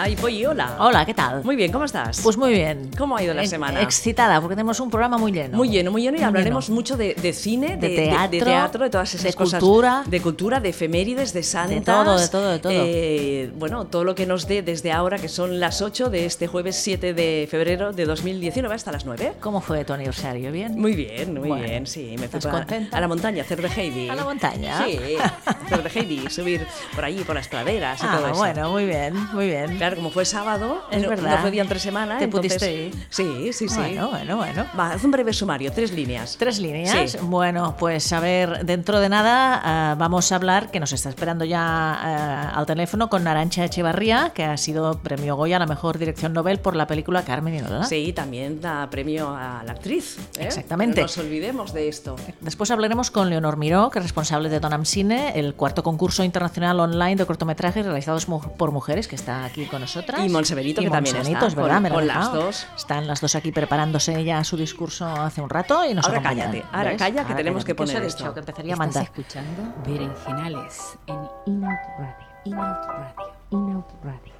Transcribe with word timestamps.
Ay, 0.00 0.14
Polly, 0.14 0.46
hola. 0.46 0.76
Hola, 0.78 1.04
¿qué 1.04 1.12
tal? 1.12 1.42
Muy 1.42 1.56
bien, 1.56 1.72
¿cómo 1.72 1.84
estás? 1.84 2.20
Pues 2.22 2.36
muy 2.36 2.50
bien. 2.52 2.88
¿Cómo 2.96 3.16
ha 3.16 3.22
ido 3.24 3.34
la 3.34 3.44
semana? 3.46 3.82
Excitada, 3.82 4.40
porque 4.40 4.54
tenemos 4.54 4.78
un 4.78 4.90
programa 4.90 5.18
muy 5.18 5.32
lleno. 5.32 5.56
Muy 5.56 5.70
lleno, 5.70 5.90
muy 5.90 6.02
lleno 6.02 6.16
y 6.16 6.22
hablaremos 6.22 6.66
lleno. 6.68 6.74
mucho 6.76 6.96
de, 6.96 7.14
de 7.14 7.32
cine, 7.32 7.76
De 7.76 7.88
de, 7.88 7.96
teatro, 7.96 8.30
de, 8.30 8.38
teatro, 8.44 8.84
de 8.84 8.90
todas 8.90 9.12
esas 9.14 9.24
de 9.24 9.32
cosas. 9.34 9.58
cultura. 9.58 10.04
De 10.06 10.20
cultura, 10.20 10.60
de 10.60 10.68
efemérides, 10.68 11.32
de 11.32 11.42
santas. 11.42 11.84
todo, 11.84 12.16
de 12.16 12.28
todo, 12.28 12.50
de 12.52 12.58
todo. 12.60 12.72
Eh, 12.76 13.50
bueno, 13.56 13.86
todo 13.86 14.04
lo 14.04 14.14
que 14.14 14.24
nos 14.24 14.46
dé 14.46 14.62
desde 14.62 14.92
ahora, 14.92 15.18
que 15.18 15.28
son 15.28 15.58
las 15.58 15.82
8 15.82 16.10
de 16.10 16.26
este 16.26 16.46
jueves 16.46 16.76
7 16.76 17.12
de 17.12 17.48
febrero 17.50 17.92
de 17.92 18.04
2019 18.04 18.72
hasta 18.76 18.92
las 18.92 19.04
9. 19.04 19.32
¿Cómo 19.40 19.60
fue 19.60 19.84
tu 19.84 19.94
aniversario? 19.94 20.52
¿Bien? 20.52 20.78
Muy 20.78 20.92
bien, 20.94 21.34
muy 21.40 21.48
Bueno, 21.48 21.64
bien, 21.64 21.86
sí. 21.88 22.10
Me 22.12 22.28
fui 22.28 22.38
¿estás 22.38 22.46
para- 22.46 22.58
contenta? 22.58 22.96
a 22.96 23.00
la 23.00 23.08
montaña, 23.08 23.42
hacer 23.42 23.60
de 23.60 23.68
Heidi. 23.68 24.08
¿A 24.10 24.14
la 24.14 24.22
montaña? 24.22 24.78
Sí, 24.86 24.96
hacer 25.44 25.82
de 25.82 25.90
Heidi, 26.00 26.30
subir 26.30 26.64
por 26.94 27.04
allí, 27.04 27.24
por 27.24 27.34
las 27.34 27.48
praderas 27.48 28.00
y 28.00 28.06
Ah, 28.06 28.16
todo 28.16 28.26
eso. 28.28 28.36
bueno, 28.36 28.70
muy 28.70 28.84
bien, 28.84 29.14
muy 29.32 29.46
bien. 29.48 29.76
Claro, 29.76 29.97
como 29.98 30.10
fue 30.10 30.24
sábado, 30.24 30.82
Es 30.90 31.02
no, 31.02 31.08
verdad. 31.08 31.30
no 31.32 31.38
fue 31.38 31.50
día 31.50 31.62
entre 31.62 31.78
semana. 31.78 32.18
¿Te 32.18 32.24
entonces- 32.24 32.52
pudiste 32.58 32.74
ir? 32.86 33.06
Sí, 33.10 33.52
sí, 33.52 33.68
sí. 33.68 33.76
Bueno, 33.76 34.10
bueno, 34.10 34.36
bueno. 34.36 34.64
Va, 34.78 34.92
haz 34.92 35.04
un 35.04 35.10
breve 35.10 35.32
sumario, 35.32 35.72
tres 35.72 35.92
líneas. 35.92 36.36
Tres 36.38 36.58
líneas. 36.58 37.12
Sí. 37.12 37.18
Bueno, 37.22 37.76
pues 37.78 38.12
a 38.12 38.20
ver, 38.20 38.64
dentro 38.64 39.00
de 39.00 39.08
nada 39.08 39.60
ah, 39.62 39.94
vamos 39.98 40.30
a 40.32 40.36
hablar, 40.36 40.70
que 40.70 40.80
nos 40.80 40.92
está 40.92 41.08
esperando 41.08 41.44
ya 41.44 41.60
ah, 41.60 42.50
al 42.54 42.66
teléfono, 42.66 43.10
con 43.10 43.26
Arancha 43.26 43.64
Echevarría, 43.64 44.30
que 44.34 44.44
ha 44.44 44.56
sido 44.56 44.98
premio 45.02 45.36
Goya 45.36 45.56
a 45.56 45.60
la 45.60 45.66
mejor 45.66 45.98
dirección 45.98 46.32
Nobel 46.32 46.58
por 46.60 46.76
la 46.76 46.86
película 46.86 47.22
Carmen 47.24 47.54
y 47.54 47.60
Lola. 47.60 47.84
Sí, 47.84 48.12
también 48.12 48.60
da 48.60 48.88
premio 48.90 49.30
a 49.36 49.62
la 49.64 49.72
actriz. 49.72 50.18
¿eh? 50.38 50.44
Exactamente. 50.44 51.00
No 51.00 51.06
nos 51.06 51.18
olvidemos 51.18 51.72
de 51.72 51.88
esto. 51.88 52.16
Después 52.40 52.70
hablaremos 52.70 53.10
con 53.10 53.30
Leonor 53.30 53.56
Miró, 53.56 53.90
que 53.90 53.98
es 53.98 54.04
responsable 54.04 54.48
de 54.48 54.60
Donam 54.60 54.84
Cine, 54.84 55.32
el 55.34 55.54
cuarto 55.54 55.82
concurso 55.82 56.24
internacional 56.24 56.78
online 56.80 57.16
de 57.16 57.26
cortometrajes 57.26 57.84
realizados 57.84 58.26
por 58.26 58.70
mujeres, 58.72 59.08
que 59.08 59.16
está 59.16 59.44
aquí 59.44 59.64
con 59.66 59.77
nosotras. 59.78 60.20
Y 60.24 60.28
Monseverito, 60.28 60.80
Y 60.80 60.84
que 60.84 60.90
también 60.90 61.16
está, 61.16 61.46
es 61.46 61.54
verdad, 61.54 61.82
con- 61.82 61.90
con 61.92 62.06
las 62.06 62.32
dos. 62.32 62.66
Están 62.76 63.06
las 63.06 63.20
dos 63.20 63.34
aquí 63.34 63.52
preparándose 63.52 64.22
ya 64.24 64.42
su 64.44 64.56
discurso 64.56 65.06
hace 65.06 65.40
un 65.40 65.50
rato 65.50 65.84
y 65.84 65.94
nos 65.94 66.04
Ahora 66.06 66.18
acompañan. 66.18 66.50
cállate, 66.52 66.66
ahora 66.72 66.90
¿Ves? 66.90 66.98
calla, 66.98 67.26
que 67.26 67.34
tenemos 67.34 67.64
que 67.64 67.74
poner 67.74 67.96
dicho? 68.02 68.06
esto. 68.06 68.34
Que 68.34 68.40
empezaría 68.40 68.74
a 68.74 68.76
mandar. 68.76 69.02
escuchando 69.04 69.74
Berenjenales 69.86 70.98
en 71.06 71.18
Inout 71.46 71.78
Radio. 71.98 72.26
Inout 72.44 72.86
Radio. 72.86 73.32
Inout 73.50 73.86
Radio. 74.04 74.37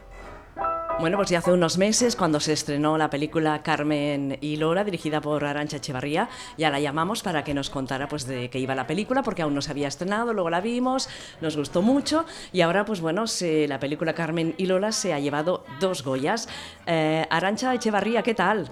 Bueno, 1.00 1.16
pues 1.16 1.30
ya 1.30 1.38
hace 1.38 1.52
unos 1.52 1.78
meses, 1.78 2.16
cuando 2.16 2.40
se 2.40 2.52
estrenó 2.52 2.98
la 2.98 3.08
película 3.08 3.62
Carmen 3.62 4.36
y 4.40 4.56
Lola, 4.56 4.82
dirigida 4.82 5.20
por 5.20 5.44
Arancha 5.44 5.76
Echevarría, 5.76 6.28
ya 6.56 6.70
la 6.70 6.80
llamamos 6.80 7.22
para 7.22 7.44
que 7.44 7.54
nos 7.54 7.70
contara 7.70 8.08
pues 8.08 8.26
de 8.26 8.50
qué 8.50 8.58
iba 8.58 8.74
la 8.74 8.88
película, 8.88 9.22
porque 9.22 9.42
aún 9.42 9.54
no 9.54 9.62
se 9.62 9.70
había 9.70 9.86
estrenado, 9.86 10.32
luego 10.34 10.50
la 10.50 10.60
vimos, 10.60 11.08
nos 11.40 11.56
gustó 11.56 11.82
mucho, 11.82 12.24
y 12.52 12.62
ahora, 12.62 12.84
pues 12.84 13.00
bueno, 13.00 13.28
se- 13.28 13.68
la 13.68 13.78
película 13.78 14.12
Carmen 14.12 14.56
y 14.58 14.66
Lola 14.66 14.90
se 14.90 15.12
ha 15.14 15.20
llevado 15.20 15.64
dos 15.78 16.02
Goyas. 16.02 16.48
Eh, 16.86 17.24
Arancha 17.30 17.72
Echevarría, 17.74 18.24
¿qué 18.24 18.34
tal? 18.34 18.68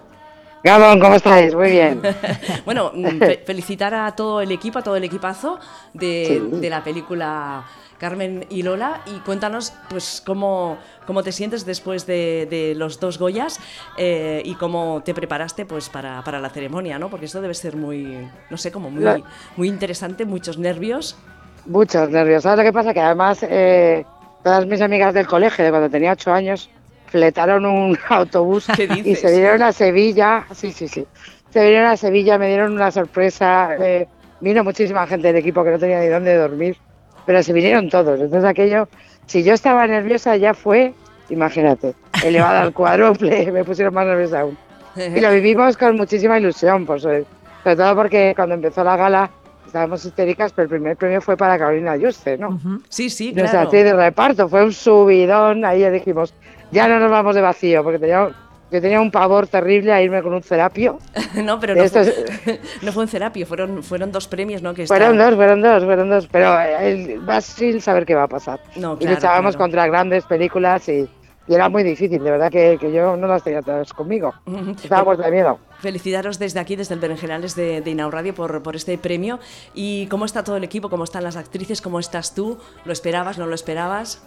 Gabón, 0.63 0.99
¿cómo 1.01 1.15
estáis? 1.15 1.55
Muy 1.55 1.71
bien. 1.71 2.03
bueno, 2.65 2.91
mm, 2.93 3.19
fe- 3.19 3.43
felicitar 3.47 3.95
a 3.95 4.11
todo 4.17 4.41
el 4.41 4.51
equipo, 4.51 4.79
a 4.79 4.83
todo 4.83 4.97
el 4.97 5.05
equipazo 5.05 5.61
de, 5.95 6.43
Sí. 6.51 6.61
de 6.61 6.71
la 6.71 6.83
película 6.83 7.65
Carmen 7.99 8.45
y 8.51 8.63
Lola 8.63 9.01
y 9.07 9.21
cuéntanos 9.21 9.73
pues 9.89 10.23
cómo, 10.27 10.77
cómo 11.07 11.23
te 11.23 11.31
sientes 11.33 11.65
después 11.65 12.05
de, 12.07 12.47
de 12.51 12.75
los 12.75 12.99
dos 13.01 13.19
Goyas 13.19 13.61
eh, 13.97 14.43
y 14.45 14.55
cómo 14.55 15.03
te 15.05 15.15
preparaste 15.15 15.67
pues 15.67 15.89
para, 15.89 16.23
para 16.23 16.41
la 16.41 16.51
ceremonia, 16.51 16.99
¿no? 16.99 17.09
Porque 17.11 17.27
esto 17.27 17.41
debe 17.41 17.55
ser 17.55 17.77
muy, 17.77 18.29
no 18.51 18.57
sé, 18.57 18.73
como 18.73 18.91
muy, 18.91 19.05
La- 19.05 19.21
muy 19.57 19.69
interesante, 19.69 20.25
muchos 20.25 20.59
nervios. 20.59 21.17
Muchos 21.65 22.11
nervios. 22.11 22.43
¿Sabes 22.43 22.59
lo 22.59 22.65
que 22.65 22.73
pasa? 22.73 22.93
Que 22.93 23.01
además 23.01 23.39
eh, 23.43 24.05
todas 24.43 24.67
mis 24.67 24.81
amigas 24.81 25.15
del 25.15 25.27
colegio, 25.29 25.65
de 25.65 25.71
cuando 25.71 25.89
tenía 25.89 26.13
ocho 26.13 26.33
años, 26.33 26.69
fletaron 27.07 27.65
un 27.67 27.99
autobús 28.09 28.67
¿Qué 28.77 28.89
y 29.05 29.15
se 29.15 29.31
vinieron 29.31 29.63
a 29.63 29.73
Sevilla. 29.73 30.45
Sí, 30.55 30.73
sí, 30.73 30.89
sí. 30.89 31.07
Se 31.51 31.61
vinieron 31.63 31.89
a 31.89 31.97
Sevilla, 31.97 32.39
me 32.39 32.49
dieron 32.49 32.73
una 32.73 32.91
sorpresa. 32.91 33.77
eh, 33.81 34.07
vino 34.41 34.63
muchísima 34.65 35.07
gente 35.07 35.29
del 35.29 35.37
equipo 35.37 35.65
que 35.65 35.71
no 35.71 35.79
tenía 35.79 36.01
ni 36.01 36.09
dónde 36.09 36.35
dormir, 36.37 36.77
pero 37.25 37.43
se 37.43 37.53
vinieron 37.53 37.89
todos. 37.89 38.21
Entonces 38.21 38.45
aquello, 38.45 38.89
si 39.27 39.43
yo 39.43 39.55
estaba 39.55 39.87
nerviosa 39.87 40.37
ya 40.37 40.53
fue, 40.53 40.93
imagínate, 41.31 41.95
elevada 42.23 42.63
al 42.63 42.73
cuádruple, 42.73 43.51
me 43.53 43.65
pusieron 43.65 43.95
más 43.95 44.07
nerviosa 44.07 44.41
aún. 44.41 44.59
Y 44.97 45.21
lo 45.21 45.31
vivimos 45.31 45.77
con 45.77 45.97
muchísima 45.97 46.39
ilusión, 46.39 46.87
por 46.87 47.01
sobre, 47.01 47.25
sobre 47.63 47.77
todo 47.77 47.95
porque 47.97 48.33
cuando 48.35 48.55
empezó 48.55 48.83
la 48.85 48.97
gala 48.97 49.31
estábamos 49.67 50.05
histéricas, 50.05 50.53
pero 50.53 50.65
el 50.65 50.69
primer 50.71 50.97
premio 50.97 51.21
fue 51.21 51.37
para 51.37 51.59
Carolina 51.59 51.97
Yuste, 51.97 52.39
¿no? 52.39 52.59
Sí, 52.89 53.11
sí, 53.11 53.33
Nuestra 53.33 53.51
claro. 53.51 53.65
actriz 53.67 53.85
de 53.85 53.93
reparto, 53.95 54.49
fue 54.49 54.65
un 54.65 54.73
subidón, 54.73 55.65
ahí 55.65 55.81
ya 55.81 55.91
dijimos, 55.91 56.33
ya 56.71 56.89
no 56.89 56.99
nos 56.99 57.11
vamos 57.11 57.35
de 57.35 57.41
vacío, 57.41 57.83
porque 57.83 57.99
tenía, 57.99 58.29
yo 58.71 58.81
tenía 58.81 59.01
un 59.01 59.11
pavor 59.11 59.47
terrible 59.47 59.93
a 59.93 60.03
irme 60.03 60.23
con 60.23 60.35
un 60.35 60.43
cerapio. 60.43 60.99
no, 61.45 61.59
pero 61.61 61.75
no 61.75 61.83
estos- 61.83 62.13
fue, 62.45 62.61
no 62.83 62.93
fue 62.93 63.05
en 63.05 63.09
Cerapio, 63.09 63.47
fueron, 63.47 63.83
fueron 63.83 64.11
dos 64.13 64.27
premios, 64.29 64.63
¿no? 64.63 64.75
Que 64.75 64.87
Fueron 64.87 65.13
está- 65.13 65.27
dos, 65.27 65.35
fueron 65.37 65.61
dos, 65.63 65.85
fueron 65.85 66.11
dos, 66.11 66.29
pero 66.31 66.61
eh, 66.61 67.19
vas 67.23 67.45
sin 67.45 67.81
saber 67.81 68.05
qué 68.07 68.15
va 68.15 68.25
a 68.25 68.29
pasar. 68.29 68.61
No, 68.77 68.95
y 68.95 68.99
claro, 68.99 69.15
luchábamos 69.17 69.55
claro. 69.57 69.65
contra 69.65 69.87
grandes 69.87 70.25
películas 70.25 70.89
y, 70.89 71.09
y 71.49 71.55
era 71.55 71.69
muy 71.69 71.85
difícil, 71.85 72.23
de 72.25 72.31
verdad 72.31 72.51
que, 72.51 72.77
que 72.81 72.91
yo 72.93 73.17
no 73.17 73.27
las 73.29 73.45
tenía 73.45 73.63
todas 73.63 73.93
conmigo. 73.93 74.35
Estaba 74.83 75.05
muerta 75.05 75.27
de 75.27 75.31
miedo. 75.31 75.59
Felicitaros 75.79 76.39
desde 76.39 76.59
aquí, 76.59 76.75
desde 76.75 76.95
el 76.95 77.01
Berenjenales 77.01 77.55
de, 77.55 77.83
de 77.83 77.91
Inau 77.91 78.11
Radio, 78.11 78.35
por, 78.35 78.63
por 78.63 78.75
este 78.75 78.97
premio. 78.99 79.39
¿Y 79.75 80.07
cómo 80.07 80.25
está 80.25 80.43
todo 80.43 80.57
el 80.57 80.65
equipo? 80.65 80.89
¿Cómo 80.89 81.05
están 81.05 81.23
las 81.23 81.37
actrices? 81.37 81.83
¿Cómo 81.83 82.01
estás 82.01 82.35
tú? 82.35 82.59
¿Lo 82.87 82.93
esperabas? 82.93 83.37
¿No 83.39 83.47
lo 83.47 83.55
esperabas? 83.55 84.23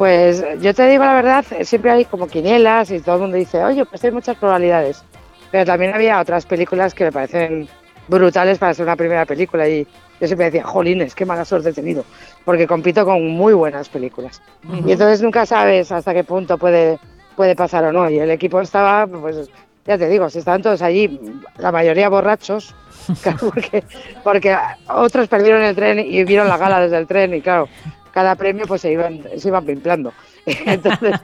Pues 0.00 0.42
yo 0.62 0.72
te 0.72 0.88
digo 0.88 1.04
la 1.04 1.12
verdad, 1.12 1.44
eh, 1.50 1.62
siempre 1.66 1.90
hay 1.90 2.06
como 2.06 2.26
quinielas 2.26 2.90
y 2.90 3.00
todo 3.00 3.16
el 3.16 3.20
mundo 3.20 3.36
dice, 3.36 3.62
oye, 3.62 3.84
pues 3.84 4.02
hay 4.02 4.10
muchas 4.10 4.34
probabilidades. 4.34 5.04
Pero 5.50 5.66
también 5.66 5.92
había 5.92 6.18
otras 6.18 6.46
películas 6.46 6.94
que 6.94 7.04
me 7.04 7.12
parecen 7.12 7.68
brutales 8.08 8.56
para 8.56 8.72
ser 8.72 8.86
una 8.86 8.96
primera 8.96 9.26
película 9.26 9.68
y 9.68 9.86
yo 10.18 10.26
siempre 10.26 10.46
decía, 10.46 10.64
jolines, 10.64 11.14
qué 11.14 11.26
mala 11.26 11.44
suerte 11.44 11.68
he 11.68 11.72
tenido, 11.74 12.06
porque 12.46 12.66
compito 12.66 13.04
con 13.04 13.28
muy 13.28 13.52
buenas 13.52 13.90
películas. 13.90 14.40
Y 14.86 14.92
entonces 14.92 15.20
nunca 15.20 15.44
sabes 15.44 15.92
hasta 15.92 16.14
qué 16.14 16.24
punto 16.24 16.56
puede, 16.56 16.98
puede 17.36 17.54
pasar 17.54 17.84
o 17.84 17.92
no. 17.92 18.08
Y 18.08 18.20
el 18.20 18.30
equipo 18.30 18.58
estaba, 18.62 19.06
pues 19.06 19.50
ya 19.84 19.98
te 19.98 20.08
digo, 20.08 20.30
si 20.30 20.38
estaban 20.38 20.62
todos 20.62 20.80
allí, 20.80 21.20
la 21.58 21.72
mayoría 21.72 22.08
borrachos, 22.08 22.74
claro, 23.22 23.50
porque, 23.52 23.84
porque 24.24 24.56
otros 24.88 25.28
perdieron 25.28 25.60
el 25.60 25.76
tren 25.76 25.98
y 25.98 26.24
vieron 26.24 26.48
la 26.48 26.56
gala 26.56 26.80
desde 26.80 26.96
el 26.96 27.06
tren 27.06 27.34
y 27.34 27.42
claro, 27.42 27.68
cada 28.12 28.34
premio 28.34 28.66
pues 28.66 28.82
se 28.82 28.92
iban, 28.92 29.22
se 29.36 29.48
iban 29.48 29.64
pimplando. 29.64 30.12
Entonces 30.46 31.20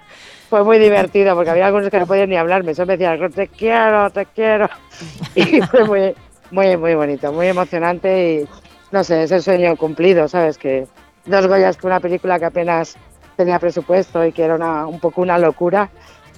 fue 0.48 0.62
muy 0.64 0.78
divertido 0.78 1.34
porque 1.34 1.50
había 1.50 1.66
algunos 1.66 1.91
que 1.91 1.98
no 1.98 2.06
podían 2.06 2.30
ni 2.30 2.36
hablarme, 2.36 2.74
solo 2.74 2.86
me 2.86 2.97
decían, 2.97 3.30
te 3.32 3.48
quiero, 3.48 4.10
te 4.10 4.26
quiero. 4.26 4.69
Y 5.34 5.60
fue 5.62 5.84
muy, 5.84 6.14
muy, 6.50 6.76
muy 6.76 6.94
bonito, 6.94 7.32
muy 7.32 7.48
emocionante 7.48 8.34
y 8.34 8.48
no 8.92 9.04
sé, 9.04 9.24
es 9.24 9.32
el 9.32 9.42
sueño 9.42 9.76
cumplido, 9.76 10.28
¿sabes? 10.28 10.58
Que 10.58 10.86
dos 11.26 11.47
Goyas 11.47 11.76
que 11.76 11.86
una 11.86 12.00
película 12.00 12.38
que 12.38 12.47
apenas 12.47 12.97
tenía 13.36 13.58
presupuesto 13.58 14.24
y 14.24 14.32
que 14.32 14.42
era 14.42 14.54
una, 14.54 14.86
un 14.86 15.00
poco 15.00 15.20
una 15.22 15.38
locura, 15.38 15.91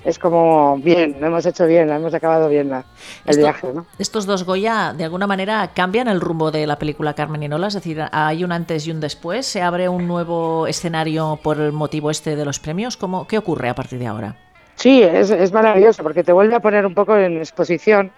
es 0.04 0.18
como 0.18 0.78
bien, 0.78 1.16
lo 1.20 1.26
hemos 1.26 1.44
hecho 1.46 1.66
bien, 1.66 1.90
hemos 1.90 2.14
acabado 2.14 2.48
bien 2.48 2.68
la- 2.70 2.84
el 3.24 3.30
Esto- 3.30 3.42
viaje, 3.42 3.68
¿no? 3.74 3.86
Estos 3.98 4.26
dos 4.26 4.44
Goya, 4.44 4.94
de 4.96 5.04
alguna 5.04 5.26
manera, 5.26 5.70
cambian 5.74 6.08
el 6.08 6.20
rumbo 6.20 6.50
de 6.50 6.66
la 6.66 6.78
película 6.78 7.14
Carmen 7.14 7.42
y 7.42 7.48
Lola, 7.48 7.66
es 7.68 7.74
decir, 7.74 8.02
hay 8.12 8.44
un 8.44 8.52
antes 8.52 8.86
y 8.86 8.90
un 8.90 9.00
después, 9.00 9.46
se 9.46 9.60
abre 9.62 9.88
un 9.88 10.06
nuevo 10.06 10.66
escenario 10.66 11.38
por 11.42 11.58
el 11.60 11.72
motivo 11.72 12.10
este 12.10 12.36
de 12.36 12.44
los 12.44 12.58
premios. 12.60 12.96
¿Cómo, 12.96 13.26
¿Qué 13.26 13.38
ocurre 13.38 13.68
a 13.68 13.74
partir 13.74 13.98
de 13.98 14.06
ahora? 14.06 14.36
Sí, 14.76 15.02
es, 15.02 15.30
es 15.30 15.52
maravilloso 15.52 16.02
porque 16.04 16.22
te 16.22 16.32
vuelve 16.32 16.54
a 16.54 16.60
poner 16.60 16.86
un 16.86 16.94
poco 16.94 17.16
en 17.16 17.38
exposición 17.38 18.12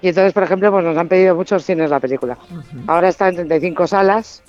y 0.00 0.08
entonces, 0.08 0.32
por 0.32 0.42
ejemplo, 0.44 0.70
pues 0.72 0.84
nos 0.84 0.96
han 0.96 1.08
pedido 1.08 1.34
muchos 1.34 1.64
cines 1.64 1.90
la 1.90 2.00
película. 2.00 2.38
Ahora 2.86 3.08
está 3.10 3.28
en 3.28 3.34
35 3.34 3.86
salas, 3.86 4.42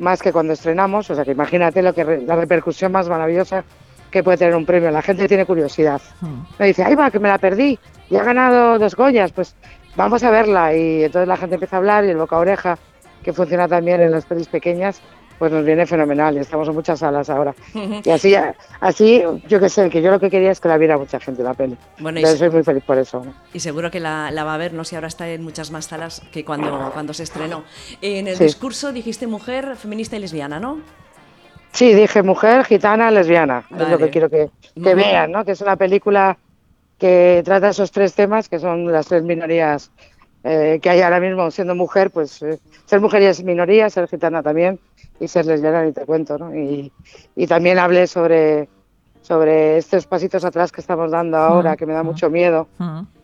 más 0.00 0.20
que 0.20 0.32
cuando 0.32 0.52
estrenamos, 0.52 1.08
o 1.08 1.14
sea 1.14 1.24
que 1.24 1.30
imagínate 1.30 1.80
lo 1.82 1.94
que 1.94 2.02
re- 2.02 2.22
la 2.22 2.34
repercusión 2.34 2.90
más 2.92 3.08
maravillosa 3.08 3.62
que 4.16 4.24
puede 4.24 4.38
tener 4.38 4.54
un 4.56 4.64
premio. 4.64 4.90
La 4.90 5.02
gente 5.02 5.28
tiene 5.28 5.44
curiosidad. 5.44 6.00
Hmm. 6.20 6.42
Me 6.58 6.66
dice, 6.66 6.82
ay 6.84 6.94
va, 6.94 7.10
que 7.10 7.18
me 7.18 7.28
la 7.28 7.36
perdí 7.38 7.78
y 8.08 8.16
ha 8.16 8.22
ganado 8.24 8.78
dos 8.78 8.94
Goyas, 8.96 9.32
pues 9.32 9.54
vamos 9.94 10.22
a 10.22 10.30
verla. 10.30 10.74
Y 10.74 11.04
entonces 11.04 11.28
la 11.28 11.36
gente 11.36 11.56
empieza 11.56 11.76
a 11.76 11.78
hablar 11.80 12.04
y 12.04 12.10
el 12.10 12.16
boca 12.16 12.36
a 12.36 12.38
oreja, 12.38 12.78
que 13.22 13.32
funciona 13.32 13.68
también 13.68 14.00
en 14.00 14.10
las 14.10 14.24
pelis 14.24 14.48
pequeñas, 14.48 15.02
pues 15.38 15.52
nos 15.52 15.66
viene 15.66 15.84
fenomenal 15.84 16.34
y 16.34 16.38
estamos 16.38 16.66
en 16.68 16.74
muchas 16.74 17.00
salas 17.00 17.28
ahora. 17.28 17.54
Y 18.04 18.08
así, 18.08 18.34
así 18.80 19.22
yo 19.48 19.60
qué 19.60 19.68
sé, 19.68 19.90
que 19.90 20.00
yo 20.00 20.10
lo 20.10 20.18
que 20.18 20.30
quería 20.30 20.50
es 20.50 20.60
que 20.60 20.68
la 20.68 20.78
viera 20.78 20.96
mucha 20.96 21.20
gente 21.20 21.42
la 21.42 21.52
peli. 21.52 21.76
Bueno, 21.98 22.18
y, 22.18 22.22
Entonces 22.22 22.38
soy 22.38 22.48
muy 22.50 22.62
feliz 22.64 22.84
por 22.84 22.96
eso. 22.96 23.22
¿no? 23.22 23.34
y 23.52 23.60
seguro 23.60 23.90
que 23.90 24.00
la, 24.00 24.30
la 24.30 24.44
va 24.44 24.54
a 24.54 24.56
ver, 24.56 24.72
no 24.72 24.84
sé, 24.84 24.94
ahora 24.96 25.08
está 25.08 25.28
en 25.28 25.42
muchas 25.44 25.70
más 25.70 25.84
salas 25.84 26.22
que 26.32 26.42
cuando, 26.42 26.90
cuando 26.94 27.12
se 27.12 27.24
estrenó. 27.24 27.64
En 28.00 28.28
el 28.28 28.36
Sí. 28.36 28.44
discurso 28.44 28.92
dijiste 28.92 29.26
mujer, 29.26 29.76
feminista 29.76 30.16
y 30.16 30.20
lesbiana, 30.20 30.58
¿no? 30.58 30.80
Sí, 31.72 31.94
dije 31.94 32.22
mujer, 32.22 32.64
gitana, 32.64 33.10
lesbiana. 33.10 33.64
Es 33.78 33.88
lo 33.88 33.98
que 33.98 34.10
quiero 34.10 34.30
que, 34.30 34.50
vean, 34.74 35.32
¿no? 35.32 35.44
Que 35.44 35.52
es 35.52 35.60
una 35.60 35.76
película 35.76 36.38
que 36.98 37.42
trata 37.44 37.68
esos 37.68 37.90
tres 37.90 38.14
temas, 38.14 38.48
que 38.48 38.58
son 38.58 38.90
las 38.90 39.06
tres 39.06 39.22
minorías 39.22 39.90
eh, 40.48 40.78
que 40.80 40.90
hay 40.90 41.00
ahora 41.00 41.20
mismo 41.20 41.50
siendo 41.50 41.74
mujer, 41.74 42.10
pues 42.10 42.40
eh, 42.42 42.58
ser 42.84 43.00
mujer 43.00 43.20
y 43.22 43.26
es 43.26 43.42
minoría, 43.42 43.90
ser 43.90 44.06
gitana 44.08 44.42
también, 44.42 44.78
y 45.18 45.26
ser 45.26 45.44
lesbiana 45.44 45.82
ni 45.82 45.92
te 45.92 46.06
cuento, 46.06 46.38
¿no? 46.38 46.54
Y, 46.54 46.92
y 47.34 47.46
también 47.46 47.78
hablé 47.78 48.06
sobre, 48.06 48.68
sobre 49.26 49.76
estos 49.78 50.06
pasitos 50.06 50.44
atrás 50.44 50.70
que 50.70 50.80
estamos 50.80 51.10
dando 51.10 51.36
ahora, 51.36 51.76
que 51.76 51.84
me 51.84 51.94
da 51.94 52.04
mucho 52.04 52.30
miedo, 52.30 52.68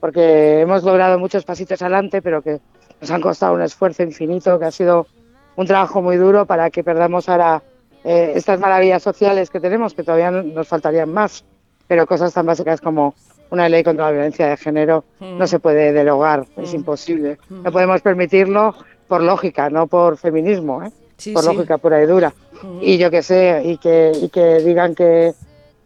porque 0.01 0.61
hemos 0.61 0.83
logrado 0.83 1.17
muchos 1.17 1.45
pasitos 1.45 1.81
adelante, 1.81 2.21
pero 2.21 2.43
que 2.43 2.59
nos 3.01 3.11
han 3.13 3.21
costado 3.21 3.55
un 3.55 3.63
esfuerzo 3.63 4.03
infinito, 4.03 4.59
que 4.59 4.65
ha 4.65 4.73
sido 4.73 5.07
un 5.55 5.65
trabajo 5.65 6.03
muy 6.03 6.17
duro 6.17 6.45
para 6.45 6.71
que 6.71 6.83
perdamos 6.83 7.29
ahora 7.29 7.63
eh, 8.05 8.33
estas 8.35 8.59
maravillas 8.59 9.03
sociales 9.03 9.51
que 9.51 9.61
tenemos, 9.61 9.95
que 9.95 10.03
todavía 10.03 10.31
no- 10.31 10.43
nos 10.43 10.69
faltarían 10.69 11.13
más, 11.13 11.45
pero 11.87 12.07
cosas 12.07 12.33
tan 12.33 12.47
básicas 12.47 12.81
como 12.81 13.15
una 13.51 13.69
ley 13.69 13.83
contra 13.85 14.07
la 14.07 14.13
violencia 14.13 14.49
de 14.49 14.57
género 14.57 15.05
no 15.21 15.47
se 15.47 15.59
puede 15.59 15.93
derogar, 15.93 16.47
es 16.57 16.73
Mm. 16.73 16.77
imposible. 16.77 17.39
No 17.51 17.71
podemos 17.71 18.01
permitirlo 18.01 18.75
por 19.07 19.23
lógica, 19.23 19.69
no 19.69 19.87
por 19.87 20.17
feminismo, 20.17 20.83
¿eh? 20.83 20.91
Sí, 21.19 21.33
por 21.35 21.43
sí. 21.43 21.49
lógica 21.49 21.79
pura 21.79 22.03
y 22.03 22.07
dura. 22.07 22.33
Y 22.81 22.97
yo 22.99 23.11
que 23.11 23.23
sé, 23.23 23.61
y 23.65 23.77
que, 23.79 24.13
y 24.23 24.29
que 24.31 24.61
digan 24.61 24.95
que, 24.95 25.35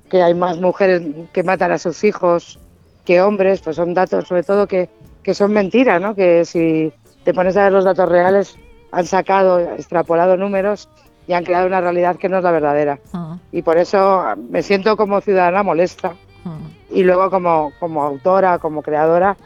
que 0.08 0.22
hay 0.22 0.34
más 0.34 0.58
mujeres 0.58 1.02
que 1.32 1.42
matan 1.42 1.72
a 1.72 1.78
sus 1.78 2.04
hijos 2.04 2.58
que 3.04 3.20
hombres, 3.20 3.60
pues 3.60 3.76
son 3.76 3.92
datos 3.94 4.26
sobre 4.28 4.42
todo 4.44 4.66
que, 4.66 4.88
que 5.22 5.34
son 5.34 5.52
mentiras, 5.52 6.00
¿no? 6.00 6.14
Que 6.14 6.44
si 6.44 6.92
te 7.24 7.34
pones 7.34 7.56
a 7.56 7.64
ver 7.64 7.72
los 7.72 7.84
datos 7.84 8.08
reales, 8.08 8.56
han 8.92 9.06
sacado, 9.06 9.58
extrapolado 9.58 10.36
números 10.36 10.88
y 11.28 11.32
han 11.32 11.44
creado 11.44 11.67
una 11.67 11.81
realidad 11.81 12.17
que 12.17 12.28
no 12.28 12.38
es 12.38 12.44
la 12.44 12.50
verdadera. 12.52 12.99
Mm. 13.12 13.34
Y 13.52 13.62
por 13.62 13.78
eso 13.78 14.25
me 14.50 14.62
siento 14.62 14.96
como 14.96 15.20
ciudadana 15.20 15.62
molesta 15.62 16.14
Mm. 16.44 16.94
y 16.94 17.02
luego 17.02 17.28
como, 17.28 17.73
como 17.81 18.05
autora, 18.05 18.58
como 18.61 18.81
creadora, 18.81 19.37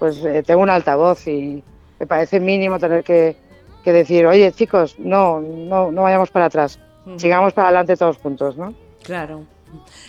pues 0.00 0.24
eh, 0.24 0.42
tengo 0.44 0.60
un 0.62 0.70
altavoz 0.70 1.24
y 1.28 1.62
me 2.00 2.06
parece 2.08 2.40
mínimo 2.40 2.80
tener 2.80 3.04
que, 3.04 3.36
que 3.84 3.92
decir, 3.92 4.26
oye 4.26 4.50
chicos, 4.50 4.96
no, 4.98 5.38
no, 5.40 5.92
no 5.92 6.02
vayamos 6.02 6.30
para 6.32 6.46
atrás, 6.46 6.80
Ujú. 7.06 7.20
sigamos 7.20 7.52
para 7.52 7.68
adelante 7.68 7.96
todos 7.96 8.16
juntos, 8.18 8.56
¿no? 8.56 8.74
Claro. 9.04 9.42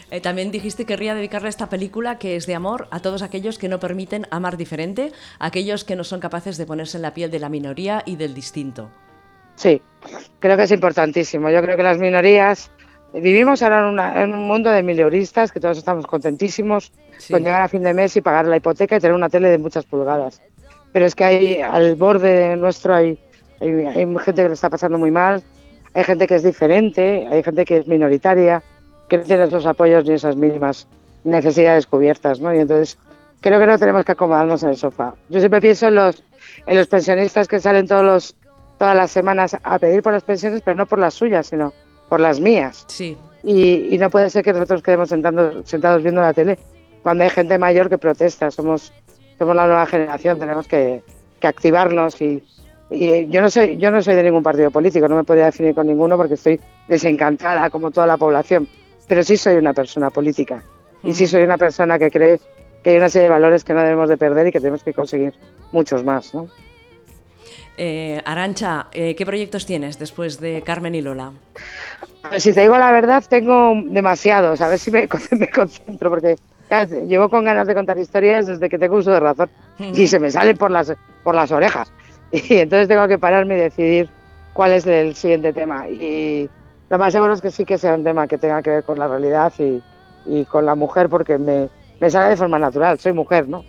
Eh, 0.10 0.22
también 0.22 0.50
dijiste 0.50 0.86
que 0.86 0.94
querría 0.94 1.14
dedicarle 1.14 1.50
esta 1.50 1.70
película 1.70 2.18
que 2.18 2.36
es 2.36 2.48
de 2.48 2.56
amor 2.56 2.88
a 2.90 3.00
todos 3.00 3.22
aquellos 3.22 3.60
que 3.60 3.70
no 3.70 3.80
permiten 3.80 4.26
amar 4.32 4.58
diferente, 4.58 5.12
aquellos 5.38 5.84
que 5.84 5.96
no 5.96 6.04
son 6.04 6.20
capaces 6.20 6.58
de 6.58 6.66
ponerse 6.66 6.98
en 6.98 7.04
la 7.04 7.14
piel 7.14 7.30
de 7.30 7.38
la 7.40 7.50
minoría 7.50 8.02
y 8.08 8.16
del 8.16 8.34
distinto. 8.34 8.90
Sí, 9.60 9.82
creo 10.40 10.56
que 10.56 10.64
es 10.64 10.72
importantísimo. 10.72 11.50
Yo 11.50 11.62
creo 11.62 11.76
que 11.76 11.84
las 11.84 11.98
minorías 11.98 12.72
vivimos 13.14 13.62
ahora 13.62 13.80
en, 13.80 13.86
una- 13.88 14.24
en 14.24 14.34
un 14.34 14.48
mundo 14.48 14.70
de 14.70 14.84
mileuristas 14.84 15.52
que 15.52 15.60
todos 15.60 15.78
estamos 15.78 16.08
contentísimos 16.08 16.94
Sí. 17.18 17.34
con 17.34 17.44
llegar 17.44 17.64
a 17.64 17.68
fin 17.68 17.84
de 17.84 17.94
mes 17.94 18.16
y 18.16 18.22
pagar 18.22 18.46
la 18.48 18.56
hipoteca 18.56 18.96
y 18.96 19.00
tener 19.02 19.14
una 19.14 19.28
tele 19.28 19.50
de 19.50 19.58
muchas 19.58 19.84
pulgadas. 19.84 20.42
Pero 20.94 21.06
es 21.06 21.14
que 21.14 21.26
hay 21.26 21.62
al 21.62 21.96
borde 21.98 22.56
nuestro 22.56 22.96
hay, 22.96 23.20
hay, 23.60 23.70
hay 23.86 24.06
gente 24.24 24.42
que 24.44 24.48
lo 24.48 24.54
está 24.54 24.70
pasando 24.70 24.98
muy 24.98 25.12
mal, 25.12 25.44
hay 25.94 26.04
gente 26.06 26.26
que 26.26 26.36
es 26.36 26.44
diferente, 26.44 27.28
hay 27.30 27.44
gente 27.44 27.66
que 27.66 27.78
es 27.80 27.88
minoritaria, 27.88 28.64
que 29.10 29.18
no 29.18 29.24
tiene 29.26 29.44
esos 29.44 29.66
apoyos 29.66 30.06
ni 30.06 30.14
esas 30.14 30.38
mínimas 30.38 30.88
necesidades 31.26 31.86
cubiertas, 31.86 32.40
¿no? 32.40 32.54
Y 32.56 32.60
entonces 32.60 32.98
creo 33.42 33.60
que 33.60 33.66
no 33.68 33.78
tenemos 33.78 34.06
que 34.06 34.14
acomodarnos 34.14 34.64
en 34.64 34.70
el 34.70 34.78
sofá. 34.78 35.14
Yo 35.28 35.40
siempre 35.40 35.60
pienso 35.60 35.88
en 35.90 35.96
los, 35.96 36.24
en 36.68 36.78
los 36.78 36.88
pensionistas 36.88 37.48
que 37.50 37.60
salen 37.60 37.88
todos 37.88 38.06
los, 38.06 38.36
todas 38.80 38.96
las 38.96 39.12
semanas 39.12 39.56
a 39.62 39.78
pedir 39.78 40.02
por 40.02 40.14
las 40.14 40.24
pensiones, 40.24 40.62
pero 40.66 40.76
no 40.78 40.88
por 40.88 40.98
las 40.98 41.14
suyas, 41.14 41.46
sino 41.48 41.72
por 42.10 42.20
las 42.20 42.40
mías. 42.40 42.86
Sí. 42.88 43.16
Y, 43.44 43.94
y 43.94 43.98
no 44.00 44.10
puede 44.10 44.30
ser 44.32 44.44
que 44.44 44.54
nosotros 44.54 44.82
quedemos 44.82 45.10
sentando- 45.10 45.64
sentados 45.66 46.02
viendo 46.02 46.22
la 46.22 46.34
tele 46.34 46.58
cuando 47.04 47.24
hay 47.24 47.30
gente 47.30 47.58
mayor 47.60 47.90
que 47.90 47.98
protesta. 48.00 48.50
Somos, 48.50 48.92
somos 49.38 49.56
la 49.56 49.68
nueva 49.68 49.86
generación, 49.86 50.40
tenemos 50.40 50.68
que, 50.68 51.04
que 51.40 51.48
activarnos 51.48 52.20
y, 52.22 52.44
y 52.90 53.28
yo 53.28 53.42
no 53.42 53.50
soy 53.50 53.78
yo 53.78 53.92
no 53.92 54.02
soy 54.02 54.16
de 54.16 54.24
ningún 54.24 54.42
partido 54.44 54.72
político, 54.72 55.08
no 55.08 55.16
me 55.16 55.24
podría 55.24 55.46
definir 55.46 55.76
con 55.76 55.86
ninguno 55.86 56.18
porque 56.18 56.34
estoy 56.34 56.60
desencantada 56.88 57.70
como 57.70 57.92
toda 57.92 58.08
la 58.08 58.18
población, 58.18 58.68
pero 59.08 59.24
sí 59.24 59.38
soy 59.38 59.56
una 59.58 59.74
persona 59.74 60.10
política 60.10 60.64
y 61.04 61.14
sí 61.14 61.28
soy 61.28 61.44
una 61.44 61.58
persona 61.58 61.98
que 62.00 62.10
cree 62.12 62.40
que 62.84 62.90
hay 62.92 62.98
una 62.98 63.10
serie 63.10 63.28
de 63.28 63.34
valores 63.34 63.64
que 63.64 63.74
no 63.74 63.82
debemos 63.82 64.10
de 64.10 64.18
perder 64.18 64.48
y 64.48 64.52
que 64.52 64.60
tenemos 64.60 64.84
que 64.84 64.94
conseguir 64.94 65.34
muchos 65.72 66.04
más, 66.04 66.34
¿no? 66.34 66.48
Eh, 67.82 68.22
Arancha, 68.26 68.88
eh, 68.92 69.16
¿qué 69.16 69.26
proyectos 69.26 69.66
tienes 69.66 69.98
después 69.98 70.38
de 70.42 70.62
Carmen 70.64 70.96
y 70.96 71.02
Lola? 71.02 71.32
Ver, 72.30 72.42
Si 72.42 72.52
te 72.52 72.60
digo 72.60 72.78
la 72.78 72.92
verdad, 72.92 73.24
tengo 73.30 73.74
demasiados. 73.86 74.60
A 74.60 74.68
ver 74.68 74.78
si 74.78 74.92
me, 74.92 75.08
me 75.40 75.48
concentro, 75.48 76.10
porque 76.10 76.36
claro, 76.68 77.06
llevo 77.06 77.30
con 77.30 77.46
ganas 77.46 77.68
de 77.68 77.74
contar 77.74 77.98
historias 77.98 78.48
desde 78.48 78.68
que 78.68 78.78
tengo 78.78 78.98
uso 78.98 79.12
de 79.12 79.22
razón 79.22 79.50
y 79.80 80.08
se 80.08 80.20
me 80.20 80.30
salen 80.30 80.58
por 80.58 80.72
las, 80.72 80.94
por 81.24 81.34
las 81.36 81.52
orejas. 81.52 81.92
Y 82.32 82.58
entonces 82.58 82.90
tengo 82.90 83.08
que 83.08 83.18
pararme 83.18 83.56
y 83.56 83.62
decidir 83.62 84.10
cuál 84.52 84.74
es 84.74 84.86
el 84.86 85.16
siguiente 85.16 85.54
tema. 85.54 85.88
Y 85.88 86.50
lo 86.90 86.98
más 87.00 87.14
seguro 87.14 87.34
es 87.34 87.40
que 87.42 87.50
sí 87.50 87.64
que 87.64 87.78
sea 87.78 87.96
un 87.96 88.04
tema 88.04 88.28
que 88.28 88.38
tenga 88.38 88.62
que 88.62 88.70
ver 88.72 88.84
con 88.84 89.00
la 89.00 89.08
realidad 89.08 89.54
y, 89.58 89.82
y 90.26 90.44
con 90.46 90.66
la 90.66 90.76
mujer, 90.76 91.08
porque 91.08 91.38
me, 91.38 91.70
me 92.02 92.10
sale 92.10 92.30
de 92.30 92.36
forma 92.38 92.60
natural. 92.60 93.00
Soy 93.00 93.14
mujer, 93.14 93.48
¿no? 93.48 93.64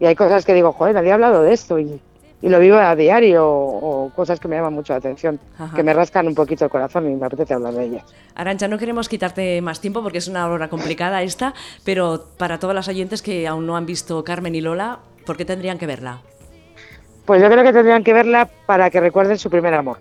Y 0.00 0.04
hay 0.04 0.14
cosas 0.16 0.44
que 0.44 0.52
digo, 0.52 0.72
joder, 0.72 0.94
nadie 0.96 1.12
ha 1.12 1.14
hablado 1.14 1.42
de 1.42 1.54
esto 1.54 1.78
y, 1.78 1.98
y 2.42 2.48
lo 2.48 2.58
vivo 2.58 2.76
a 2.76 2.94
diario 2.96 3.46
o, 3.46 4.06
o 4.06 4.10
cosas 4.10 4.40
que 4.40 4.48
me 4.48 4.56
llaman 4.56 4.74
mucho 4.74 4.92
la 4.92 4.98
atención, 4.98 5.38
Ajá. 5.58 5.74
que 5.76 5.82
me 5.84 5.94
rascan 5.94 6.26
un 6.26 6.34
poquito 6.34 6.64
el 6.64 6.70
corazón 6.70 7.08
y 7.10 7.14
me 7.14 7.24
apetece 7.24 7.54
hablar 7.54 7.72
de 7.74 7.84
ellas. 7.84 8.04
Arancha, 8.34 8.66
no 8.66 8.78
queremos 8.78 9.08
quitarte 9.08 9.62
más 9.62 9.80
tiempo 9.80 10.02
porque 10.02 10.18
es 10.18 10.26
una 10.28 10.48
hora 10.48 10.68
complicada 10.68 11.22
esta, 11.22 11.54
pero 11.84 12.26
para 12.36 12.58
todas 12.58 12.74
las 12.74 12.88
oyentes 12.88 13.22
que 13.22 13.46
aún 13.46 13.64
no 13.66 13.76
han 13.76 13.86
visto 13.86 14.24
Carmen 14.24 14.54
y 14.56 14.60
Lola, 14.60 14.98
¿por 15.24 15.36
qué 15.36 15.44
tendrían 15.44 15.78
que 15.78 15.86
verla? 15.86 16.20
Pues 17.24 17.40
yo 17.40 17.48
creo 17.48 17.62
que 17.62 17.72
tendrían 17.72 18.02
que 18.02 18.12
verla 18.12 18.50
para 18.66 18.90
que 18.90 19.00
recuerden 19.00 19.38
su 19.38 19.48
primer 19.48 19.72
amor 19.74 19.98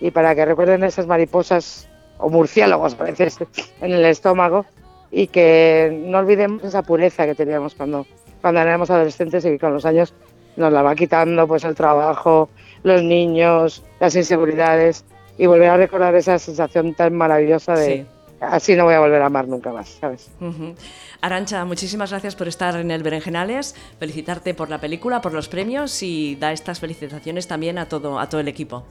y 0.00 0.10
para 0.10 0.34
que 0.34 0.44
recuerden 0.44 0.82
esas 0.82 1.06
mariposas 1.06 1.88
o 2.18 2.28
murciélagos 2.28 2.96
a 2.98 3.04
veces 3.04 3.38
en 3.80 3.92
el 3.92 4.04
estómago 4.04 4.66
y 5.12 5.28
que 5.28 5.96
no 6.06 6.18
olvidemos 6.18 6.64
esa 6.64 6.82
pureza 6.82 7.24
que 7.26 7.36
teníamos 7.36 7.76
cuando, 7.76 8.04
cuando 8.40 8.60
éramos 8.60 8.90
adolescentes 8.90 9.44
y 9.44 9.50
que 9.50 9.58
con 9.60 9.72
los 9.72 9.86
años 9.86 10.12
nos 10.58 10.72
la 10.72 10.82
va 10.82 10.94
quitando 10.94 11.46
pues 11.48 11.64
el 11.64 11.74
trabajo, 11.74 12.50
los 12.82 13.02
niños, 13.02 13.82
las 14.00 14.14
inseguridades 14.16 15.04
y 15.38 15.46
volver 15.46 15.70
a 15.70 15.76
recordar 15.76 16.14
esa 16.14 16.38
sensación 16.38 16.94
tan 16.94 17.14
maravillosa 17.14 17.74
de 17.74 17.86
Sí. 17.86 18.06
así 18.40 18.74
no 18.76 18.84
voy 18.84 18.94
a 18.94 19.00
volver 19.00 19.22
a 19.22 19.26
amar 19.26 19.48
nunca 19.48 19.72
más, 19.72 19.88
¿sabes? 20.00 20.30
Arancha, 21.20 21.64
muchísimas 21.64 22.10
gracias 22.10 22.36
por 22.36 22.46
estar 22.48 22.76
en 22.76 22.90
el 22.90 23.02
Berenjenales, 23.02 23.74
felicitarte 23.98 24.54
por 24.54 24.68
la 24.70 24.78
película, 24.78 25.20
por 25.20 25.32
los 25.32 25.48
premios 25.48 26.02
y 26.02 26.36
da 26.36 26.52
estas 26.52 26.78
felicitaciones 26.80 27.48
también 27.48 27.78
a 27.78 27.88
todo, 27.88 28.18
a 28.20 28.28
todo 28.28 28.40
el 28.40 28.48
equipo. 28.48 28.84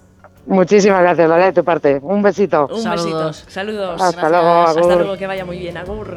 Muchísimas 0.45 1.01
gracias, 1.01 1.27
Lola, 1.27 1.45
de 1.47 1.53
tu 1.53 1.63
parte. 1.63 2.00
Un 2.01 2.21
besito. 2.21 2.67
Un 2.71 2.81
Saludos. 2.81 3.27
besito. 3.43 3.51
Saludos. 3.51 4.01
Hasta 4.01 4.29
luego, 4.29 4.47
Hasta 4.47 4.79
agur. 4.79 4.95
luego, 4.95 5.17
que 5.17 5.27
vaya 5.27 5.43
muy 5.45 5.59
bien, 5.59 5.75
Agur. 5.77 6.15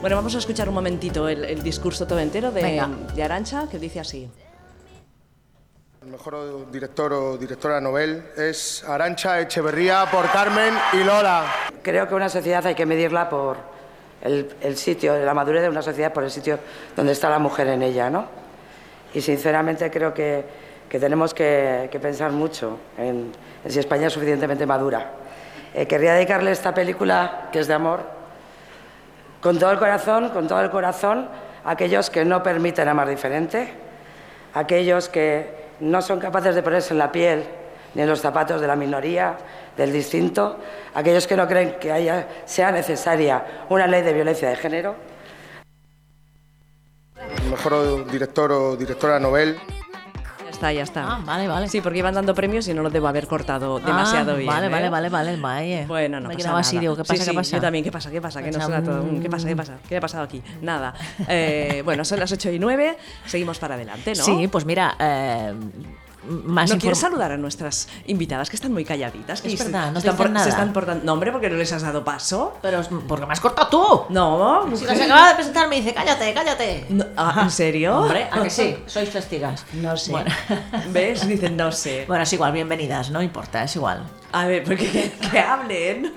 Bueno, 0.00 0.16
vamos 0.16 0.34
a 0.34 0.38
escuchar 0.38 0.68
un 0.68 0.74
momentito 0.74 1.28
el, 1.28 1.44
el 1.44 1.62
discurso 1.62 2.04
todo 2.06 2.18
entero 2.18 2.50
de, 2.50 2.62
Venga. 2.62 2.88
de 3.14 3.22
Arancha, 3.22 3.68
que 3.70 3.78
dice 3.78 4.00
así. 4.00 4.28
Mejor 6.10 6.68
director 6.72 7.12
o 7.12 7.38
directora 7.38 7.80
novel 7.80 8.32
es 8.36 8.82
Arancha 8.82 9.38
Echeverría 9.38 10.06
por 10.10 10.28
Carmen 10.32 10.74
y 10.92 11.04
Lola. 11.04 11.44
Creo 11.82 12.08
que 12.08 12.16
una 12.16 12.28
sociedad 12.28 12.66
hay 12.66 12.74
que 12.74 12.84
medirla 12.84 13.28
por 13.28 13.56
el, 14.20 14.52
el 14.60 14.76
sitio, 14.76 15.16
la 15.24 15.34
madurez 15.34 15.62
de 15.62 15.68
una 15.68 15.82
sociedad 15.82 16.12
por 16.12 16.24
el 16.24 16.32
sitio 16.32 16.58
donde 16.96 17.12
está 17.12 17.30
la 17.30 17.38
mujer 17.38 17.68
en 17.68 17.82
ella, 17.82 18.10
¿no? 18.10 18.26
Y 19.14 19.20
sinceramente 19.20 19.88
creo 19.88 20.12
que, 20.12 20.44
que 20.88 20.98
tenemos 20.98 21.32
que, 21.32 21.88
que 21.92 22.00
pensar 22.00 22.32
mucho 22.32 22.78
en, 22.98 23.30
en 23.64 23.70
si 23.70 23.78
España 23.78 24.08
es 24.08 24.12
suficientemente 24.12 24.66
madura. 24.66 25.12
Eh, 25.74 25.86
querría 25.86 26.14
dedicarle 26.14 26.50
esta 26.50 26.74
película, 26.74 27.50
que 27.52 27.60
es 27.60 27.68
de 27.68 27.74
amor, 27.74 28.00
con 29.40 29.60
todo 29.60 29.70
el 29.70 29.78
corazón, 29.78 30.30
con 30.30 30.48
todo 30.48 30.60
el 30.60 30.70
corazón, 30.70 31.28
a 31.64 31.70
aquellos 31.70 32.10
que 32.10 32.24
no 32.24 32.42
permiten 32.42 32.88
amar 32.88 33.08
diferente, 33.08 33.72
a 34.54 34.58
aquellos 34.58 35.08
que 35.08 35.59
no 35.80 36.02
son 36.02 36.18
capaces 36.20 36.54
de 36.54 36.62
ponerse 36.62 36.94
en 36.94 36.98
la 36.98 37.10
piel 37.10 37.44
ni 37.94 38.02
en 38.02 38.08
los 38.08 38.20
zapatos 38.20 38.60
de 38.60 38.66
la 38.66 38.76
minoría, 38.76 39.36
del 39.76 39.92
distinto, 39.92 40.58
aquellos 40.94 41.26
que 41.26 41.36
no 41.36 41.48
creen 41.48 41.76
que 41.80 41.90
haya, 41.90 42.28
sea 42.44 42.70
necesaria 42.70 43.64
una 43.68 43.86
ley 43.86 44.02
de 44.02 44.12
violencia 44.12 44.48
de 44.48 44.56
género. 44.56 44.94
Mejor 47.50 48.10
director 48.10 48.52
o 48.52 48.76
directora 48.76 49.18
novel 49.18 49.58
Ya 49.58 49.79
está, 50.60 50.72
ya 50.72 50.82
está. 50.82 51.14
Ah, 51.14 51.20
vale, 51.24 51.48
vale. 51.48 51.68
Sí, 51.68 51.80
porque 51.80 51.98
iban 52.00 52.14
dando 52.14 52.34
premios 52.34 52.68
y 52.68 52.74
no 52.74 52.82
lo 52.82 52.90
debo 52.90 53.08
haber 53.08 53.26
cortado 53.26 53.78
demasiado 53.80 54.32
Ah, 54.32 54.36
bien. 54.36 54.46
Vale, 54.46 54.66
¿eh? 54.66 54.70
vale, 54.70 54.88
vale, 54.90 55.08
vale, 55.08 55.36
vale. 55.36 55.86
Bueno, 55.86 56.20
no 56.20 56.28
Me 56.28 56.34
pasa 56.36 56.48
nada. 56.48 56.60
así, 56.60 56.78
digo, 56.78 56.94
¿qué 56.96 57.02
pasa, 57.04 57.24
sí, 57.24 57.30
qué 57.30 57.34
pasa? 57.34 57.56
Yo 57.56 57.62
también, 57.62 57.82
¿qué 57.84 57.90
pasa, 57.92 58.10
qué 58.10 58.20
pasa? 58.20 58.40
No 58.40 58.46
Pasa, 58.52 58.66
suena 58.66 58.82
todo. 58.84 59.04
¿Qué 59.22 59.30
pasa, 59.30 59.48
qué 59.48 59.56
pasa? 59.56 59.78
¿Qué 59.88 59.96
ha 59.96 60.00
pasado 60.00 60.24
aquí? 60.24 60.42
Nada. 60.60 60.92
Eh, 61.28 61.80
bueno, 61.84 62.04
son 62.04 62.20
las 62.20 62.30
8 62.30 62.50
y 62.50 62.58
9, 62.58 62.96
seguimos 63.24 63.58
para 63.58 63.74
adelante, 63.76 64.12
¿no? 64.14 64.22
Sí, 64.22 64.48
pues 64.48 64.64
mira, 64.66 64.94
eh, 64.98 65.54
más 66.24 66.70
¿No 66.70 66.78
quieres 66.78 66.98
inform- 66.98 67.00
saludar 67.02 67.32
a 67.32 67.36
nuestras 67.36 67.88
invitadas 68.06 68.50
que 68.50 68.56
están 68.56 68.72
muy 68.72 68.84
calladitas? 68.84 69.40
Que 69.42 69.48
Es 69.52 69.58
se- 69.58 69.64
verdad, 69.64 69.92
no 69.92 70.00
se 70.00 70.06
están, 70.08 70.12
dicen 70.14 70.16
por- 70.16 70.30
nada. 70.30 70.44
se 70.44 70.50
están 70.50 70.72
portando... 70.72 71.04
No, 71.04 71.12
hombre, 71.14 71.32
porque 71.32 71.48
no 71.50 71.56
les 71.56 71.72
has 71.72 71.82
dado 71.82 72.04
paso. 72.04 72.58
Pero 72.62 72.80
es 72.80 72.88
porque 73.08 73.26
me 73.26 73.32
has 73.32 73.40
cortado 73.40 73.68
tú. 73.68 74.12
No, 74.12 74.62
Si 74.64 74.70
mujer. 74.82 74.88
nos 74.96 75.00
acaba 75.06 75.28
de 75.30 75.34
presentar 75.34 75.68
me 75.68 75.76
dice, 75.76 75.94
cállate, 75.94 76.32
cállate. 76.34 76.86
No, 76.90 77.04
ah, 77.16 77.40
¿En 77.44 77.50
serio? 77.50 77.98
Hombre, 77.98 78.28
¿a 78.30 78.42
que 78.42 78.50
sí? 78.50 78.76
Sois 78.86 79.10
testigas. 79.10 79.64
No 79.74 79.96
sé. 79.96 80.12
Bueno. 80.12 80.30
¿Ves? 80.90 81.26
Dicen 81.26 81.56
no 81.56 81.72
sé. 81.72 82.04
Bueno, 82.06 82.22
es 82.24 82.32
igual, 82.32 82.52
bienvenidas, 82.52 83.10
no 83.10 83.22
importa, 83.22 83.64
es 83.64 83.74
igual. 83.76 84.02
A 84.32 84.46
ver, 84.46 84.62
porque 84.64 85.10
que 85.32 85.38
hablen. 85.38 86.12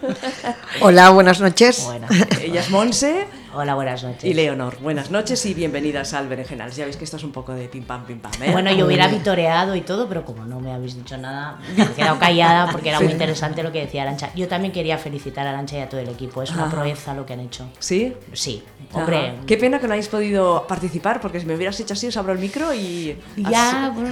Hola, 0.81 1.09
buenas 1.09 1.41
noches. 1.41 1.83
Bueno. 1.85 2.07
Ella 2.41 2.59
es 2.61 2.69
Monse. 2.69 3.25
Hola, 3.55 3.75
buenas 3.75 4.03
noches. 4.03 4.23
Y 4.23 4.33
Leonor, 4.33 4.79
buenas 4.81 5.11
noches 5.11 5.45
y 5.45 5.53
bienvenidas 5.53 6.13
al 6.15 6.27
Berenjenales. 6.27 6.75
Ya 6.75 6.85
veis 6.85 6.97
que 6.97 7.03
esto 7.03 7.17
es 7.17 7.23
un 7.23 7.31
poco 7.31 7.53
de 7.53 7.67
pim 7.67 7.83
pam, 7.83 8.03
pim 8.03 8.19
pam. 8.19 8.31
¿eh? 8.41 8.51
Bueno, 8.51 8.71
yo 8.71 8.87
hubiera 8.87 9.07
vitoreado 9.07 9.75
y 9.75 9.81
todo, 9.81 10.07
pero 10.09 10.25
como 10.25 10.43
no 10.45 10.59
me 10.59 10.71
habéis 10.71 10.95
dicho 10.95 11.17
nada, 11.17 11.59
me 11.77 11.83
he 11.83 11.87
quedado 11.89 12.17
callada 12.17 12.71
porque 12.71 12.89
era 12.89 12.99
muy 12.99 13.11
interesante 13.11 13.61
lo 13.61 13.71
que 13.71 13.81
decía 13.81 14.01
Arancha. 14.03 14.31
Yo 14.35 14.47
también 14.47 14.71
quería 14.73 14.97
felicitar 14.97 15.45
a 15.45 15.51
Arancha 15.51 15.77
y 15.77 15.81
a 15.81 15.89
todo 15.89 16.01
el 16.01 16.09
equipo. 16.09 16.41
Es 16.41 16.49
una 16.51 16.63
Ajá. 16.65 16.71
proeza 16.77 17.13
lo 17.13 17.27
que 17.27 17.33
han 17.33 17.41
hecho. 17.41 17.69
¿Sí? 17.77 18.15
Sí, 18.33 18.63
hombre. 18.91 19.17
Ajá. 19.17 19.35
Qué 19.45 19.57
pena 19.57 19.79
que 19.79 19.87
no 19.87 19.93
hayáis 19.93 20.07
podido 20.07 20.65
participar, 20.65 21.21
porque 21.21 21.39
si 21.39 21.45
me 21.45 21.53
hubieras 21.55 21.79
hecho 21.79 21.93
así, 21.93 22.07
os 22.07 22.17
abro 22.17 22.33
el 22.33 22.39
micro 22.39 22.73
y. 22.73 23.19
Ya, 23.37 23.91
bueno, 23.93 24.09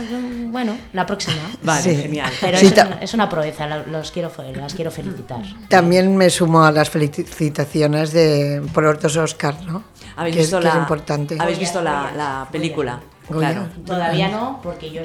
bueno, 0.51 0.77
la 0.93 1.07
próxima. 1.07 1.37
Vale, 1.63 1.81
Sí. 1.81 1.95
genial. 1.95 2.31
Pero 2.41 2.59
Sí, 2.59 2.67
es, 2.67 2.73
una, 2.73 2.99
es 3.01 3.13
una 3.15 3.27
proeza, 3.27 3.65
la- 3.65 3.83
los 3.91 4.11
quiero, 4.11 4.31
las 4.55 4.73
quiero 4.73 4.89
felicitar. 4.91 5.41
También 5.67 6.15
me 6.15 6.29
sumo 6.29 6.63
a 6.63 6.71
las 6.71 6.89
felicitaciones 6.89 8.11
de, 8.11 8.61
por 8.73 8.83
los 8.83 8.99
dos 9.01 9.17
Oscar, 9.17 9.61
¿no? 9.63 9.83
¿Habéis 10.15 10.35
que, 10.35 10.41
visto, 10.41 10.57
es, 10.57 10.63
la, 10.63 10.71
que 10.71 10.77
es 10.77 10.81
importante. 10.81 11.37
¿habéis 11.39 11.59
visto 11.59 11.81
la, 11.81 12.11
la 12.15 12.47
película? 12.51 12.99
Goya. 13.29 13.51
Claro. 13.53 13.69
Todavía 13.85 14.29
no, 14.29 14.59
porque 14.61 14.91
yo 14.91 15.03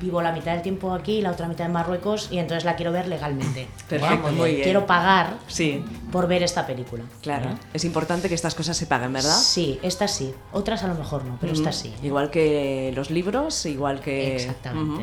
vivo 0.00 0.22
la 0.22 0.32
mitad 0.32 0.52
del 0.52 0.62
tiempo 0.62 0.92
aquí 0.94 1.18
y 1.18 1.22
la 1.22 1.30
otra 1.30 1.46
mitad 1.46 1.66
en 1.66 1.72
Marruecos 1.72 2.28
y 2.30 2.38
entonces 2.38 2.64
la 2.64 2.74
quiero 2.74 2.90
ver 2.90 3.06
legalmente. 3.06 3.68
Perfecto, 3.88 4.16
Vamos, 4.24 4.32
muy 4.32 4.52
bien. 4.52 4.62
Quiero 4.64 4.86
pagar 4.86 5.34
Sí, 5.46 5.84
por 6.10 6.26
ver 6.26 6.42
esta 6.42 6.66
película. 6.66 7.04
claro. 7.22 7.50
¿eh? 7.50 7.54
Es 7.74 7.84
importante 7.84 8.28
que 8.28 8.34
estas 8.34 8.54
cosas 8.54 8.76
se 8.76 8.86
paguen, 8.86 9.12
¿verdad? 9.12 9.36
Sí, 9.36 9.78
estas 9.82 10.12
sí. 10.12 10.34
Otras 10.52 10.82
a 10.84 10.88
lo 10.88 10.94
mejor 10.94 11.24
no, 11.24 11.36
pero 11.40 11.52
estas 11.52 11.76
sí. 11.76 11.94
Igual 12.02 12.30
que 12.30 12.92
los 12.96 13.10
libros, 13.10 13.66
igual 13.66 14.00
que. 14.00 14.36
Exactamente. 14.36 15.02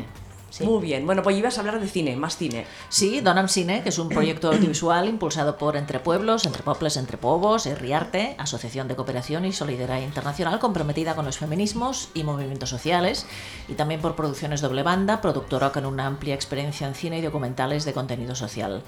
Sí. 0.58 0.64
Muy 0.64 0.82
bien. 0.82 1.06
Bueno, 1.06 1.22
pues 1.22 1.36
ibas 1.36 1.56
a 1.56 1.60
hablar 1.60 1.80
de 1.80 1.86
cine, 1.86 2.16
más 2.16 2.36
cine. 2.36 2.66
Sí, 2.88 3.20
Donam 3.20 3.48
Cine, 3.48 3.82
que 3.84 3.90
es 3.90 3.98
un 3.98 4.08
proyecto 4.08 4.48
audiovisual 4.52 5.08
impulsado 5.08 5.56
por 5.56 5.76
Entre 5.76 6.00
Pueblos, 6.00 6.46
Entre 6.46 6.64
Pobles, 6.64 6.96
Entre 6.96 7.16
Povos, 7.16 7.66
Riarte, 7.66 8.34
Asociación 8.38 8.88
de 8.88 8.96
Cooperación 8.96 9.44
y 9.44 9.52
Solidaridad 9.52 10.00
Internacional 10.00 10.58
comprometida 10.58 11.14
con 11.14 11.26
los 11.26 11.38
feminismos 11.38 12.08
y 12.12 12.24
movimientos 12.24 12.70
sociales, 12.70 13.24
y 13.68 13.74
también 13.74 14.00
por 14.00 14.16
Producciones 14.16 14.60
Doble 14.60 14.82
Banda, 14.82 15.20
productora 15.20 15.70
con 15.70 15.86
una 15.86 16.06
amplia 16.06 16.34
experiencia 16.34 16.88
en 16.88 16.94
cine 16.94 17.18
y 17.18 17.22
documentales 17.22 17.84
de 17.84 17.92
contenido 17.92 18.34
social. 18.34 18.82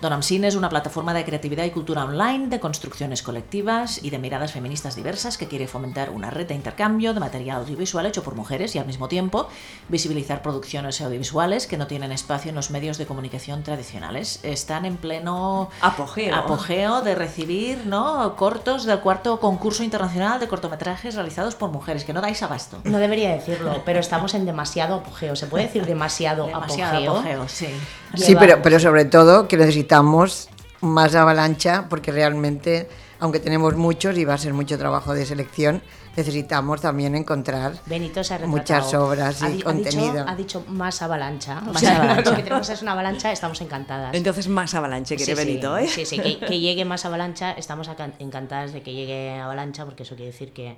Donam 0.00 0.22
Cine 0.22 0.46
es 0.46 0.54
una 0.54 0.68
plataforma 0.68 1.12
de 1.12 1.24
creatividad 1.24 1.64
y 1.64 1.72
cultura 1.72 2.04
online, 2.04 2.46
de 2.46 2.60
construcciones 2.60 3.20
colectivas 3.24 4.00
y 4.00 4.10
de 4.10 4.20
miradas 4.20 4.52
feministas 4.52 4.94
diversas 4.94 5.36
que 5.36 5.48
quiere 5.48 5.66
fomentar 5.66 6.10
una 6.10 6.30
red 6.30 6.46
de 6.46 6.54
intercambio 6.54 7.14
de 7.14 7.18
material 7.18 7.62
audiovisual 7.62 8.06
hecho 8.06 8.22
por 8.22 8.36
mujeres 8.36 8.76
y 8.76 8.78
al 8.78 8.86
mismo 8.86 9.08
tiempo 9.08 9.48
visibilizar 9.88 10.40
producciones 10.40 11.00
audiovisuales 11.00 11.66
que 11.66 11.76
no 11.76 11.88
tienen 11.88 12.12
espacio 12.12 12.50
en 12.50 12.54
los 12.54 12.70
medios 12.70 12.96
de 12.96 13.06
comunicación 13.06 13.64
tradicionales. 13.64 14.38
Están 14.44 14.84
en 14.84 14.98
pleno 14.98 15.68
Apogeo. 15.80 16.32
apogeo 16.32 17.02
de 17.02 17.16
recibir 17.16 17.84
¿no? 17.86 18.36
cortos 18.36 18.84
del 18.84 19.00
cuarto 19.00 19.40
concurso 19.40 19.82
internacional 19.82 20.38
de 20.38 20.46
cortometrajes 20.46 21.16
realizados 21.16 21.56
por 21.56 21.72
mujeres, 21.72 22.04
que 22.04 22.12
no 22.12 22.20
dais 22.20 22.40
abasto. 22.44 22.78
No 22.84 22.98
debería 22.98 23.32
decirlo, 23.32 23.82
pero 23.84 23.98
estamos 23.98 24.34
en 24.34 24.46
demasiado 24.46 24.94
apogeo. 24.94 25.34
¿Se 25.34 25.48
puede 25.48 25.64
decir 25.64 25.86
demasiado, 25.86 26.46
Demasiado 26.46 26.98
apogeo? 26.98 27.12
apogeo, 27.14 27.48
sí. 27.48 27.66
Sí, 28.14 28.36
pero, 28.38 28.60
pero 28.62 28.78
sobre 28.80 29.04
todo 29.04 29.48
que 29.48 29.56
necesitamos 29.56 30.48
más 30.80 31.14
avalancha 31.14 31.86
porque 31.88 32.12
realmente, 32.12 32.88
aunque 33.20 33.40
tenemos 33.40 33.74
muchos 33.76 34.16
y 34.18 34.24
va 34.24 34.34
a 34.34 34.38
ser 34.38 34.54
mucho 34.54 34.78
trabajo 34.78 35.12
de 35.14 35.26
selección, 35.26 35.82
necesitamos 36.16 36.80
también 36.80 37.14
encontrar 37.14 37.74
Benito 37.86 38.24
se 38.24 38.34
ha 38.34 38.38
retratado. 38.38 38.48
muchas 38.82 38.94
obras 38.94 39.40
y 39.42 39.60
Ha 39.60 39.64
contenido. 39.64 40.12
dicho, 40.12 40.24
ha 40.28 40.34
dicho 40.36 40.64
más 40.68 41.00
avalancha. 41.02 41.62
O 41.68 41.72
Más 41.72 41.80
sea, 41.80 41.96
avalancha. 41.96 42.30
lo 42.30 42.36
que 42.36 42.42
tenemos 42.42 42.68
es 42.70 42.82
una 42.82 42.92
avalancha, 42.92 43.30
estamos 43.32 43.60
encantadas. 43.60 44.14
Entonces, 44.14 44.48
más 44.48 44.74
avalanche 44.74 45.14
quiere 45.16 45.34
Sí, 45.34 45.40
sí, 45.40 45.46
Benito, 45.46 45.76
¿eh? 45.78 45.86
Sí, 45.88 46.04
sí, 46.06 46.18
que, 46.18 46.38
que 46.40 46.58
llegue 46.60 46.84
más 46.84 47.04
avalancha. 47.04 47.52
Estamos 47.52 47.88
encantadas 48.18 48.72
de 48.72 48.82
que 48.82 48.92
llegue 48.94 49.38
avalancha 49.38 49.84
porque 49.84 50.02
eso 50.02 50.16
quiere 50.16 50.32
decir 50.32 50.52
que, 50.52 50.76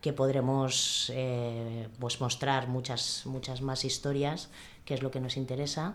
que 0.00 0.12
podremos 0.12 1.12
eh, 1.14 1.86
pues 2.00 2.20
mostrar 2.20 2.66
muchas, 2.66 3.22
muchas 3.26 3.60
más 3.62 3.84
historias, 3.84 4.48
que 4.84 4.94
es 4.94 5.02
lo 5.02 5.10
que 5.12 5.20
nos 5.20 5.36
interesa. 5.36 5.94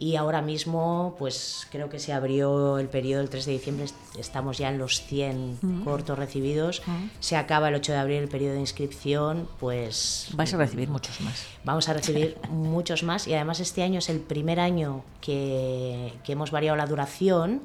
Y 0.00 0.14
ahora 0.14 0.42
mismo, 0.42 1.16
pues 1.18 1.66
creo 1.72 1.88
que 1.90 1.98
se 1.98 2.12
abrió 2.12 2.78
el 2.78 2.88
periodo 2.88 3.20
el 3.20 3.28
3 3.28 3.44
de 3.46 3.52
diciembre, 3.52 3.84
est- 3.86 3.96
estamos 4.16 4.56
ya 4.56 4.68
en 4.68 4.78
los 4.78 5.02
100 5.02 5.82
cortos 5.82 6.16
recibidos. 6.16 6.82
Se 7.18 7.36
acaba 7.36 7.68
el 7.68 7.74
8 7.74 7.90
de 7.90 7.98
abril 7.98 8.18
el 8.18 8.28
periodo 8.28 8.54
de 8.54 8.60
inscripción, 8.60 9.48
pues 9.58 10.28
Vais 10.34 10.54
a 10.54 10.56
recibir 10.56 10.88
muchos 10.88 11.20
más. 11.20 11.42
Vamos 11.64 11.88
a 11.88 11.94
recibir 11.94 12.36
muchos 12.48 13.02
más 13.02 13.26
y 13.26 13.34
además 13.34 13.58
este 13.58 13.82
año 13.82 13.98
es 13.98 14.08
el 14.08 14.20
primer 14.20 14.60
año 14.60 15.02
que, 15.20 16.12
que 16.22 16.32
hemos 16.32 16.52
variado 16.52 16.76
la 16.76 16.86
duración. 16.86 17.62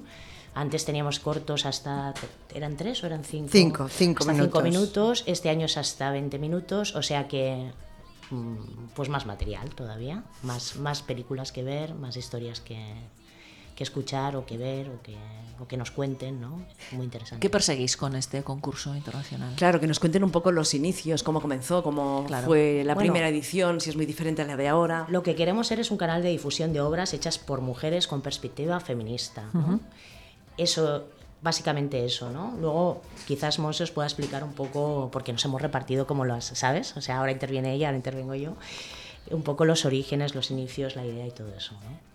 Antes 0.55 0.85
teníamos 0.85 1.19
cortos 1.19 1.67
hasta, 1.67 2.15
¿eran 2.53 2.77
tres 2.77 3.03
o 3.03 3.07
eran 3.07 3.23
cinco? 3.23 3.49
Cinco, 3.51 3.87
cinco 3.89 4.19
Hasta 4.23 4.33
cinco 4.33 4.61
minutos. 4.61 4.63
minutos. 4.63 5.23
Este 5.27 5.49
año 5.49 5.65
es 5.67 5.77
hasta 5.77 6.09
20 6.11 6.37
minutos, 6.39 6.95
o 6.95 7.01
sea 7.03 7.27
que 7.27 7.71
mm, 7.92 7.92
pues 8.95 9.09
más 9.09 9.25
material 9.25 9.69
todavía, 9.75 10.23
más, 10.43 10.75
más 10.77 11.01
películas 11.01 11.51
que 11.51 11.63
ver, 11.63 11.93
más 11.95 12.15
historias 12.17 12.59
que, 12.61 12.79
que 13.75 13.83
escuchar 13.83 14.35
o 14.35 14.45
que 14.45 14.57
ver 14.57 14.89
o 14.89 15.01
que, 15.01 15.15
o 15.59 15.67
que 15.67 15.77
nos 15.77 15.91
cuenten, 15.91 16.39
¿no? 16.41 16.63
Muy 16.91 17.05
interesante. 17.05 17.41
¿Qué 17.41 17.49
perseguís 17.49 17.97
con 17.97 18.15
este 18.15 18.43
concurso 18.43 18.95
internacional? 18.95 19.55
Claro, 19.55 19.79
que 19.79 19.87
nos 19.87 19.99
cuenten 19.99 20.23
un 20.23 20.31
poco 20.31 20.51
los 20.51 20.73
inicios, 20.73 21.23
cómo 21.23 21.41
comenzó, 21.41 21.81
cómo 21.83 22.23
Claro. 22.27 22.47
fue 22.47 22.83
la 22.85 22.93
Bueno. 22.93 23.11
primera 23.11 23.29
edición, 23.29 23.81
si 23.81 23.89
es 23.89 23.95
muy 23.95 24.05
diferente 24.05 24.41
a 24.41 24.45
la 24.45 24.55
de 24.57 24.67
ahora. 24.67 25.05
Lo 25.09 25.23
que 25.23 25.35
queremos 25.35 25.67
ser 25.67 25.79
es 25.79 25.89
un 25.91 25.97
canal 25.97 26.21
de 26.21 26.29
difusión 26.29 26.71
de 26.73 26.81
obras 26.81 27.13
hechas 27.13 27.39
por 27.39 27.61
mujeres 27.61 28.07
con 28.07 28.21
perspectiva 28.21 28.79
feminista. 28.79 29.49
¿no? 29.53 29.79
Eso, 30.57 31.05
básicamente 31.43 32.05
eso, 32.05 32.31
¿no? 32.31 32.55
Luego, 32.59 33.01
quizás 33.27 33.59
Monse 33.59 33.83
os 33.83 33.91
pueda 33.91 34.07
explicar 34.07 34.43
un 34.43 34.53
poco, 34.53 35.09
porque 35.11 35.33
nos 35.33 35.43
hemos 35.45 35.61
repartido 35.61 36.07
como 36.07 36.25
las, 36.25 36.45
¿sabes? 36.45 36.95
O 36.97 37.01
sea, 37.01 37.17
ahora 37.17 37.31
interviene 37.31 37.73
ella, 37.73 37.87
ahora 37.89 37.97
intervengo 37.97 38.33
yo. 38.35 38.53
Un 39.29 39.43
poco 39.43 39.65
los 39.65 39.85
orígenes, 39.85 40.35
los 40.35 40.51
inicios, 40.51 40.95
la 40.95 41.05
idea 41.05 41.27
y 41.27 41.31
todo 41.31 41.53
eso, 41.55 41.73
¿no? 41.75 42.13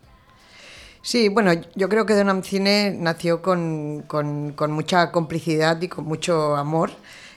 Sí, 1.00 1.28
bueno, 1.28 1.52
yo 1.74 1.88
creo 1.88 2.04
que 2.06 2.14
Donam 2.14 2.42
Cine 2.42 2.90
nació 2.98 3.40
con, 3.40 4.02
con- 4.06 4.54
mucha 4.72 5.12
complicidad 5.12 5.80
y 5.80 5.88
con 5.88 6.04
mucho 6.04 6.56
amor 6.56 6.90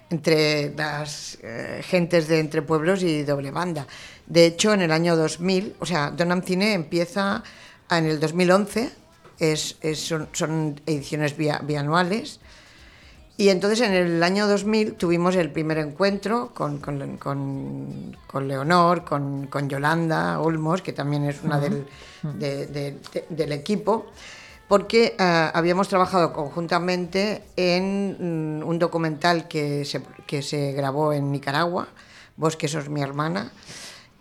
entre 0.10 0.74
las 0.76 1.38
eh, 1.42 1.82
gentes 1.84 2.28
de 2.28 2.40
Entre 2.40 2.62
Pueblos 2.64 3.02
y 3.04 3.24
Doble 3.24 3.52
Banda. 3.52 3.86
De 4.26 4.46
hecho, 4.46 4.74
en 4.74 4.82
el 4.82 4.92
año 4.92 5.16
2000, 5.16 5.76
o 5.80 5.86
sea, 5.86 6.10
Donam 6.12 6.42
Cine 6.42 6.74
empieza 6.74 7.44
en 7.90 8.06
el 8.08 8.20
2011, 8.20 8.92
es, 9.42 9.76
es- 9.82 10.00
son, 10.00 10.30
son 10.32 10.80
ediciones 10.86 11.36
bia- 11.38 11.60
bianuales, 11.66 12.40
y 13.38 13.50
entonces 13.50 13.82
en 13.82 13.94
el 13.94 14.22
año 14.22 14.48
2000 14.48 14.94
tuvimos 14.94 15.36
el 15.36 15.52
primer 15.52 15.80
encuentro 15.80 16.52
con, 16.54 16.78
con- 16.80 17.18
con- 17.18 18.16
con 18.28 18.48
Leonor, 18.48 19.04
con, 19.04 19.48
con 19.48 19.68
Yolanda 19.68 20.40
Olmos, 20.40 20.82
que 20.84 20.94
también 20.94 21.26
es 21.26 21.42
una 21.44 21.60
del, 21.60 21.86
de- 22.22 22.68
de- 22.68 22.92
de- 23.14 23.26
del 23.30 23.52
equipo, 23.52 24.06
porque 24.68 25.16
eh, 25.18 25.50
habíamos 25.54 25.88
trabajado 25.90 26.32
conjuntamente 26.34 27.42
en 27.56 28.60
mm, 28.62 28.68
un 28.68 28.78
documental 28.80 29.48
que 29.48 29.84
se, 29.86 30.02
que 30.28 30.42
se 30.44 30.72
grabó 30.74 31.12
en 31.14 31.32
Nicaragua, 31.32 31.88
Vos 32.38 32.56
que 32.56 32.68
sos 32.68 32.90
mi 32.90 33.02
hermana, 33.02 33.52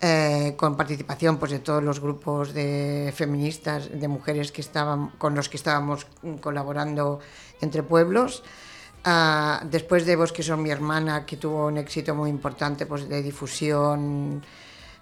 eh, 0.00 0.54
con 0.56 0.76
participación 0.76 1.38
pues, 1.38 1.52
de 1.52 1.58
todos 1.58 1.82
los 1.82 2.00
grupos 2.00 2.54
de 2.54 3.12
feministas, 3.14 3.90
de 3.92 4.08
mujeres 4.08 4.52
que 4.52 4.60
estaban, 4.60 5.10
con 5.18 5.34
los 5.34 5.48
que 5.48 5.56
estábamos 5.56 6.06
colaborando 6.40 7.20
entre 7.60 7.82
pueblos. 7.82 8.42
Ah, 9.04 9.62
después 9.64 10.04
de 10.04 10.16
Vos 10.16 10.32
que 10.32 10.42
son 10.42 10.62
mi 10.62 10.70
hermana, 10.70 11.24
que 11.24 11.36
tuvo 11.36 11.66
un 11.66 11.78
éxito 11.78 12.14
muy 12.14 12.28
importante 12.28 12.86
pues, 12.86 13.08
de 13.08 13.22
difusión, 13.22 14.42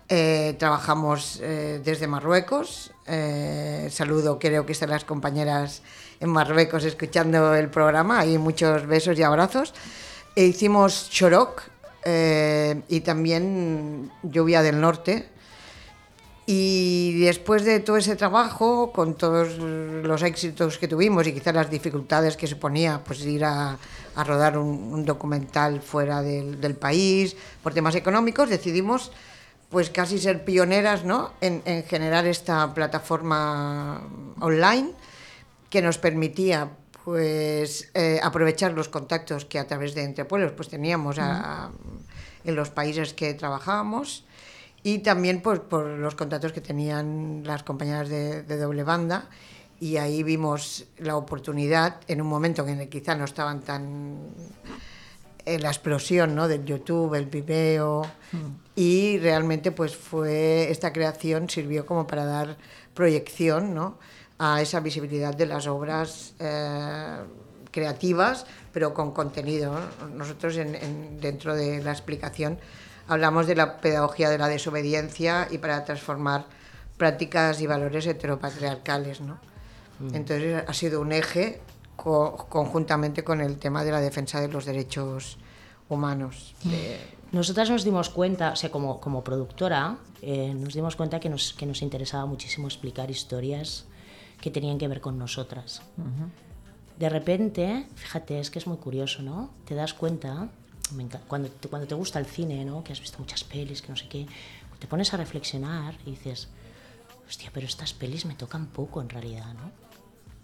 eh, 0.09 0.57
trabajamos 0.59 1.39
eh, 1.43 1.81
desde 1.85 2.07
Marruecos. 2.07 2.93
Eh, 3.07 3.89
saludo, 3.91 4.39
creo 4.39 4.65
que 4.65 4.73
están 4.73 4.91
las 4.91 5.05
compañeras 5.05 5.83
en 6.19 6.31
Marruecos 6.31 6.85
escuchando 6.85 7.55
el 7.55 7.69
programa. 7.69 8.21
Hay 8.21 8.39
muchos 8.39 8.87
besos 8.87 9.19
y 9.19 9.23
abrazos. 9.23 9.75
E 10.35 10.45
hicimos 10.45 11.11
Chorok 11.11 11.63
eh, 12.05 12.83
y 12.89 13.01
también 13.01 14.11
Lluvia 14.23 14.63
del 14.63 14.81
Norte. 14.81 15.29
Y 16.47 17.21
después 17.21 17.65
de 17.65 17.81
todo 17.81 17.99
ese 17.99 18.17
trabajo, 18.17 18.91
con 18.93 19.15
todos 19.15 19.59
los 19.59 20.23
éxitos 20.23 20.79
que 20.79 20.89
tuvimos 20.89 21.27
y 21.27 21.35
quizás 21.35 21.55
las 21.55 21.71
dificultades 21.71 22.39
que 22.39 22.47
suponía 22.47 23.03
pues, 23.05 23.21
ir 23.27 23.45
a, 23.45 23.77
rodar 24.17 24.57
un, 24.57 25.05
documental 25.05 25.83
fuera 25.83 26.23
del, 26.23 26.75
país 26.75 27.37
por 27.63 27.75
temas 27.75 27.95
económicos, 27.97 28.49
decidimos 28.49 29.13
pues 29.69 29.91
casi 29.91 30.19
ser 30.19 30.47
pioneras 30.47 31.05
¿no? 31.05 31.33
en 31.43 31.85
generar 31.85 32.27
esta 32.27 32.73
plataforma 32.73 34.01
online 34.41 34.93
que 35.69 35.83
nos 35.83 35.99
permitía 35.99 36.71
pues 37.13 37.89
eh, 37.95 38.21
aprovechar 38.23 38.73
los 38.75 38.91
contactos 38.91 39.47
que 39.47 39.59
a 39.59 39.67
través 39.67 39.95
de 39.95 40.05
Entre 40.05 40.27
Pueblos 40.27 40.53
pues 40.53 40.69
teníamos 40.69 41.19
a- 41.19 41.65
a- 41.65 41.71
en 42.45 42.55
los 42.55 42.69
países 42.69 43.15
que 43.15 43.33
trabajábamos 43.33 44.25
y 44.83 44.99
también 44.99 45.41
pues, 45.41 45.59
por 45.61 45.87
los 45.87 46.15
contactos 46.15 46.53
que 46.53 46.61
tenían 46.61 47.45
las 47.47 47.63
compañeras 47.63 48.11
de, 48.11 48.43
de 48.43 48.57
doble 48.59 48.85
banda 48.85 49.31
y 49.81 49.97
ahí 49.97 50.23
vimos 50.23 50.85
la 50.99 51.17
oportunidad 51.17 51.97
en 52.09 52.21
un 52.21 52.27
momento 52.29 52.67
en 52.69 52.81
el 52.81 52.89
que 52.91 53.01
quizá 53.01 53.15
no 53.15 53.25
estaban 53.25 53.61
tan 53.63 54.19
eh, 55.47 55.59
la 55.59 55.69
explosión 55.69 56.35
¿no? 56.35 56.47
del 56.47 56.67
YouTube, 56.67 57.15
el 57.15 57.25
Vimeo, 57.27 58.03
y 58.77 59.19
realmente 59.19 59.73
pues 59.73 59.97
fue 59.97 60.71
esta 60.71 60.93
creación 60.93 61.49
sirvió 61.49 61.87
como 61.87 62.07
para 62.07 62.27
dar 62.27 62.59
proyección 62.93 63.75
¿no? 63.75 63.97
A 64.39 64.61
esa 64.63 64.81
visibilidad 64.81 65.35
de 65.35 65.47
las 65.47 65.67
obras 65.67 66.35
eh, 66.39 67.17
creativas, 67.71 68.47
pero 68.73 68.95
con 68.95 69.13
contenido. 69.13 69.73
¿no? 70.01 70.09
Nosotros 70.09 70.57
en- 70.57 70.75
en- 70.75 71.21
dentro 71.21 71.55
de 71.55 71.83
la 71.83 71.91
explicación 71.93 72.59
hablamos 73.09 73.47
de 73.47 73.57
la 73.57 73.81
pedagogía 73.81 74.31
de 74.31 74.39
la 74.39 74.49
desobediencia 74.49 75.49
y 75.51 75.59
para 75.59 75.85
transformar 75.85 76.47
prácticas 76.97 77.61
y 77.61 77.67
valores 77.67 78.07
heteropatriarcales. 78.07 79.21
¿no? 79.21 79.39
Entonces 80.15 80.63
ha 80.67 80.75
sido 80.75 81.01
un 81.01 81.13
eje 81.13 81.61
co- 81.97 82.47
conjuntamente 82.49 83.25
con 83.25 83.41
el 83.41 83.57
tema 83.59 83.83
de 83.85 83.91
la 83.93 84.01
defensa 84.01 84.41
de 84.41 84.49
los 84.49 84.65
derechos 84.65 85.39
humanos. 85.89 86.55
de- 86.65 86.99
Nosotras 87.33 87.69
nos 87.69 87.85
dimos 87.85 88.09
cuenta, 88.09 88.53
o 88.53 88.57
sea, 88.57 88.71
como, 88.71 89.01
como 89.01 89.23
productora, 89.25 89.99
eh, 90.23 90.55
nos 90.55 90.73
dimos 90.75 90.97
cuenta 90.97 91.19
que 91.21 91.29
nos, 91.29 91.53
que 91.53 91.67
nos 91.67 91.83
interesaba 91.83 92.25
muchísimo 92.27 92.69
explicar 92.69 93.11
historias 93.11 93.85
que 94.41 94.51
tenían 94.51 94.79
que 94.79 94.89
ver 94.89 95.01
con 95.01 95.19
nosotras. 95.19 95.83
De 96.99 97.09
repente, 97.09 97.87
fíjate, 97.95 98.41
es 98.41 98.51
que 98.51 98.59
es 98.59 98.67
muy 98.67 98.77
curioso, 98.79 99.23
¿no? 99.23 99.51
Te 99.65 99.75
das 99.75 99.95
cuenta, 99.95 100.49
me 100.95 101.07
cuando, 101.29 101.49
te, 101.49 101.69
cuando 101.69 101.87
te 101.87 101.95
gusta 101.95 102.19
el 102.19 102.27
cine, 102.27 102.65
¿no? 102.65 102.83
Que 102.83 102.93
has 102.93 103.01
visto 103.01 103.19
muchas 103.19 103.45
pelis, 103.45 103.83
que 103.83 103.89
no 103.89 103.97
sé 103.97 104.09
qué, 104.09 104.27
te 104.79 104.87
pones 104.87 105.13
a 105.15 105.17
reflexionar 105.17 105.95
y 106.07 106.11
dices, 106.11 106.49
hostia, 107.29 107.51
pero 107.53 107.67
estas 107.67 107.93
pelis 107.93 108.25
me 108.25 108.35
tocan 108.35 108.67
poco 108.67 109.01
en 109.01 109.09
realidad, 109.09 109.53
¿no? 109.55 109.71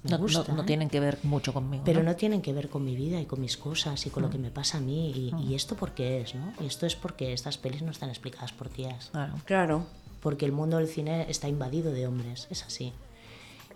Me 0.04 0.10
No, 0.10 0.18
no- 0.18 0.22
gustan, 0.24 0.54
no 0.54 0.64
tienen 0.66 0.90
que 0.90 1.00
ver 1.00 1.18
mucho 1.22 1.52
conmigo. 1.54 1.82
pero 1.84 2.00
¿no? 2.02 2.10
no 2.10 2.16
tienen 2.16 2.42
que 2.42 2.52
ver 2.52 2.68
con 2.68 2.84
mi 2.84 2.94
vida 2.94 3.20
y 3.20 3.24
con 3.26 3.40
mis 3.40 3.56
cosas 3.56 4.04
y 4.06 4.10
con 4.10 4.22
lo 4.22 4.28
que 4.30 4.36
me 4.38 4.50
pasa 4.50 4.76
a 4.78 4.80
mí. 4.80 5.10
Y, 5.10 5.34
y 5.50 5.54
esto 5.54 5.76
por 5.76 5.92
qué 5.92 6.20
es, 6.20 6.34
¿no? 6.34 6.52
Y 6.60 6.66
esto 6.66 6.84
es 6.86 6.94
porque 6.94 7.32
estas 7.32 7.56
pelis 7.56 7.80
no 7.82 7.90
están 7.90 8.10
explicadas 8.10 8.52
por 8.52 8.68
tías. 8.68 9.08
Claro. 9.12 9.34
Claro. 9.46 9.86
Porque 10.20 10.44
el 10.44 10.52
mundo 10.52 10.76
del 10.76 10.88
cine 10.88 11.24
está 11.30 11.48
invadido 11.48 11.90
de 11.90 12.06
hombres, 12.06 12.48
es 12.50 12.64
así. 12.64 12.92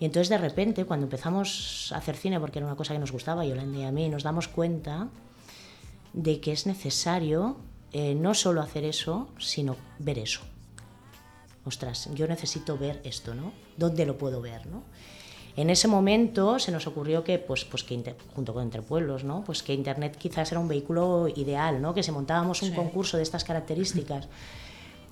Y 0.00 0.05
entonces 0.05 0.28
de 0.28 0.38
repente, 0.38 0.85
cuando 0.85 1.07
empezamos 1.07 1.90
a 1.93 1.99
hacer 1.99 2.17
cine, 2.17 2.38
porque 2.38 2.59
era 2.61 2.67
una 2.67 2.76
cosa 2.76 2.93
que 2.95 3.00
nos 3.00 3.11
gustaba, 3.12 3.45
Yolanda 3.45 3.78
y 3.78 3.85
a 3.85 3.90
mí, 3.93 4.09
nos 4.09 4.23
damos 4.23 4.47
cuenta 4.49 5.09
de 6.12 6.40
que 6.40 6.52
es 6.52 6.67
necesario 6.67 7.57
eh, 7.93 8.14
no 8.14 8.35
solo 8.35 8.61
hacer 8.61 8.85
eso, 8.85 9.28
sino 9.38 9.76
ver 9.99 10.19
eso. 10.19 10.40
Ostras, 11.64 12.09
yo 12.14 12.26
necesito 12.28 12.78
ver 12.78 13.00
esto, 13.05 13.35
¿no? 13.35 13.52
¿Dónde 13.76 14.07
lo 14.07 14.17
puedo 14.17 14.40
ver, 14.40 14.67
no? 14.67 14.83
En 15.57 15.71
ese 15.71 15.88
momento 15.88 16.61
se 16.61 16.71
nos 16.71 16.87
ocurrió 16.87 17.25
que, 17.25 17.38
pues, 17.40 17.64
pues 17.64 17.83
que 17.83 17.95
inter- 17.95 18.17
junto 18.35 18.55
con 18.55 18.62
Entre 18.62 18.81
Pueblos, 18.81 19.25
¿no? 19.25 19.43
Pues 19.43 19.64
que 19.64 19.75
Internet 19.75 20.17
quizás 20.17 20.52
era 20.52 20.61
un 20.61 20.69
vehículo 20.69 21.26
ideal, 21.35 21.83
¿no? 21.83 21.93
Que 21.95 22.05
si 22.05 22.12
montábamos 22.12 22.62
un 22.62 22.73
concurso 22.73 23.17
de 23.17 23.25
estas 23.25 23.43
características, 23.43 24.28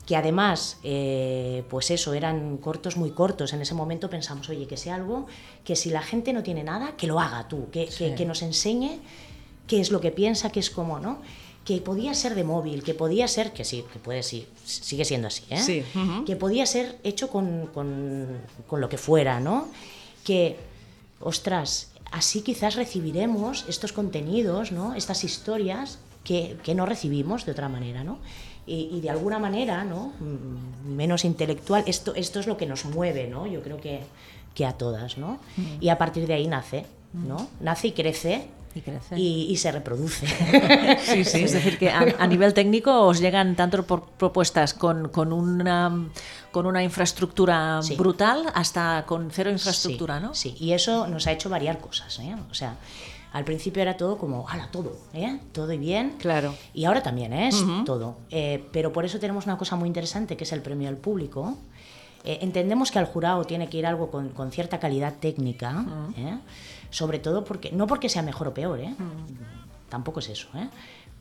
que 0.06 0.14
además, 0.16 0.78
eh, 0.84 1.64
pues 1.68 1.90
eso, 1.90 2.14
eran 2.14 2.58
cortos 2.58 2.96
muy 2.96 3.10
cortos. 3.10 3.52
En 3.52 3.60
ese 3.60 3.74
momento 3.74 4.08
pensamos, 4.08 4.48
oye, 4.48 4.66
que 4.68 4.76
sea 4.76 4.94
algo 4.94 5.26
que 5.64 5.74
si 5.74 5.90
la 5.90 6.00
gente 6.00 6.32
no 6.32 6.42
tiene 6.44 6.62
nada, 6.62 6.96
que 6.96 7.06
lo 7.08 7.18
haga 7.20 7.48
tú, 7.48 7.68
que, 7.72 7.86
que- 7.86 8.14
que 8.14 8.24
nos 8.24 8.42
enseñe 8.42 9.00
qué 9.66 9.80
es 9.80 9.90
lo 9.90 10.00
que 10.00 10.12
piensa, 10.12 10.50
qué 10.50 10.60
es 10.60 10.70
cómo, 10.70 11.00
¿no? 11.00 11.20
Que 11.64 11.80
podía 11.80 12.14
ser 12.14 12.36
de 12.36 12.44
móvil, 12.44 12.84
que 12.84 12.94
podía 12.94 13.26
ser, 13.26 13.52
que 13.52 13.64
sí, 13.64 13.84
que 13.92 13.98
puede, 13.98 14.22
sí, 14.22 14.46
sigue 14.64 15.04
siendo 15.04 15.26
así, 15.26 15.42
¿eh? 15.50 15.58
Sí, 15.60 15.82
Que 16.24 16.36
podía 16.36 16.64
ser 16.66 16.96
hecho 17.02 17.28
con, 17.28 17.66
con- 17.74 18.38
con 18.68 18.80
lo 18.80 18.88
que 18.88 18.98
fuera, 18.98 19.40
¿no? 19.40 19.66
Que, 20.24 20.56
ostras, 21.20 21.90
así 22.12 22.42
quizás 22.42 22.76
recibiremos 22.76 23.64
estos 23.68 23.92
contenidos, 23.92 24.70
¿no? 24.70 24.94
Estas 24.94 25.24
historias 25.24 25.98
que, 26.22 26.56
que 26.62 26.74
no 26.76 26.86
recibimos 26.86 27.44
de 27.46 27.52
otra 27.52 27.68
manera, 27.68 28.04
¿no? 28.04 28.18
Y, 28.66 28.88
y 28.92 29.00
de 29.00 29.10
alguna 29.10 29.38
manera, 29.38 29.84
¿no? 29.84 30.12
Mm, 30.20 30.94
Menos 30.96 31.24
intelectual, 31.24 31.84
esto, 31.86 32.14
esto 32.14 32.40
es 32.40 32.46
lo 32.46 32.56
que 32.56 32.66
nos 32.66 32.84
mueve, 32.84 33.26
¿no? 33.28 33.46
Yo 33.46 33.60
creo 33.62 33.80
que, 33.80 34.00
que 34.54 34.64
a 34.66 34.72
todas, 34.72 35.18
¿no? 35.18 35.38
Y 35.80 35.88
a 35.88 35.98
partir 35.98 36.26
de 36.26 36.34
ahí 36.34 36.46
nace, 36.48 36.86
¿no? 37.12 37.48
Nace 37.60 37.88
y 37.88 37.92
crece 37.92 38.48
Y 38.74 38.80
crece. 38.80 39.18
y, 39.18 39.46
y 39.50 39.56
se 39.56 39.70
reproduce. 39.72 40.26
Sí, 41.04 41.24
sí, 41.24 41.42
es 41.44 41.52
decir, 41.52 41.78
que 41.78 41.90
a, 41.90 42.06
a 42.18 42.26
nivel 42.26 42.54
técnico 42.54 43.02
os 43.06 43.20
llegan 43.20 43.54
tanto 43.56 43.84
por 43.84 44.04
propuestas 44.10 44.74
con, 44.74 45.08
con, 45.10 45.32
una, 45.32 46.08
con 46.52 46.66
una 46.66 46.82
infraestructura 46.82 47.80
Sí. 47.82 47.94
brutal 47.96 48.44
hasta 48.54 49.04
con 49.06 49.30
cero 49.30 49.50
infraestructura, 49.50 50.18
sí, 50.18 50.22
¿no? 50.24 50.34
Sí, 50.34 50.56
y 50.58 50.72
eso 50.72 51.06
nos 51.06 51.26
ha 51.26 51.32
hecho 51.32 51.48
variar 51.50 51.78
cosas, 51.78 52.18
¿eh? 52.20 52.34
O 52.50 52.54
sea, 52.54 52.76
al 53.36 53.44
principio 53.44 53.82
era 53.82 53.98
todo 53.98 54.16
como, 54.16 54.48
hala, 54.48 54.70
todo, 54.70 54.96
¿eh? 55.12 55.38
Todo 55.52 55.70
y 55.70 55.76
bien. 55.76 56.14
Claro. 56.18 56.54
Y 56.72 56.86
ahora 56.86 57.02
también 57.02 57.34
¿eh? 57.34 57.48
es 57.48 57.62
todo. 57.84 58.16
Eh, 58.30 58.64
pero 58.72 58.94
por 58.94 59.04
eso 59.04 59.18
tenemos 59.18 59.44
una 59.44 59.58
cosa 59.58 59.76
muy 59.76 59.88
interesante 59.88 60.38
que 60.38 60.44
es 60.44 60.52
el 60.52 60.62
premio 60.62 60.88
al 60.88 60.96
público. 60.96 61.58
Eh, 62.24 62.38
entendemos 62.40 62.90
que 62.90 62.98
al 62.98 63.04
jurado 63.04 63.44
tiene 63.44 63.68
que 63.68 63.76
ir 63.76 63.84
algo 63.84 64.10
con, 64.10 64.30
con 64.30 64.50
cierta 64.52 64.80
calidad 64.80 65.16
técnica, 65.20 65.84
¿eh? 66.16 66.38
sobre 66.88 67.18
todo 67.18 67.44
porque, 67.44 67.70
no 67.72 67.86
porque 67.86 68.08
sea 68.08 68.22
mejor 68.22 68.48
o 68.48 68.54
peor, 68.54 68.80
¿eh? 68.80 68.94
tampoco 69.90 70.20
es 70.20 70.30
eso, 70.30 70.48
¿eh? 70.54 70.70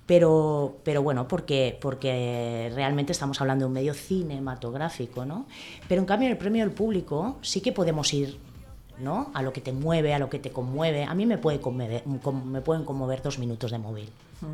Pero, 0.06 0.78
pero 0.86 1.04
bueno, 1.04 1.28
porque, 1.28 1.78
porque 1.82 2.71
realmente 2.73 3.12
estamos 3.12 3.41
hablando 3.41 3.65
de 3.65 3.67
un 3.67 3.73
medio 3.73 3.93
cinematográfico, 3.93 5.25
¿no? 5.25 5.47
Pero 5.89 5.99
en 5.99 6.06
cambio 6.06 6.28
en 6.28 6.32
el 6.32 6.38
premio 6.38 6.63
del 6.63 6.73
público 6.73 7.39
sí 7.41 7.60
que 7.60 7.73
podemos 7.73 8.13
ir 8.13 8.39
¿no? 8.99 9.31
a 9.34 9.41
lo 9.41 9.51
que 9.53 9.62
te 9.62 9.71
mueve, 9.71 10.13
a 10.13 10.19
lo 10.19 10.29
que 10.29 10.39
te 10.39 10.51
conmueve. 10.51 11.03
A 11.03 11.13
mí 11.13 11.25
me, 11.25 11.38
puede 11.38 11.60
conmover, 11.60 12.03
me 12.05 12.62
pueden 12.62 12.86
conmover 12.86 13.21
dos 13.21 13.39
minutos 13.39 13.71
de 13.71 13.77
móvil, 13.77 14.10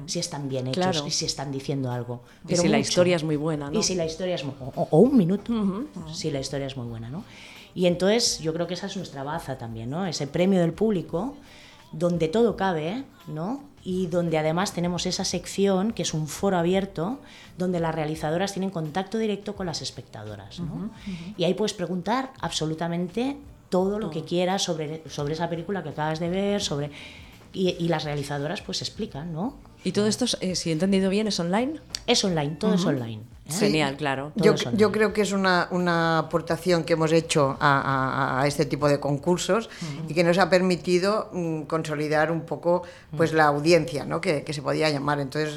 si 0.06 0.20
están 0.20 0.50
bien 0.50 0.68
hechos 0.68 0.84
Claro. 0.84 1.08
y 1.08 1.12
si 1.12 1.26
están 1.26 1.52
diciendo 1.52 1.92
algo. 1.92 2.22
Y 2.46 2.50
Pero 2.50 2.62
si 2.62 2.68
la 2.68 2.80
historia 2.80 3.16
es 3.16 3.24
muy 3.24 3.36
buena, 3.36 3.70
¿no? 3.70 3.80
Y 3.80 3.84
si 3.84 3.96
la 3.96 4.06
historia 4.06 4.36
es 4.36 4.44
o, 4.44 4.88
o 4.90 4.98
un 5.00 5.18
minuto, 5.18 5.86
si 6.12 6.32
la 6.32 6.40
historia 6.40 6.68
es 6.68 6.78
muy 6.78 6.88
buena, 6.88 7.10
¿no? 7.10 7.24
Y 7.74 7.86
entonces 7.86 8.40
yo 8.40 8.54
creo 8.54 8.68
que 8.68 8.74
esa 8.74 8.88
es 8.88 8.98
nuestra 8.98 9.24
baza 9.24 9.58
también, 9.58 9.90
¿no? 9.90 10.06
Ese 10.06 10.28
premio 10.28 10.60
del 10.60 10.74
público 10.74 11.36
donde 11.92 12.28
todo 12.28 12.56
cabe, 12.56 13.04
¿no? 13.28 13.64
Y 13.84 14.08
donde 14.08 14.38
además 14.38 14.74
tenemos 14.74 15.06
esa 15.06 15.26
sección 15.26 15.92
que 15.92 16.04
es 16.04 16.14
un 16.14 16.28
foro 16.28 16.58
abierto 16.58 17.20
donde 17.58 17.80
las 17.80 17.96
realizadoras 17.96 18.54
tienen 18.54 18.70
contacto 18.70 19.18
directo 19.18 19.56
con 19.56 19.66
las 19.66 19.82
espectadoras, 19.82 20.60
¿no? 20.60 20.92
Y 21.38 21.44
ahí 21.46 21.54
puedes 21.54 21.74
preguntar 21.74 22.32
absolutamente 22.40 23.38
todo 23.72 23.98
lo 23.98 24.12
que 24.12 24.24
quieras 24.24 24.62
sobre, 24.62 25.02
sobre 25.10 25.34
esa 25.34 25.50
película 25.50 25.82
que 25.82 25.90
acabas 25.90 26.20
de 26.20 26.30
ver, 26.30 26.62
sobre 26.62 26.92
y, 27.54 27.70
y 27.80 27.88
las 27.88 28.04
realizadoras 28.04 28.62
pues 28.62 28.82
explican, 28.82 29.34
¿no? 29.34 29.56
Y 29.84 29.94
todo 29.94 30.06
esto, 30.06 30.26
eh, 30.42 30.56
si 30.56 30.70
he 30.70 30.74
entendido 30.74 31.10
bien, 31.10 31.26
es 31.28 31.40
online. 31.40 31.80
Es 32.06 32.24
online, 32.24 32.52
todo 32.60 32.76
es 32.76 32.86
online. 32.86 33.24
¿eh? 33.48 33.52
Genial, 33.52 33.98
claro. 33.98 34.32
Todo 34.36 34.46
Yo, 34.46 34.54
es 34.54 34.66
online. 34.68 34.80
yo 34.80 34.92
creo 34.92 35.12
que 35.12 35.22
es 35.22 35.32
una, 35.32 35.68
una 35.72 36.20
aportación 36.20 36.84
que 36.84 36.94
hemos 36.94 37.12
hecho 37.12 37.58
a, 37.60 37.82
a- 37.82 38.42
a 38.42 38.48
este 38.48 38.66
tipo 38.68 38.88
de 38.88 39.00
concursos 39.00 39.70
y 40.08 40.14
que 40.14 40.24
nos 40.24 40.38
ha 40.38 40.50
permitido 40.52 41.30
mm, 41.34 41.62
consolidar 41.64 42.32
un 42.32 42.42
poco 42.42 42.84
pues 43.18 43.34
la 43.34 43.46
audiencia 43.46 44.06
¿no? 44.06 44.22
que, 44.22 44.44
que 44.44 44.54
se 44.54 44.62
podía 44.62 44.90
llamar. 44.92 45.20
Entonces, 45.20 45.56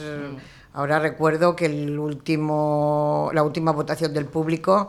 ahora 0.72 0.98
recuerdo 1.00 1.54
que 1.54 1.66
el 1.66 1.98
último, 1.98 3.30
la 3.34 3.42
última 3.42 3.72
votación 3.72 4.12
del 4.14 4.24
público, 4.26 4.88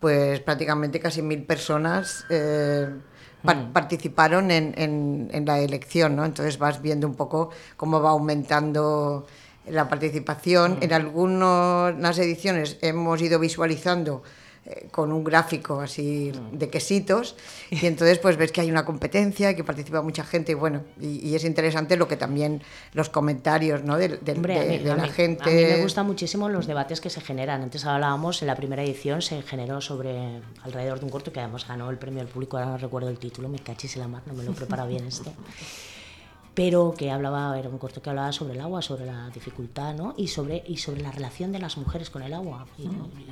pues 0.00 0.40
prácticamente 0.40 1.00
casi 1.00 1.22
mil 1.22 1.42
personas 1.44 2.24
eh, 2.30 2.88
par- 3.42 3.72
participaron 3.72 4.50
en, 4.50 4.74
en- 4.76 5.28
en 5.32 5.44
la 5.46 5.58
elección. 5.60 6.16
¿no? 6.16 6.24
Entonces 6.24 6.58
vas 6.58 6.82
viendo 6.82 7.06
un 7.06 7.14
poco 7.14 7.50
cómo 7.76 8.00
va 8.02 8.10
aumentando 8.10 9.26
la 9.68 9.88
participación. 9.88 10.78
En 10.80 10.92
algunas 10.92 12.18
ediciones 12.18 12.78
hemos 12.82 13.20
ido 13.22 13.38
visualizando 13.38 14.22
con 14.90 15.12
un 15.12 15.22
gráfico 15.22 15.80
así 15.80 16.32
de 16.52 16.68
quesitos 16.70 17.36
y 17.70 17.86
entonces 17.86 18.18
pues 18.18 18.36
ves 18.36 18.50
que 18.52 18.60
hay 18.60 18.70
una 18.70 18.84
competencia, 18.84 19.54
que 19.54 19.62
participa 19.62 20.02
mucha 20.02 20.24
gente 20.24 20.52
y 20.52 20.54
bueno, 20.56 20.82
y, 21.00 21.28
y 21.28 21.34
es 21.36 21.44
interesante 21.44 21.96
lo 21.96 22.08
que 22.08 22.16
también 22.16 22.62
los 22.92 23.08
comentarios 23.08 23.84
¿no? 23.84 23.96
de, 23.96 24.08
de- 24.08 24.32
Hombre, 24.32 24.58
de- 24.58 24.78
mí- 24.78 24.84
de 24.84 24.96
la 24.96 25.02
mí- 25.04 25.08
gente. 25.10 25.44
A 25.44 25.46
mí 25.46 25.54
me 25.62 25.82
gustan 25.82 26.06
muchísimo 26.06 26.48
los 26.48 26.66
debates 26.66 27.00
que 27.00 27.10
se 27.10 27.20
generan. 27.20 27.62
Antes 27.62 27.84
hablábamos, 27.84 28.42
en 28.42 28.48
la 28.48 28.56
primera 28.56 28.82
edición 28.82 29.22
se 29.22 29.42
generó 29.42 29.80
sobre 29.80 30.40
alrededor 30.62 30.98
de 30.98 31.04
un 31.04 31.10
corto 31.10 31.32
que 31.32 31.40
además 31.40 31.66
ganó 31.68 31.88
el 31.90 31.98
premio 31.98 32.20
al 32.20 32.28
público, 32.28 32.56
ahora 32.56 32.70
no 32.70 32.78
recuerdo 32.78 33.08
el 33.08 33.18
título, 33.18 33.48
me 33.48 33.58
cachis 33.60 33.94
en 33.96 34.02
la 34.02 34.08
mar, 34.08 34.22
no 34.26 34.34
me 34.34 34.42
lo 34.42 34.50
he 34.52 34.54
preparado 34.54 34.88
bien 34.88 35.06
esto. 35.06 35.32
Pero 36.56 36.94
que 36.96 37.10
hablaba, 37.10 37.56
era 37.58 37.68
un 37.68 37.76
corto 37.76 38.00
que 38.00 38.08
hablaba 38.08 38.32
sobre 38.32 38.54
el 38.54 38.60
agua, 38.62 38.80
sobre 38.80 39.04
la 39.04 39.28
dificultad, 39.28 39.94
¿no? 39.94 40.14
Y 40.16 40.28
sobre, 40.28 40.64
y 40.66 40.78
sobre 40.78 41.02
la 41.02 41.12
relación 41.12 41.52
de 41.52 41.58
las 41.58 41.76
mujeres 41.76 42.08
con 42.08 42.22
el 42.22 42.32
agua. 42.32 42.66
Y, 42.78 42.84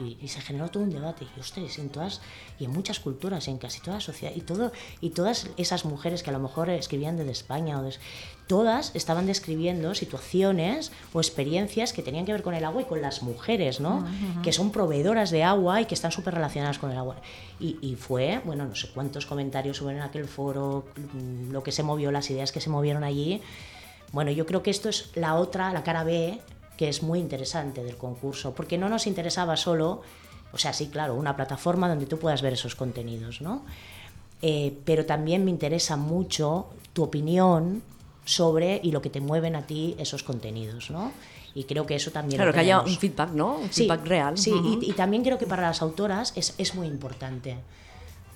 y- 0.02 0.18
y 0.20 0.28
se 0.28 0.42
generó 0.42 0.68
todo 0.68 0.82
un 0.82 0.90
debate. 0.90 1.24
Y, 1.34 1.40
ostras, 1.40 1.78
en 1.78 1.88
todas, 1.88 2.20
y 2.58 2.66
en 2.66 2.72
muchas 2.72 3.00
culturas, 3.00 3.48
en 3.48 3.56
casi 3.56 3.80
toda 3.80 3.96
la 3.96 4.00
sociedad, 4.02 4.34
y, 4.36 4.42
todo, 4.42 4.72
y 5.00 5.08
todas 5.10 5.48
esas 5.56 5.86
mujeres 5.86 6.22
que 6.22 6.28
a 6.28 6.32
lo 6.34 6.38
mejor 6.38 6.68
escribían 6.68 7.16
desde 7.16 7.32
España, 7.32 7.80
o 7.80 7.82
des- 7.82 7.98
todas 8.46 8.94
estaban 8.94 9.26
describiendo 9.26 9.94
situaciones 9.94 10.92
o 11.12 11.20
experiencias 11.20 11.92
que 11.92 12.02
tenían 12.02 12.26
que 12.26 12.32
ver 12.32 12.42
con 12.42 12.54
el 12.54 12.64
agua 12.64 12.82
y 12.82 12.84
con 12.84 13.00
las 13.00 13.22
mujeres, 13.22 13.80
¿no? 13.80 14.06
Que 14.42 14.52
son 14.52 14.70
proveedoras 14.70 15.30
de 15.30 15.42
agua 15.42 15.80
y 15.80 15.86
que 15.86 15.94
están 15.94 16.12
súper 16.12 16.34
relacionadas 16.34 16.78
con 16.78 16.90
el 16.90 16.98
agua. 16.98 17.16
Y, 17.58 17.78
y 17.80 17.96
fue, 17.96 18.40
bueno, 18.44 18.66
no 18.66 18.74
sé 18.74 18.88
cuántos 18.92 19.24
comentarios 19.24 19.80
hubo 19.80 19.90
en 19.90 20.00
aquel 20.00 20.26
foro, 20.26 20.84
mm, 20.96 21.52
lo 21.52 21.62
que 21.62 21.72
se 21.72 21.82
movió, 21.82 22.10
las 22.10 22.30
ideas 22.30 22.52
que 22.52 22.60
se 22.60 22.68
movieron 22.68 23.04
allí 23.04 23.40
Bueno, 24.12 24.30
yo 24.30 24.44
creo 24.46 24.62
que 24.62 24.70
esto 24.70 24.88
es 24.88 25.10
la 25.14 25.34
otra, 25.36 25.72
la 25.72 25.82
cara 25.82 26.04
B, 26.04 26.38
que 26.76 26.88
es 26.88 27.02
muy 27.02 27.20
interesante 27.20 27.82
del 27.82 27.96
concurso, 27.96 28.54
porque 28.54 28.76
no 28.76 28.88
nos 28.88 29.06
interesaba 29.06 29.56
solo, 29.56 30.02
o 30.52 30.58
sea, 30.58 30.72
sí, 30.72 30.88
claro, 30.88 31.14
una 31.14 31.34
plataforma 31.34 31.88
donde 31.88 32.06
tú 32.06 32.18
puedas 32.18 32.42
ver 32.42 32.52
esos 32.52 32.74
contenidos, 32.74 33.40
¿no? 33.40 33.64
Eh, 34.42 34.76
pero 34.84 35.06
también 35.06 35.44
me 35.44 35.50
interesa 35.50 35.96
mucho 35.96 36.66
tu 36.92 37.02
opinión 37.02 37.82
sobre 38.24 38.80
y 38.82 38.90
lo 38.90 39.02
que 39.02 39.10
te 39.10 39.20
mueven 39.20 39.56
a 39.56 39.66
ti 39.66 39.94
esos 39.98 40.22
contenidos, 40.22 40.90
¿no? 40.90 41.12
Y 41.54 41.64
creo 41.64 41.86
que 41.86 41.94
eso 41.94 42.10
también... 42.10 42.36
Claro, 42.36 42.50
lo 42.50 42.54
que 42.54 42.60
haya 42.60 42.80
un 42.80 42.96
feedback, 42.96 43.30
¿no? 43.30 43.56
Un 43.58 43.72
Sí, 43.72 43.82
feedback 43.82 44.06
real. 44.06 44.38
Sí, 44.38 44.52
y 44.80 44.92
también 44.92 45.22
creo 45.22 45.38
que 45.38 45.46
para 45.46 45.62
las 45.62 45.82
autoras 45.82 46.32
es, 46.36 46.54
es 46.58 46.74
muy 46.74 46.86
importante. 46.88 47.56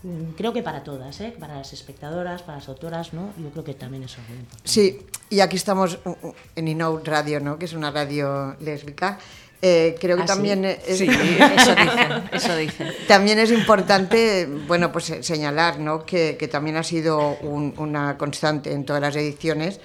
Mm, 0.03 0.35
Creo 0.37 0.53
que 0.53 0.63
para 0.63 0.85
todas, 0.85 1.21
¿eh? 1.21 1.35
para 1.39 1.57
las 1.57 1.73
espectadoras, 1.73 2.43
para 2.43 2.59
las 2.59 2.69
autoras, 2.69 3.13
¿no? 3.13 3.33
Yo 3.37 3.51
creo 3.51 3.65
que 3.65 3.75
también 3.75 4.05
eso 4.05 4.21
es 4.21 4.29
muy 4.29 4.39
importante. 4.39 4.69
Sí, 4.69 5.01
y 5.31 5.41
aquí 5.41 5.57
estamos 5.57 5.99
uh, 6.05 6.11
uh, 6.11 6.35
en 6.55 6.69
Inout 6.69 7.07
Radio, 7.07 7.41
¿no? 7.41 7.59
que 7.59 7.65
es 7.65 7.73
una 7.73 7.91
radio 7.91 8.55
lésbica. 8.61 9.19
Eh, 9.61 9.97
creo 10.01 10.17
que 10.17 10.23
¿Ah, 10.23 10.27
sí? 10.27 10.33
también 10.35 10.65
es, 10.65 10.79
Eso 10.87 11.05
dicen, 11.05 12.23
eso 12.33 12.57
dicen. 12.57 12.93
también 13.09 13.39
es 13.41 13.51
importante, 13.51 14.47
bueno, 14.69 14.93
pues 14.93 15.11
eh, 15.11 15.23
señalar, 15.25 15.81
¿no? 15.81 16.05
que, 16.07 16.37
que 16.39 16.47
también 16.47 16.77
ha 16.77 16.85
sido 16.85 17.37
un- 17.41 17.75
una 17.79 18.17
constante 18.17 18.73
en 18.73 18.85
todas 18.85 19.03
las 19.03 19.17
ediciones, 19.17 19.81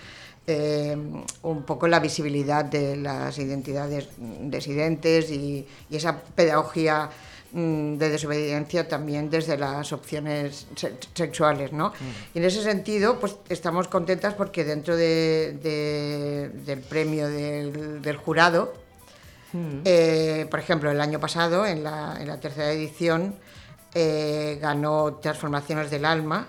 eh, 0.46 0.96
un 1.42 1.64
poco 1.64 1.88
la 1.88 2.00
visibilidad 2.00 2.64
de 2.66 2.98
las 2.98 3.38
identidades 3.40 4.10
disidentes 4.42 5.32
y, 5.32 5.66
y 5.90 5.96
esa 5.96 6.20
pedagogía 6.22 7.10
mm, 7.54 7.96
de 7.96 8.10
desobediencia 8.10 8.88
también 8.88 9.30
desde 9.30 9.58
las 9.58 9.92
opciones 9.94 10.68
se- 10.76 10.94
sexuales, 11.16 11.72
¿no? 11.72 11.94
Y 12.36 12.40
en 12.40 12.46
ese 12.46 12.62
sentido, 12.62 13.20
pues 13.20 13.38
estamos 13.50 13.88
contentas 13.88 14.34
porque 14.36 14.64
dentro 14.66 14.96
de- 14.96 15.58
de- 15.64 16.50
del 16.66 16.80
premio 16.82 17.28
del, 17.30 18.02
del 18.02 18.18
jurado, 18.18 18.83
eh, 19.86 20.48
por 20.50 20.60
ejemplo, 20.60 20.90
el 20.92 21.00
año 21.02 21.20
pasado, 21.20 21.66
en 21.66 21.84
la, 21.84 22.18
en 22.20 22.28
la 22.28 22.40
tercera 22.40 22.72
edición, 22.72 23.36
eh, 23.94 24.58
ganó 24.62 25.16
Transformaciones 25.22 25.92
del 25.92 26.06
Alma, 26.06 26.48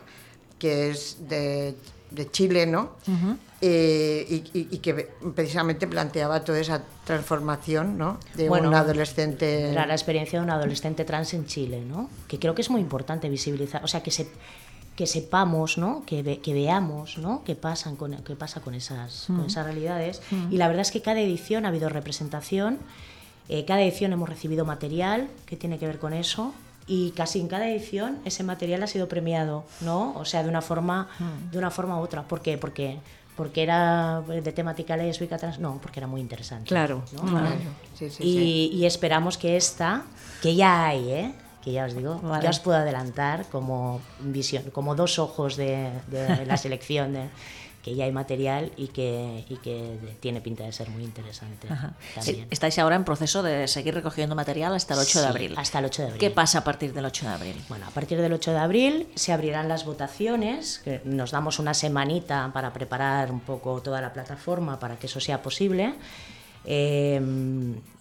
que 0.59 0.91
es 0.91 1.29
de, 1.29 1.75
de 2.11 2.31
Chile, 2.31 2.67
¿no? 2.67 2.93
Eh, 3.61 4.27
y, 4.29 4.59
y- 4.59 4.69
y 4.73 4.79
que 4.79 4.93
precisamente 5.35 5.87
planteaba 5.87 6.45
toda 6.45 6.59
esa 6.61 6.83
transformación, 7.07 7.97
¿no? 7.97 8.19
De 8.35 8.49
Bueno, 8.49 8.69
un 8.69 8.75
adolescente. 8.75 9.71
Era 9.71 9.87
la 9.87 9.95
experiencia 9.95 10.39
de 10.39 10.45
un 10.45 10.51
adolescente 10.51 11.05
trans 11.05 11.33
en 11.35 11.47
Chile, 11.47 11.83
¿no? 11.87 12.11
Que 12.29 12.39
creo 12.39 12.55
que 12.55 12.61
es 12.63 12.69
muy 12.71 12.81
importante 12.83 13.29
visibilizar, 13.31 13.83
o 13.85 13.89
sea, 13.89 14.03
que 14.03 14.11
se 14.11 14.29
que 14.97 15.07
sepamos, 15.07 15.77
¿no? 15.79 16.05
Que, 16.07 16.23
ve- 16.23 16.39
que 16.39 16.55
veamos, 16.55 17.19
¿no? 17.19 17.43
Qué 17.45 17.55
pasan 17.57 17.97
con 17.97 18.13
qué 18.23 18.37
pasa 18.37 18.61
con 18.61 18.75
esas 18.75 19.25
con 19.27 19.45
esas 19.47 19.65
realidades. 19.67 20.23
Y 20.51 20.57
la 20.57 20.69
verdad 20.69 20.83
es 20.83 20.91
que 20.93 21.03
cada 21.03 21.21
edición 21.21 21.65
ha 21.67 21.69
habido 21.69 21.89
representación, 21.89 22.79
eh, 23.49 23.65
cada 23.65 23.83
edición 23.83 24.13
hemos 24.13 24.29
recibido 24.29 24.65
material 24.65 25.29
que 25.47 25.57
tiene 25.57 25.79
que 25.79 25.87
ver 25.87 25.99
con 25.99 26.13
eso. 26.13 26.55
Y 26.87 27.13
casi 27.13 27.41
en 27.41 27.49
cada 27.49 27.67
edición 27.69 28.19
ese 28.27 28.43
material 28.45 28.83
ha 28.83 28.87
sido 28.87 29.09
premiado, 29.09 29.65
¿no? 29.81 30.13
O 30.17 30.25
sea, 30.27 30.43
de 30.43 30.51
una 30.51 30.61
forma, 30.61 31.09
de 31.51 31.57
una 31.59 31.71
forma 31.71 31.99
u 31.99 32.03
otra. 32.03 32.23
¿Por 32.25 32.43
qué? 32.43 32.59
Porque, 32.59 32.99
porque 33.37 33.63
era 33.63 34.21
de 34.21 34.53
temática 34.53 34.95
lésbica, 34.97 35.39
trans, 35.39 35.59
no, 35.59 35.79
porque 35.83 35.99
era 36.01 36.07
muy 36.07 36.21
interesante. 36.21 36.69
Claro. 36.69 37.03
¿no? 37.15 37.23
Claro, 37.23 37.57
sí, 37.99 38.11
sí, 38.11 38.23
y, 38.23 38.37
sí. 38.37 38.71
y 38.75 38.85
esperamos 38.85 39.39
que 39.39 39.57
esta, 39.57 40.03
que 40.43 40.55
ya 40.55 40.85
hay, 40.87 41.11
¿eh? 41.11 41.35
Que 41.65 41.73
ya 41.73 41.87
os 41.87 41.95
digo, 41.95 42.21
Vale. 42.23 42.45
ya 42.45 42.51
os 42.51 42.61
puedo 42.61 42.77
adelantar 42.79 43.47
como 43.51 44.01
visión, 44.21 44.65
como 44.71 44.95
dos 44.95 45.19
ojos 45.19 45.57
de, 45.57 45.91
de 46.09 46.45
la 46.47 46.57
selección, 46.59 47.15
de, 47.15 47.29
que 47.83 47.95
ya 47.95 48.05
hay 48.07 48.13
material 48.13 48.73
y 48.79 48.89
que, 48.89 49.45
y 49.47 49.57
que 49.57 50.17
tiene 50.21 50.41
pinta 50.41 50.65
de 50.65 50.73
ser 50.73 50.89
muy 50.89 51.05
interesante 51.05 51.69
también. 51.69 52.47
Estáis 52.51 52.79
ahora 52.79 52.97
en 52.97 53.05
proceso 53.05 53.43
de 53.43 53.69
seguir 53.69 53.93
recogiendo 53.93 54.35
material 54.35 54.75
hasta 54.75 54.95
el 54.95 55.01
8 55.01 55.19
de 55.19 55.25
Sí, 55.25 55.31
abril. 55.31 55.55
hasta 55.59 55.79
el 55.81 55.85
8 55.85 56.01
de 56.03 56.09
abril. 56.09 56.21
¿Qué 56.21 56.31
pasa 56.31 56.61
a 56.61 56.65
partir 56.65 56.95
del 56.95 57.05
8 57.05 57.27
de 57.27 57.33
abril? 57.33 57.63
Bueno, 57.69 57.87
a 57.87 57.91
partir 57.91 58.19
del 58.23 58.33
8 58.33 58.53
de 58.53 58.59
abril 58.59 59.09
se 59.17 59.33
abrirán 59.35 59.69
las 59.69 59.85
votaciones, 59.85 60.81
que 60.83 61.03
nos 61.05 61.31
damos 61.31 61.59
una 61.59 61.75
semanita 61.75 62.51
para 62.55 62.73
preparar 62.73 63.31
un 63.31 63.41
poco 63.41 63.83
toda 63.83 64.01
la 64.01 64.15
plataforma 64.15 64.79
para 64.79 64.97
que 64.99 65.07
eso 65.07 65.21
sea 65.21 65.43
posible. 65.43 65.95
Eh, 66.65 67.21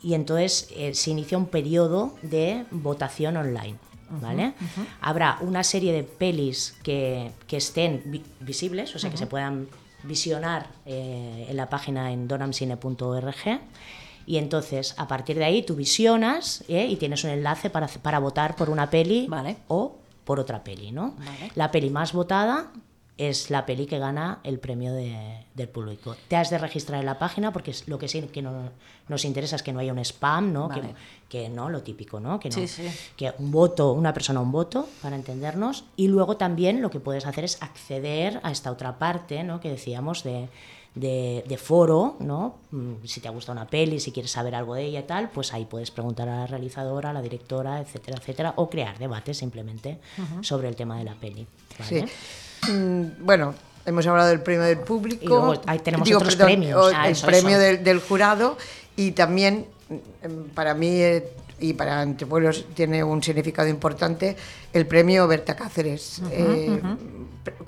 y 0.01 0.13
entonces 0.13 0.69
eh, 0.75 0.93
se 0.93 1.11
inicia 1.11 1.37
un 1.37 1.47
periodo 1.47 2.15
de 2.21 2.65
votación 2.71 3.37
online. 3.37 3.75
¿Vale? 4.21 4.53
Habrá 5.01 5.39
una 5.41 5.63
serie 5.63 5.91
de 5.91 6.03
pelis 6.03 6.75
que, 6.83 7.31
que 7.47 7.57
estén 7.57 8.03
vi- 8.05 8.21
visibles, 8.41 8.95
o 8.95 8.99
sea, 8.99 9.09
que 9.09 9.17
se 9.17 9.25
puedan 9.25 9.67
visionar 10.03 10.67
eh, 10.85 11.47
en 11.49 11.57
la 11.57 11.67
página 11.67 12.11
en 12.11 12.27
donamcine.org. 12.27 13.59
Y 14.27 14.37
entonces, 14.37 14.93
a 14.97 15.07
partir 15.07 15.37
de 15.37 15.45
ahí, 15.45 15.63
tú 15.63 15.75
visionas 15.75 16.63
¿eh? 16.67 16.85
y 16.87 16.95
tienes 16.97 17.23
un 17.23 17.31
enlace 17.31 17.71
para, 17.71 17.87
para 17.87 18.19
votar 18.19 18.55
por 18.55 18.69
una 18.69 18.87
peli 18.89 19.25
Vale. 19.27 19.57
o 19.67 19.97
por 20.25 20.39
otra 20.39 20.63
peli, 20.63 20.91
¿no? 20.91 21.15
Vale. 21.17 21.51
La 21.55 21.71
peli 21.71 21.89
más 21.89 22.13
votada 22.13 22.71
es 23.17 23.49
la 23.51 23.65
peli 23.65 23.85
que 23.85 23.99
gana 23.99 24.39
el 24.43 24.57
premio 24.59 24.91
de- 24.93 25.45
del 25.53 25.69
público. 25.69 26.15
Te 26.27 26.35
has 26.35 26.49
de 26.49 26.57
registrar 26.57 26.99
en 26.99 27.05
la 27.05 27.19
página 27.19 27.53
porque 27.53 27.71
es 27.71 27.87
lo 27.87 27.99
que 27.99 28.07
sí 28.07 28.21
que 28.23 28.41
no, 28.41 28.69
nos 29.07 29.23
interesa 29.25 29.55
es 29.55 29.61
que 29.63 29.71
no 29.71 29.79
haya 29.79 29.93
un 29.93 29.99
spam, 29.99 30.51
¿no? 30.51 30.67
Vale. 30.67 30.95
Que, 31.29 31.43
que 31.43 31.49
no, 31.49 31.69
lo 31.69 31.83
típico, 31.83 32.19
¿no? 32.19 32.39
Que 32.39 32.49
no, 32.49 32.55
Sí, 32.55 32.67
sí. 32.67 32.83
que 33.15 33.31
un 33.37 33.51
voto, 33.51 33.91
una 33.93 34.13
persona 34.13 34.39
un 34.39 34.51
voto, 34.51 34.87
para 35.01 35.15
entendernos, 35.15 35.83
y 35.95 36.07
luego 36.07 36.37
también 36.37 36.81
lo 36.81 36.89
que 36.89 36.99
puedes 36.99 37.25
hacer 37.27 37.43
es 37.43 37.61
acceder 37.61 38.39
a 38.43 38.51
esta 38.51 38.71
otra 38.71 38.97
parte, 38.97 39.43
¿no? 39.43 39.59
Que 39.59 39.69
decíamos 39.69 40.23
de, 40.23 40.49
de, 40.95 41.43
de 41.47 41.57
foro, 41.57 42.15
¿no? 42.19 42.55
Mm, 42.71 43.05
Si 43.05 43.19
te 43.21 43.27
ha 43.27 43.31
gustado 43.31 43.53
una 43.59 43.67
peli, 43.67 43.99
si 43.99 44.11
quieres 44.11 44.31
saber 44.31 44.55
algo 44.55 44.73
de 44.73 44.85
ella 44.85 45.01
y 45.01 45.03
tal, 45.03 45.29
pues 45.29 45.53
ahí 45.53 45.65
puedes 45.65 45.91
preguntar 45.91 46.29
a 46.29 46.39
la 46.39 46.47
realizadora, 46.47 47.11
a 47.11 47.13
la 47.13 47.21
directora, 47.21 47.79
etcétera, 47.79 48.17
etcétera, 48.19 48.53
o 48.57 48.69
crear 48.71 48.97
debates 48.97 49.37
simplemente 49.37 49.99
sobre 50.41 50.67
el 50.67 50.75
tema 50.75 50.97
de 50.97 51.03
la 51.03 51.13
peli. 51.13 51.45
¿vale? 51.77 52.07
Sí. 52.07 52.13
Mm, 52.69 53.25
bueno, 53.25 53.53
hemos 53.85 54.05
hablado 54.07 54.29
del 54.29 54.41
premio 54.41 54.63
del 54.63 54.79
público. 54.79 55.23
Y 55.23 55.27
luego 55.27 55.61
ahí 55.65 55.79
tenemos 55.79 56.09
otros 56.11 56.35
premios. 56.35 56.91
Ah, 56.95 57.07
el 57.07 57.13
eso, 57.13 57.25
premio 57.27 57.51
eso. 57.51 57.59
Del, 57.59 57.83
del 57.83 57.99
jurado 57.99 58.57
y 58.95 59.11
también 59.11 59.65
mm, 59.89 60.49
para 60.53 60.73
mí 60.73 61.01
eh, 61.01 61.27
y 61.59 61.73
para 61.73 62.01
Entre 62.03 62.27
Pueblos 62.27 62.65
tiene 62.73 63.03
un 63.03 63.21
significado 63.23 63.67
importante 63.69 64.35
el 64.73 64.85
premio 64.85 65.27
Berta 65.27 65.55
Cáceres. 65.55 66.21
Eh, 66.31 66.81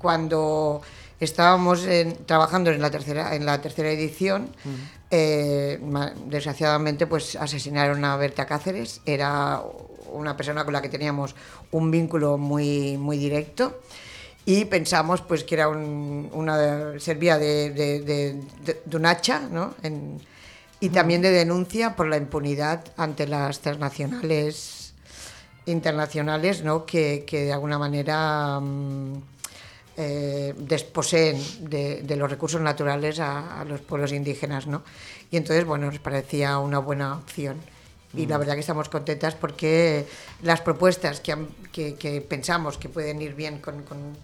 Cuando 0.02 0.82
estábamos 1.20 1.86
en- 1.86 2.26
trabajando 2.26 2.72
en 2.72 2.82
la 2.82 2.90
tercera 2.92 3.36
en 3.36 3.46
la 3.46 3.62
tercera 3.62 3.90
edición, 3.92 4.50
eh, 5.12 5.80
ma- 5.84 6.12
desgraciadamente 6.28 7.08
pues 7.08 7.36
asesinaron 7.36 8.04
a 8.06 8.18
Berta 8.18 8.46
Cáceres. 8.46 9.02
Era 9.06 9.62
una 10.12 10.36
persona 10.36 10.64
con 10.64 10.74
la 10.74 10.82
que 10.82 10.90
teníamos 10.90 11.36
un 11.72 11.92
vínculo 11.92 12.38
muy 12.38 12.98
muy 12.98 13.18
directo 13.18 13.80
y 14.46 14.66
pensamos 14.66 15.22
pues 15.22 15.44
que 15.44 15.56
era 15.56 15.68
un- 15.70 16.30
una 16.34 17.00
servía 17.00 17.38
de, 17.38 17.72
de- 17.72 18.02
de- 18.02 18.34
de- 18.64 18.82
de 18.86 18.98
un 18.98 19.06
hacha 19.06 19.40
¿no? 19.52 19.74
En- 19.84 20.20
y 20.80 20.90
también 20.90 21.22
de 21.22 21.32
denuncia 21.32 21.96
por 21.96 22.08
la 22.08 22.18
impunidad 22.18 22.84
ante 22.98 23.26
las 23.28 23.60
transnacionales 23.62 24.94
internacionales 25.66 26.64
¿no? 26.64 26.86
que, 26.86 27.24
que 27.26 27.46
de 27.46 27.54
alguna 27.54 27.80
manera 27.80 28.60
mm, 28.60 29.14
eh, 29.98 30.54
desposeen 30.58 31.42
de, 31.70 32.02
de 32.04 32.16
los 32.18 32.30
recursos 32.30 32.62
naturales 32.62 33.20
a, 33.20 33.62
a 33.62 33.66
los 33.66 33.82
pueblos 33.82 34.12
indígenas 34.12 34.68
¿no? 34.68 34.84
y 35.32 35.38
entonces 35.38 35.66
bueno 35.66 35.88
nos 35.88 36.00
parecía 36.00 36.60
una 36.60 36.80
buena 36.80 37.16
opción 37.18 37.58
y 38.14 38.28
la 38.28 38.38
verdad 38.38 38.54
que 38.54 38.62
estamos 38.62 38.88
contentas 38.88 39.36
porque 39.36 40.06
las 40.42 40.62
propuestas 40.62 41.20
que, 41.20 41.34
han- 41.34 41.50
que, 41.74 41.96
que 41.96 42.22
pensamos 42.22 42.78
que 42.78 42.88
pueden 42.90 43.22
ir 43.22 43.34
bien 43.34 43.60
con, 43.60 43.84
con- 43.84 44.16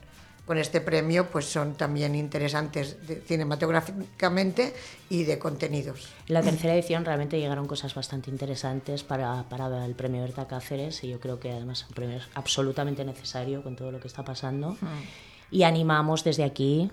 con 0.52 0.58
este 0.58 0.82
premio 0.82 1.28
pues 1.32 1.46
son 1.46 1.76
también 1.76 2.14
interesantes 2.14 2.98
cinematográficamente 3.26 4.74
y 5.10 5.24
de 5.24 5.40
contenidos. 5.40 6.10
En 6.28 6.34
la 6.34 6.42
tercera 6.42 6.76
edición 6.76 7.06
realmente 7.06 7.40
llegaron 7.40 7.68
cosas 7.68 7.96
bastante 7.96 8.30
interesantes 8.30 9.02
para, 9.02 9.44
para 9.44 9.86
el 9.86 9.96
premio 9.96 10.22
Berta 10.24 10.50
Cáceres 10.50 11.06
y 11.06 11.08
yo 11.08 11.22
creo 11.22 11.40
que 11.40 11.54
además 11.54 11.86
un 11.88 11.96
premio 11.96 12.18
es 12.18 12.28
absolutamente 12.34 13.06
necesario 13.06 13.64
con 13.64 13.78
todo 13.78 13.94
lo 13.94 14.02
que 14.02 14.10
está 14.10 14.26
pasando. 14.26 14.76
Y 15.52 15.64
animamos 15.64 16.26
desde 16.26 16.44
aquí 16.44 16.92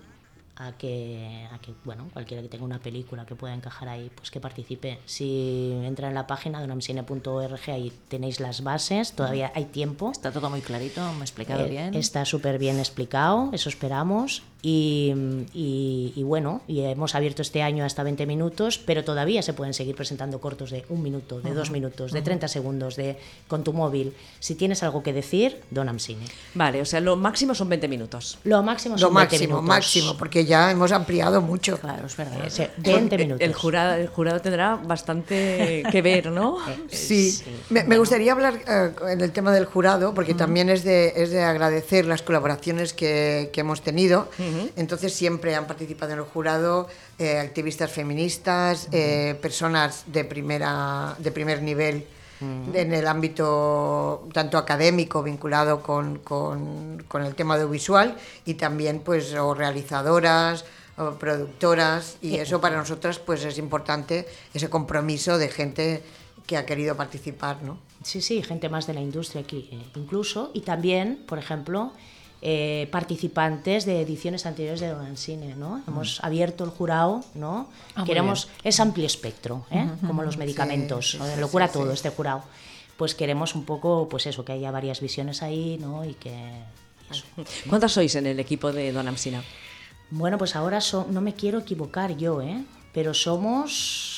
a 0.61 0.73
que, 0.73 1.47
a 1.53 1.59
que, 1.61 1.73
bueno, 1.85 2.09
cualquiera 2.13 2.43
que 2.43 2.49
tenga 2.49 2.65
una 2.65 2.81
película 2.81 3.25
que 3.25 3.35
pueda 3.37 3.55
encajar 3.55 3.89
ahí, 3.89 4.11
pues 4.15 4.31
que 4.31 4.41
participe. 4.41 4.99
Si 5.07 5.71
entra 5.85 6.09
en 6.09 6.15
la 6.15 6.27
página 6.27 6.59
de 6.59 6.65
unamcine.org, 6.65 7.61
ahí 7.71 7.93
tenéis 8.09 8.41
las 8.41 8.63
bases, 8.65 9.13
todavía 9.13 9.53
hay 9.55 9.67
tiempo. 9.67 10.11
Está 10.11 10.33
todo 10.33 10.51
muy 10.51 10.61
clarito, 10.61 11.01
me 11.15 11.21
he 11.21 11.23
explicado 11.23 11.65
Eh, 11.65 11.71
bien. 11.71 11.95
Está 11.95 12.25
súper 12.25 12.59
bien 12.59 12.79
explicado, 12.79 13.51
eso 13.53 13.69
esperamos. 13.69 14.43
Y, 14.61 15.15
y- 15.55 16.13
y 16.17 16.23
bueno, 16.25 16.63
y 16.67 16.81
hemos 16.81 17.15
abierto 17.15 17.43
este 17.43 17.63
año 17.63 17.85
hasta 17.85 18.03
20 18.03 18.27
minutos, 18.27 18.79
pero 18.79 19.05
todavía 19.05 19.41
se 19.43 19.53
pueden 19.53 19.73
seguir 19.73 19.95
presentando 19.95 20.41
cortos 20.41 20.71
de 20.71 20.85
un 20.89 21.01
minuto, 21.03 21.41
de 21.41 21.55
dos 21.55 21.71
minutos, 21.71 22.11
de 22.13 22.23
30 22.23 22.49
segundos, 22.49 22.97
de 22.97 23.17
con 23.47 23.63
tu 23.63 23.73
móvil. 23.73 24.15
Si 24.41 24.57
tienes 24.57 24.83
algo 24.83 25.03
que 25.05 25.13
decir, 25.13 25.61
Donam 25.71 26.01
Cine. 26.01 26.25
Vale, 26.55 26.81
o 26.81 26.85
sea, 26.85 27.01
lo 27.01 27.15
máximo 27.17 27.55
son 27.55 27.69
20 27.69 27.87
minutos. 27.87 28.39
Lo 28.45 28.63
máximo 28.65 28.97
Lo 28.97 28.99
son 28.99 29.15
20 29.15 29.35
máximo, 29.37 29.49
minutos. 29.55 29.69
máximo, 29.69 30.17
porque 30.19 30.45
ya 30.45 30.71
hemos 30.73 30.91
ampliado 30.91 31.41
mucho. 31.41 31.79
Claro, 31.79 32.07
es 32.07 32.17
verdad. 32.17 32.45
Eh, 32.47 32.51
sí, 32.51 32.65
20 32.79 33.15
El- 33.15 33.21
minutos. 33.23 33.47
El 33.47 33.55
jurado, 33.55 33.95
el 33.95 34.09
jurado 34.09 34.41
tendrá 34.41 34.75
bastante 34.77 35.85
que 35.91 36.03
ver, 36.03 36.31
¿no? 36.33 36.59
Sí, 36.91 37.39
me, 37.71 37.85
me 37.85 37.97
gustaría 37.99 38.33
hablar 38.33 38.55
eh, 38.67 38.93
en 39.13 39.21
el 39.21 39.31
tema 39.33 39.53
del 39.53 39.67
jurado, 39.67 40.15
porque 40.15 40.35
también 40.35 40.69
es 40.69 40.83
de, 40.85 41.13
es 41.17 41.31
de 41.31 41.43
agradecer 41.43 42.07
las 42.07 42.23
colaboraciones 42.23 42.93
que, 42.93 43.51
que 43.53 43.61
hemos 43.61 43.83
tenido. 43.83 44.29
Entonces 44.77 45.13
siempre 45.15 45.55
han 45.55 45.67
participado 45.67 46.13
en 46.13 46.19
el 46.19 46.25
jurado 46.25 46.89
eh, 47.19 47.39
activistas 47.39 47.91
feministas, 47.91 48.89
eh, 48.93 49.37
personas 49.41 50.05
de, 50.07 50.25
primera, 50.25 51.15
de 51.19 51.31
primer 51.33 51.63
nivel 51.63 52.07
en 52.41 52.93
el 52.95 53.07
ámbito 53.09 54.29
tanto 54.33 54.59
académico 54.59 55.25
vinculado 55.25 55.83
con, 55.83 56.19
con- 56.21 57.03
con 57.09 57.25
el 57.25 57.35
tema 57.35 57.55
audiovisual 57.55 58.17
y 58.45 58.55
también 58.55 59.01
pues 59.01 59.35
o 59.35 59.55
realizadoras 59.55 60.65
o 60.97 61.13
productoras 61.19 62.17
y 62.23 62.37
eso 62.37 62.61
para 62.61 62.77
nosotras 62.77 63.19
pues 63.19 63.45
es 63.45 63.59
importante 63.59 64.27
ese 64.55 64.71
compromiso 64.71 65.37
de 65.39 65.49
gente 65.49 66.03
que 66.47 66.57
ha 66.57 66.65
querido 66.65 66.97
participar, 66.97 67.63
¿no? 67.63 67.79
Sí, 68.05 68.23
sí, 68.23 68.43
gente 68.43 68.69
más 68.69 68.87
de 68.87 68.95
la 68.95 69.01
industria 69.01 69.43
aquí 69.43 69.69
eh, 69.73 69.83
incluso. 69.97 70.51
Y 70.55 70.61
también, 70.61 71.25
por 71.27 71.39
ejemplo, 71.39 71.93
eh, 72.41 72.89
participantes 72.93 73.85
de 73.85 74.01
ediciones 74.03 74.47
anteriores 74.47 74.81
de 74.81 74.89
Don 74.89 75.17
Cine, 75.17 75.57
¿no? 75.57 75.83
Hemos 75.89 76.23
abierto 76.23 76.65
el 76.65 76.71
jurado, 76.71 77.25
¿no? 77.35 77.69
Ah, 77.95 78.05
Queremos, 78.05 78.49
es 78.63 78.79
amplio 78.81 79.07
espectro, 79.07 79.65
¿eh? 79.71 79.89
Como 80.07 80.23
los 80.23 80.37
medicamentos, 80.37 81.13
sí, 81.13 81.19
¿no? 81.19 81.27
sí, 81.27 81.41
lo 81.41 81.49
cura 81.49 81.67
sí, 81.67 81.73
todo 81.75 81.93
este 81.93 82.11
jurado. 82.11 82.43
Pues 82.97 83.15
queremos 83.15 83.55
un 83.55 83.65
poco, 83.65 84.09
pues 84.09 84.27
eso, 84.27 84.45
que 84.45 84.53
haya 84.53 84.71
varias 84.71 85.01
visiones 85.01 85.43
ahí, 85.43 85.79
¿no? 85.81 86.05
Y 86.05 86.15
que... 86.15 86.35
eso. 87.11 87.25
¿Cuántas 87.69 87.93
sois 87.93 88.15
en 88.17 88.27
el 88.27 88.39
equipo 88.41 88.73
de 88.73 88.93
Don 88.93 89.07
Amsina? 89.09 89.43
Bueno, 90.11 90.39
pues 90.39 90.57
ahora 90.57 90.81
so- 90.81 91.07
no 91.11 91.21
me 91.21 91.35
quiero 91.35 91.59
equivocar 91.61 92.17
yo, 92.17 92.41
¿eh? 92.43 92.65
Pero 92.93 93.15
somos... 93.15 94.18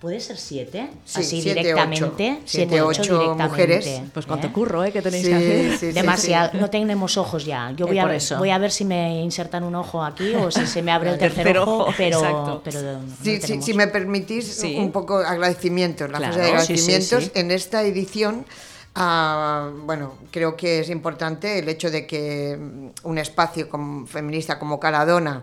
¿Puede 0.00 0.20
ser 0.20 0.36
siete? 0.36 0.90
Sí, 1.04 1.20
Así 1.20 1.42
siete, 1.42 1.58
directamente. 1.60 2.04
ocho. 2.04 2.14
Siete, 2.16 2.40
Siete, 2.44 2.82
ocho, 2.82 3.02
ocho 3.02 3.14
directamente. 3.18 3.44
mujeres. 3.48 4.02
Pues 4.14 4.26
cuánto 4.26 4.46
¿eh? 4.46 4.52
curro, 4.52 4.84
¿eh? 4.84 4.92
Que 4.92 5.02
tenéis 5.02 5.24
Sí, 5.24 5.30
que 5.30 5.36
hacer. 5.36 5.78
sí, 5.78 5.86
Demasiado, 5.92 6.50
sí. 6.52 6.58
no 6.58 6.70
tenemos 6.70 7.16
ojos 7.16 7.44
ya. 7.44 7.72
Yo 7.72 7.86
Eh, 7.86 7.88
voy 7.88 7.98
a, 7.98 8.04
ver, 8.04 8.14
eso. 8.14 8.38
voy 8.38 8.50
a 8.50 8.58
ver 8.58 8.70
si 8.70 8.84
me 8.84 9.20
insertan 9.20 9.64
un 9.64 9.74
ojo 9.74 10.04
aquí 10.04 10.32
o 10.36 10.52
si 10.52 10.66
se 10.68 10.82
me 10.82 10.92
abre 10.92 11.10
el 11.14 11.18
tercer, 11.18 11.42
tercer 11.42 11.58
ojo, 11.58 11.78
ojo, 11.78 11.94
pero, 11.96 12.18
exacto. 12.18 12.60
pero 12.62 12.80
no 12.82 13.00
Sí, 13.24 13.34
sí, 13.34 13.40
tenemos. 13.40 13.64
si 13.64 13.74
me 13.74 13.86
permitís 13.88 14.46
Sí. 14.54 14.76
un 14.78 14.92
poco 14.92 15.16
agradecimientos, 15.18 16.08
la 16.08 16.18
Claro, 16.18 16.32
fase 16.34 16.42
de 16.42 16.46
sí, 16.46 16.52
sí, 16.52 16.52
agradecimientos. 16.92 17.24
sí. 17.24 17.30
En 17.34 17.50
esta 17.50 17.82
edición, 17.82 18.46
ah, 18.94 19.68
bueno, 19.84 20.14
creo 20.30 20.56
que 20.56 20.78
es 20.78 20.90
importante 20.90 21.58
el 21.58 21.68
hecho 21.68 21.90
de 21.90 22.06
que 22.06 22.56
un 23.02 23.18
espacio 23.18 23.68
como- 23.68 24.06
feminista 24.06 24.60
como 24.60 24.78
Caladona, 24.78 25.42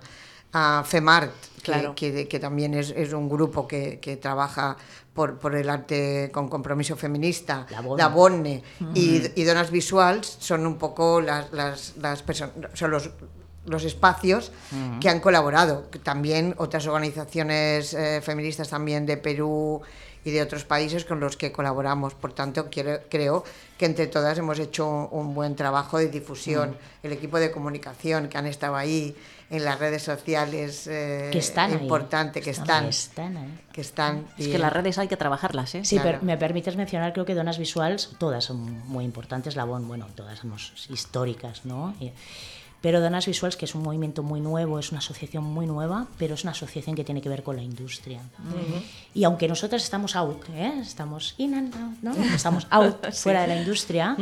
a 0.54 0.84
FEMART, 0.88 1.32
Claro. 1.74 1.96
que- 1.96 2.28
que 2.28 2.40
también 2.40 2.74
es, 2.74 2.92
es 2.96 3.14
un 3.14 3.28
grupo 3.30 3.68
que, 3.68 4.00
que 4.00 4.18
trabaja 4.18 4.78
por, 5.14 5.38
por 5.40 5.56
el 5.56 5.70
arte 5.70 6.30
con 6.34 6.48
compromiso 6.50 6.96
feminista, 6.96 7.66
La 7.70 7.82
Bonne. 7.82 8.04
la 8.04 8.08
Bonne 8.10 8.64
y, 8.94 9.22
y 9.36 9.44
Donas 9.44 9.72
Visuals 9.72 10.38
son 10.40 10.66
un 10.66 10.78
poco 10.78 11.22
las, 11.22 11.52
las, 11.54 11.94
las 11.98 12.26
perso- 12.26 12.52
son 12.74 12.92
los, 12.92 13.10
los 13.66 13.84
espacios 13.84 14.52
que 15.00 15.10
han 15.10 15.20
colaborado. 15.20 15.86
También 16.04 16.54
otras 16.58 16.86
organizaciones 16.86 17.94
eh, 17.94 18.22
feministas 18.22 18.70
también 18.70 19.06
de 19.06 19.18
Perú 19.18 19.82
y 20.26 20.32
de 20.32 20.42
otros 20.42 20.66
países 20.66 21.06
con 21.06 21.22
los 21.22 21.38
que 21.38 21.52
colaboramos. 21.54 22.14
Por 22.16 22.34
tanto, 22.34 22.70
quiero- 22.70 23.00
creo 23.10 23.44
que 23.78 23.86
entre 23.86 24.08
todas 24.08 24.38
hemos 24.38 24.60
hecho 24.60 25.08
un 25.12 25.34
buen 25.34 25.56
trabajo 25.56 25.98
de 26.00 26.10
difusión. 26.10 26.76
El 27.04 27.14
equipo 27.14 27.38
de 27.40 27.52
comunicación 27.52 28.28
que 28.28 28.38
han 28.38 28.48
estado 28.48 28.76
ahí 28.76 29.16
en 29.52 29.64
las 29.64 29.78
redes 29.80 30.02
sociales, 30.02 30.88
eh, 30.88 31.30
Que 31.32 31.38
están 31.38 31.72
ahí. 31.72 31.78
importante, 31.84 32.42
que 32.42 32.50
están, 32.50 32.86
Están 32.86 33.38
ahí. 33.38 33.60
que 33.72 33.82
están. 33.82 34.26
Es 34.40 34.48
y- 34.48 34.52
que 34.52 34.58
las 34.58 34.74
redes 34.74 34.98
hay 34.98 35.08
que 35.08 35.18
trabajarlas, 35.18 35.76
¿eh? 35.76 35.86
Sí, 35.86 35.98
Claro. 35.98 36.12
pero 36.20 36.26
me 36.26 36.36
permites 36.38 36.76
mencionar, 36.76 37.14
creo 37.14 37.26
que 37.26 37.36
donas 37.36 37.60
visuales, 37.60 38.10
todas 38.18 38.44
son 38.44 38.62
muy 38.88 39.06
importantes, 39.06 39.56
la 39.56 39.64
BON, 39.66 39.88
bueno, 39.88 40.08
todas 40.16 40.40
somos 40.40 40.88
históricas, 40.90 41.64
¿no? 41.66 41.94
Y- 42.00 42.12
pero 42.82 43.02
Donas 43.02 43.26
Visuals, 43.26 43.58
que 43.58 43.66
es 43.66 43.74
un 43.74 43.82
movimiento 43.82 44.22
muy 44.22 44.40
nuevo, 44.42 44.78
es 44.78 44.92
una 44.92 45.00
asociación 45.00 45.44
muy 45.44 45.66
nueva, 45.66 46.08
pero 46.18 46.36
es 46.36 46.44
una 46.44 46.52
asociación 46.52 46.96
que 46.96 47.04
tiene 47.04 47.22
que 47.22 47.30
ver 47.30 47.42
con 47.42 47.56
la 47.56 47.64
industria. 47.64 48.22
Y 49.14 49.24
aunque 49.24 49.48
nosotras 49.48 49.84
estamos 49.84 50.16
out, 50.16 50.44
¿eh? 50.56 50.74
estamos 50.82 51.34
in 51.38 51.56
and 51.56 51.74
out, 51.76 51.98
¿no? 52.02 52.14
Estamos 52.36 52.68
out, 52.70 53.12
fuera 53.14 53.42
de 53.42 53.48
la 53.48 53.58
industria, 53.58 54.16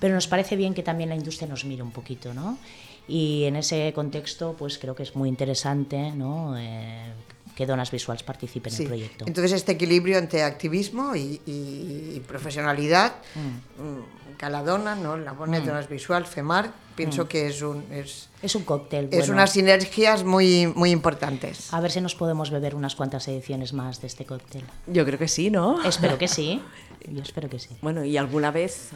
pero 0.00 0.14
nos 0.14 0.26
parece 0.26 0.56
bien 0.56 0.74
que 0.74 0.82
también 0.82 1.10
la 1.10 1.16
industria 1.16 1.48
nos 1.48 1.64
mire 1.64 1.82
un 1.82 1.92
poquito, 1.92 2.34
¿no? 2.34 2.58
Y 3.06 3.44
en 3.44 3.56
ese 3.56 3.92
contexto, 3.94 4.54
pues 4.58 4.78
creo 4.78 4.94
que 4.94 5.02
es 5.02 5.16
muy 5.16 5.28
interesante, 5.28 6.12
¿no? 6.12 6.58
Eh, 6.58 7.12
que 7.58 7.66
Donas 7.66 7.90
Visuals 7.90 8.22
participe 8.22 8.68
en 8.70 8.76
Sí. 8.76 8.82
el 8.84 8.88
proyecto. 8.88 9.24
Entonces 9.26 9.50
este 9.50 9.72
equilibrio 9.72 10.16
entre 10.16 10.44
activismo 10.44 11.16
y, 11.16 11.40
y- 11.44 12.12
y 12.14 12.22
profesionalidad, 12.24 13.14
mm, 13.34 14.36
Caladona, 14.36 14.94
¿no? 14.94 15.16
la 15.16 15.32
Bonet 15.32 15.64
de 15.64 15.72
las 15.72 15.88
Visual, 15.88 16.24
FEMAR, 16.24 16.70
pienso 16.94 17.26
que 17.26 17.48
es 17.48 17.60
un 17.60 17.82
es, 17.92 18.28
Es 18.40 18.54
un 18.54 18.62
cóctel. 18.62 19.06
es 19.10 19.18
bueno. 19.18 19.32
unas 19.32 19.50
sinergias 19.50 20.22
muy 20.22 20.68
muy 20.68 20.92
importantes. 20.92 21.74
A 21.74 21.80
ver 21.80 21.90
si 21.90 22.00
nos 22.00 22.14
podemos 22.14 22.52
beber 22.52 22.76
unas 22.76 22.94
cuantas 22.94 23.26
ediciones 23.26 23.72
más 23.72 24.00
de 24.00 24.06
este 24.06 24.24
cóctel. 24.24 24.62
Yo 24.86 25.04
creo 25.04 25.18
que 25.18 25.26
sí, 25.26 25.50
¿no? 25.50 25.82
Espero 25.84 26.16
que 26.16 26.28
sí. 26.28 26.62
Yo 27.10 27.22
espero 27.22 27.48
que 27.50 27.58
sí. 27.58 27.70
Bueno, 27.82 28.04
y 28.04 28.16
alguna 28.16 28.52
vez, 28.52 28.90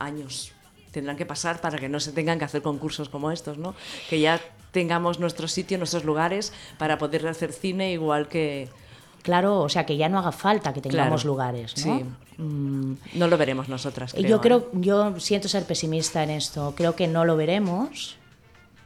años 0.00 0.50
tendrán 0.90 1.16
que 1.16 1.26
pasar 1.26 1.60
para 1.60 1.78
que 1.78 1.88
no 1.88 2.00
se 2.00 2.10
tengan 2.10 2.38
que 2.40 2.44
hacer 2.46 2.62
concursos 2.62 3.08
como 3.08 3.30
estos, 3.30 3.58
¿no? 3.58 3.74
Que 4.10 4.18
ya 4.18 4.40
tengamos 4.76 5.18
nuestro 5.18 5.48
sitio, 5.48 5.78
nuestros 5.78 6.04
lugares 6.04 6.52
para 6.76 6.98
poder 6.98 7.26
hacer 7.26 7.50
cine 7.54 7.92
igual 7.92 8.28
que... 8.28 8.68
Claro, 9.22 9.60
o 9.60 9.70
sea, 9.70 9.86
que 9.86 9.96
ya 9.96 10.10
no 10.10 10.18
haga 10.18 10.32
falta 10.32 10.74
que 10.74 10.82
tengamos 10.82 11.22
Claro, 11.22 11.32
lugares, 11.32 11.74
¿no? 11.78 11.98
sí. 11.98 12.04
Mm, 12.42 12.92
No 13.14 13.26
lo 13.26 13.38
veremos 13.38 13.70
nosotras. 13.70 14.12
Creo, 14.12 14.28
yo 14.28 14.36
¿eh? 14.36 14.40
creo, 14.42 14.68
yo 14.74 15.18
siento 15.18 15.48
ser 15.48 15.64
pesimista 15.64 16.22
en 16.22 16.28
esto. 16.28 16.74
Creo 16.76 16.94
que 16.94 17.08
no 17.08 17.24
lo 17.24 17.38
veremos, 17.38 18.16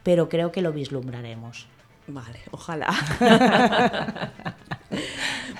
pero 0.03 0.29
creo 0.29 0.53
que 0.53 0.61
lo 0.61 0.71
vislumbraremos. 0.71 1.67
Vale, 2.13 2.39
ojalá. 2.51 2.93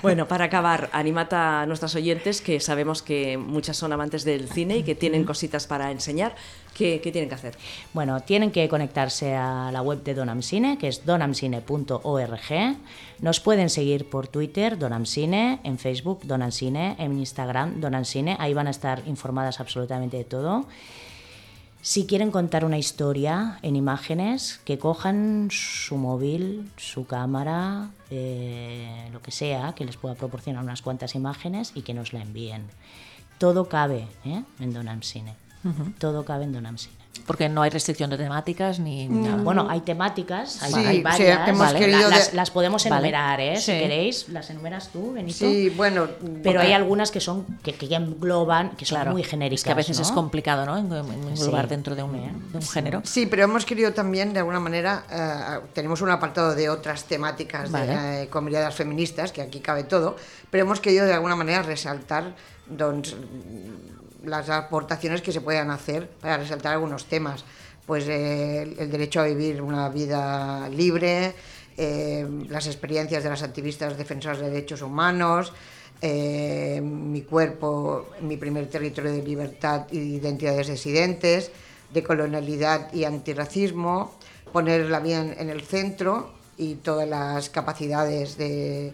bueno, 0.02 0.28
para 0.28 0.44
acabar, 0.44 0.90
animad 0.92 1.32
a 1.32 1.64
nuestras 1.66 1.94
oyentes 1.94 2.42
que 2.42 2.60
sabemos 2.60 3.00
que 3.02 3.38
muchas 3.38 3.78
son 3.78 3.92
amantes 3.92 4.24
del 4.24 4.48
cine 4.50 4.76
y 4.76 4.82
que 4.82 4.94
tienen 4.94 5.24
cositas 5.24 5.66
para 5.66 5.90
enseñar. 5.90 6.34
¿Qué, 6.74 7.00
qué 7.02 7.10
tienen 7.10 7.30
que 7.30 7.34
hacer? 7.36 7.56
Bueno, 7.94 8.20
tienen 8.20 8.50
que 8.50 8.68
conectarse 8.68 9.34
a 9.34 9.70
la 9.72 9.80
web 9.80 10.02
de 10.02 10.14
Donamcine, 10.14 10.76
que 10.76 10.88
es 10.88 11.06
donamcine.org. 11.06 12.76
Nos 13.20 13.40
pueden 13.40 13.70
seguir 13.70 14.10
por 14.10 14.28
Twitter, 14.28 14.78
Donamcine, 14.78 15.60
en 15.64 15.78
Facebook, 15.78 16.20
Donamcine, 16.24 16.96
en 16.98 17.18
Instagram, 17.18 17.80
Donamcine. 17.80 18.36
Ahí 18.38 18.52
van 18.52 18.66
a 18.66 18.70
estar 18.70 19.02
informadas 19.06 19.58
absolutamente 19.60 20.18
de 20.18 20.24
todo. 20.24 20.66
Si 21.84 22.06
quieren 22.06 22.30
contar 22.30 22.64
una 22.64 22.78
historia 22.78 23.58
en 23.62 23.74
imágenes, 23.74 24.60
que 24.64 24.78
cojan 24.78 25.48
su 25.50 25.96
móvil, 25.96 26.70
su 26.76 27.08
cámara, 27.08 27.90
eh, 28.08 29.08
lo 29.12 29.20
que 29.20 29.32
sea, 29.32 29.74
que 29.74 29.84
les 29.84 29.96
pueda 29.96 30.14
proporcionar 30.14 30.62
unas 30.62 30.80
cuantas 30.80 31.16
imágenes 31.16 31.72
y 31.74 31.82
que 31.82 31.92
nos 31.92 32.12
la 32.12 32.22
envíen. 32.22 32.68
Todo 33.38 33.68
cabe 33.68 34.06
¿eh? 34.24 34.44
en 34.60 34.72
Donamcine. 34.72 35.34
Todo 35.98 36.24
cabe 36.24 36.44
en 36.44 36.52
Donamcine. 36.52 37.01
Porque 37.26 37.48
no 37.48 37.60
hay 37.62 37.70
restricción 37.70 38.08
de 38.10 38.16
temáticas 38.16 38.78
ni 38.80 39.06
nada. 39.06 39.36
Bueno, 39.42 39.66
hay 39.68 39.80
temáticas, 39.82 40.60
hay, 40.62 40.72
Sí, 40.72 40.78
hay 40.80 40.96
sí, 40.96 41.02
varias. 41.02 41.48
hemos 41.48 41.60
Vale, 41.60 41.78
querido 41.78 42.00
la- 42.00 42.08
las, 42.16 42.30
de- 42.30 42.36
las 42.36 42.50
podemos 42.50 42.82
Vale. 42.84 42.94
enumerar, 42.96 43.40
¿eh? 43.40 43.56
Si 43.58 43.70
queréis, 43.70 44.28
las 44.30 44.48
enumeras 44.50 44.88
tú, 44.88 45.12
Benito. 45.12 45.38
Sí, 45.38 45.68
bueno, 45.76 46.08
Pero 46.42 46.60
hay 46.60 46.72
algunas 46.72 47.10
que 47.10 47.20
son 47.20 47.44
que, 47.62 47.74
que 47.74 47.86
ya 47.86 47.98
engloban, 47.98 48.70
que 48.76 48.86
son 48.86 48.96
Claro, 48.96 49.12
muy 49.12 49.22
genéricas. 49.22 49.60
Es 49.60 49.64
que 49.64 49.70
a 49.70 49.74
veces 49.74 49.98
¿no? 49.98 50.02
es 50.06 50.10
complicado, 50.10 50.64
¿no? 50.66 50.76
En- 50.78 50.90
en- 50.92 51.28
Englobar 51.28 51.64
Sí. 51.66 51.70
dentro 51.70 51.94
de 51.94 52.02
un, 52.02 52.12
de 52.50 52.56
un 52.58 52.62
género. 52.62 53.02
Sí, 53.04 53.26
pero 53.26 53.44
hemos 53.44 53.66
querido 53.66 53.92
también, 53.92 54.32
de 54.32 54.38
alguna 54.40 54.58
manera, 54.58 55.04
eh, 55.10 55.60
tenemos 55.74 56.00
un 56.00 56.10
apartado 56.10 56.54
de 56.54 56.70
otras 56.70 57.04
temáticas 57.04 57.70
Vale. 57.70 57.86
de 57.94 58.22
eh, 58.24 58.28
comunidades 58.28 58.74
feministas, 58.74 59.32
que 59.32 59.42
aquí 59.42 59.60
cabe 59.60 59.84
todo, 59.84 60.16
pero 60.50 60.64
hemos 60.64 60.80
querido 60.80 61.04
de 61.06 61.12
alguna 61.12 61.36
manera 61.36 61.62
resaltar 61.62 62.34
doncs, 62.66 63.14
las 64.24 64.48
aportaciones 64.50 65.22
que 65.22 65.32
se 65.32 65.40
puedan 65.40 65.70
hacer 65.70 66.08
para 66.20 66.38
resaltar 66.38 66.72
algunos 66.74 67.06
temas. 67.06 67.44
Pues 67.86 68.06
eh, 68.08 68.62
el- 68.78 68.90
derecho 68.90 69.20
a 69.20 69.24
vivir 69.24 69.60
una 69.60 69.88
vida 69.88 70.68
libre, 70.68 71.34
eh, 71.76 72.26
las 72.48 72.66
experiencias 72.66 73.24
de 73.24 73.30
las 73.30 73.42
activistas 73.42 73.96
defensoras 73.98 74.38
de 74.38 74.50
derechos 74.50 74.82
humanos, 74.82 75.52
eh, 76.00 76.80
mi 76.82 77.22
cuerpo, 77.22 78.06
mi 78.20 78.36
primer 78.36 78.68
territorio 78.68 79.12
de 79.12 79.22
libertad 79.22 79.86
y 79.90 79.98
identidades 80.16 80.68
disidentes, 80.68 81.50
de 81.92 82.02
colonialidad 82.02 82.92
y 82.92 83.04
antirracismo, 83.04 84.12
ponerla 84.52 85.00
bien 85.00 85.34
en 85.38 85.50
el 85.50 85.62
centro 85.62 86.32
y 86.56 86.76
todas 86.76 87.08
las 87.08 87.50
capacidades 87.50 88.36
de, 88.36 88.92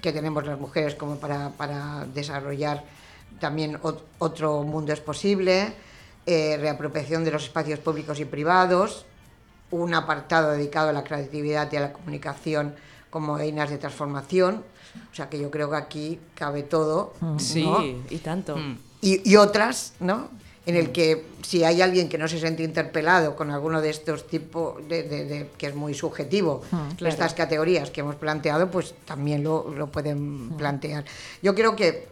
que 0.00 0.12
tenemos 0.12 0.46
las 0.46 0.58
mujeres 0.58 0.94
como 0.94 1.16
para, 1.16 1.50
para 1.50 2.06
desarrollar 2.14 2.84
también 3.44 3.76
ot- 3.82 4.00
otro 4.20 4.62
mundo 4.62 4.94
es 4.94 5.00
posible, 5.00 5.74
eh, 6.24 6.56
reapropiación 6.58 7.24
de 7.26 7.30
los 7.30 7.44
espacios 7.44 7.78
públicos 7.78 8.18
y 8.18 8.24
privados, 8.24 9.04
un 9.70 9.92
apartado 9.92 10.52
dedicado 10.52 10.88
a 10.88 10.92
la 10.94 11.04
creatividad 11.04 11.70
y 11.70 11.76
a 11.76 11.80
la 11.80 11.92
comunicación 11.92 12.74
como 13.10 13.38
einas 13.38 13.68
de 13.68 13.76
transformación. 13.76 14.64
O 15.12 15.14
sea 15.14 15.28
que 15.28 15.38
yo 15.38 15.50
creo 15.50 15.68
que 15.68 15.76
aquí 15.76 16.18
cabe 16.34 16.62
todo. 16.62 17.12
Sí, 17.36 17.64
¿no? 17.64 17.84
y 17.84 18.18
tanto. 18.22 18.56
y, 19.02 19.20
y 19.30 19.36
otras, 19.36 19.92
¿no? 20.00 20.30
En 20.64 20.76
el 20.76 20.90
que 20.92 21.26
si 21.42 21.62
hay 21.64 21.82
alguien 21.82 22.08
que 22.08 22.16
no 22.16 22.26
se 22.26 22.40
siente 22.40 22.62
interpelado 22.62 23.36
con 23.36 23.50
alguno 23.50 23.82
de 23.82 23.90
estos 23.90 24.26
tipos, 24.26 24.80
de, 24.88 25.02
de- 25.02 25.24
de- 25.26 25.50
que 25.58 25.66
es 25.66 25.74
muy 25.74 25.92
subjetivo, 25.92 26.62
claro. 26.70 27.12
estas 27.12 27.34
categorías 27.34 27.90
que 27.90 28.00
hemos 28.00 28.14
planteado, 28.16 28.70
pues 28.70 28.94
también 29.04 29.44
lo, 29.44 29.68
lo 29.70 29.88
pueden 29.88 30.48
plantear. 30.56 31.04
Yo 31.42 31.54
creo 31.54 31.76
que, 31.76 32.08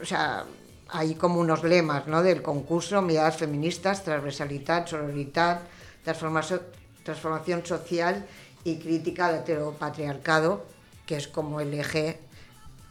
o 0.00 0.04
sea, 0.04 0.44
hay 0.92 1.14
como 1.14 1.40
unos 1.40 1.64
lemas, 1.64 2.06
¿no? 2.06 2.22
Del 2.22 2.42
concurso, 2.42 3.02
miradas 3.02 3.36
feministas, 3.36 4.04
transversalidad, 4.04 4.86
sororidad, 4.86 5.60
transformación, 6.04 6.62
transformación 7.02 7.64
social 7.64 8.26
y 8.64 8.76
crítica 8.76 9.26
al 9.26 9.36
heteropatriarcado, 9.36 10.64
que 11.06 11.16
es 11.16 11.28
como 11.28 11.60
el 11.60 11.74
eje 11.74 12.18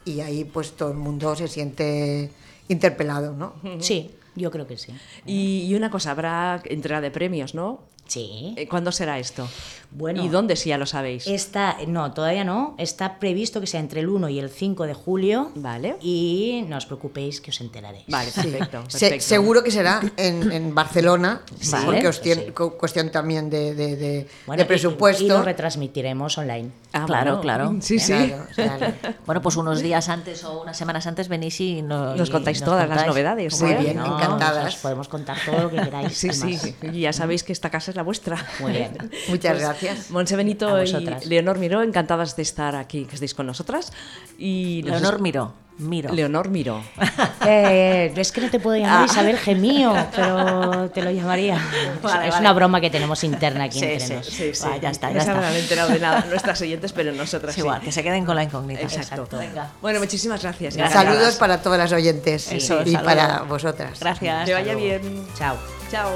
y 0.06 0.22
ahí 0.22 0.44
pues 0.44 0.74
todo 0.74 0.92
el 0.92 0.98
mundo 0.98 1.36
se 1.36 1.48
siente 1.48 2.32
interpelado, 2.68 3.34
¿no? 3.34 3.54
Sí, 3.80 4.12
yo 4.36 4.52
creo 4.52 4.66
que 4.68 4.78
sí. 4.78 4.94
Y, 5.26 5.66
y 5.68 5.76
una 5.76 5.92
cosa, 5.92 6.12
habrá 6.12 6.62
entrega 6.66 7.02
de 7.02 7.12
premios, 7.12 7.54
¿no? 7.54 7.82
Sí. 8.08 8.56
Eh, 8.58 8.68
¿Cuándo 8.68 8.92
será 8.92 9.20
esto? 9.20 9.48
Bueno. 9.92 10.24
¿Y 10.24 10.30
dónde 10.30 10.56
si 10.56 10.70
ya 10.70 10.78
lo 10.78 10.86
sabéis? 10.86 11.26
Está, 11.26 11.78
no, 11.88 12.12
todavía 12.14 12.44
no. 12.44 12.76
Está 12.78 13.18
previsto 13.20 13.60
que 13.60 13.66
sea 13.68 13.80
entre 13.80 14.02
el 14.02 14.10
1 14.10 14.30
y 14.30 14.38
el 14.40 14.50
5 14.50 14.86
de 14.86 14.94
julio. 14.94 15.52
Vale. 15.56 15.98
Y 16.02 16.64
no 16.68 16.78
os 16.78 16.86
preocupeéis 16.86 17.42
que 17.42 17.50
os 17.50 17.60
enteraréis. 17.62 18.06
Vale, 18.08 18.32
perfecto. 18.32 18.84
Se- 18.88 19.00
perfecto. 19.00 19.26
seguro 19.26 19.64
que 19.64 19.72
será 19.72 20.00
en, 20.16 20.52
en 20.52 20.76
Barcelona, 20.76 21.42
Vale. 21.72 21.86
porque 21.86 22.08
os 22.08 22.22
tiene- 22.22 22.46
Sí. 22.46 22.52
cu- 22.52 22.78
cuestión 22.78 23.10
también 23.12 23.50
de, 23.50 23.74
de- 23.74 23.96
de- 23.96 24.28
Bueno, 24.46 24.60
de 24.60 24.66
y- 24.66 24.68
presupuesto. 24.68 25.24
Y, 25.24 25.28
lo 25.28 25.42
retransmitiremos 25.42 26.38
online. 26.38 26.70
Ah, 26.94 27.06
Claro, 27.08 27.32
bueno. 27.38 27.42
claro. 27.42 27.76
Sí, 27.82 27.98
sí. 28.00 28.14
Claro, 28.14 28.46
claro. 28.56 28.94
Bueno, 29.26 29.42
pues 29.42 29.56
unos 29.58 29.82
días 29.82 30.08
antes 30.10 30.44
o 30.44 30.62
unas 30.62 30.78
semanas 30.78 31.08
antes 31.08 31.28
venís 31.30 31.60
y 31.62 31.82
no- 31.82 32.16
Nos 32.16 32.30
y 32.30 32.32
contáis 32.32 32.62
todas 32.64 32.88
las 32.88 33.08
novedades, 33.08 33.60
Muy 33.62 33.72
¿eh? 33.72 33.78
bien, 33.80 33.98
No, 33.98 34.18
encantadas. 34.18 34.76
Os 34.76 34.80
podemos 34.82 35.08
contar 35.08 35.38
todo 35.46 35.64
lo 35.64 35.70
que 35.72 35.78
queráis. 35.82 36.16
Sí, 36.18 36.32
sí, 36.32 36.76
y 36.94 37.02
ya 37.02 37.14
sabéis 37.14 37.44
que 37.44 37.54
esta 37.54 37.70
casa 37.72 37.90
es 37.92 37.98
la 37.98 38.04
vuestra. 38.04 38.38
Muy 38.60 38.72
bien. 38.72 38.92
Muchas 39.30 39.52
Pues, 39.54 39.62
gracias. 39.64 39.79
Monse 40.10 40.34
A 40.34 40.38
Benito 40.38 40.84
y. 40.84 40.92
Leonor 41.26 41.58
Miró, 41.60 41.82
encantadas 41.84 42.36
de 42.36 42.42
estar 42.44 42.76
aquí, 42.76 43.06
que 43.06 43.16
estéis 43.16 43.34
con 43.34 43.46
nosotras. 43.46 43.92
Y 44.38 44.82
nos- 44.86 45.02
Leonor 45.02 45.22
Miro, 45.22 45.54
Miro. 45.78 46.14
Leonor 46.14 46.50
Miró. 46.50 46.82
Eh, 47.46 48.12
es 48.18 48.32
que 48.34 48.42
no 48.42 48.50
te 48.50 48.60
puedo 48.60 48.76
llamar 48.78 49.04
Ah. 49.04 49.06
Isabel 49.06 49.38
Gemío, 49.38 49.94
pero 50.16 50.90
te 50.92 51.02
lo 51.02 51.10
llamaría. 51.10 51.56
Vale, 52.04 52.28
es 52.28 52.34
vale. 52.34 52.42
una 52.42 52.54
broma 52.54 52.82
que 52.82 52.90
tenemos 52.90 53.24
interna 53.24 53.64
aquí 53.64 53.80
Sí, 53.80 53.86
entre 53.86 54.00
sí. 54.08 54.14
nos. 54.14 54.26
Sí, 54.26 54.52
ya 54.82 54.90
está, 54.90 55.10
ya 55.12 55.20
está. 55.20 55.34
no 55.36 55.42
han 55.42 55.56
enterado 55.56 55.90
de 55.90 56.00
nada 56.00 56.26
nuestras 56.30 56.60
oyentes, 56.62 56.92
pero 56.92 57.14
nosotras 57.14 57.52
Es 57.52 57.56
sí. 57.56 57.62
igual, 57.62 57.80
que 57.82 57.92
se 57.94 58.04
queden 58.04 58.26
con 58.26 58.36
la 58.36 58.44
incógnita. 58.44 58.82
Exacto. 58.82 59.28
Venga. 59.38 59.72
Bueno, 59.82 60.00
muchísimas 60.00 60.42
gracias. 60.44 60.76
Gracias. 60.76 61.02
Saludos 61.02 61.36
para 61.38 61.62
todas 61.62 61.80
las 61.80 61.92
oyentes 61.94 62.52
Eso, 62.52 62.82
y 62.82 62.92
saludos. 62.92 63.02
para 63.04 63.42
vosotras. 63.44 64.00
Gracias. 64.02 64.46
Que 64.46 64.54
vaya 64.54 64.76
bien. 64.76 65.26
Chao. 65.38 65.56
Chao. 65.90 66.12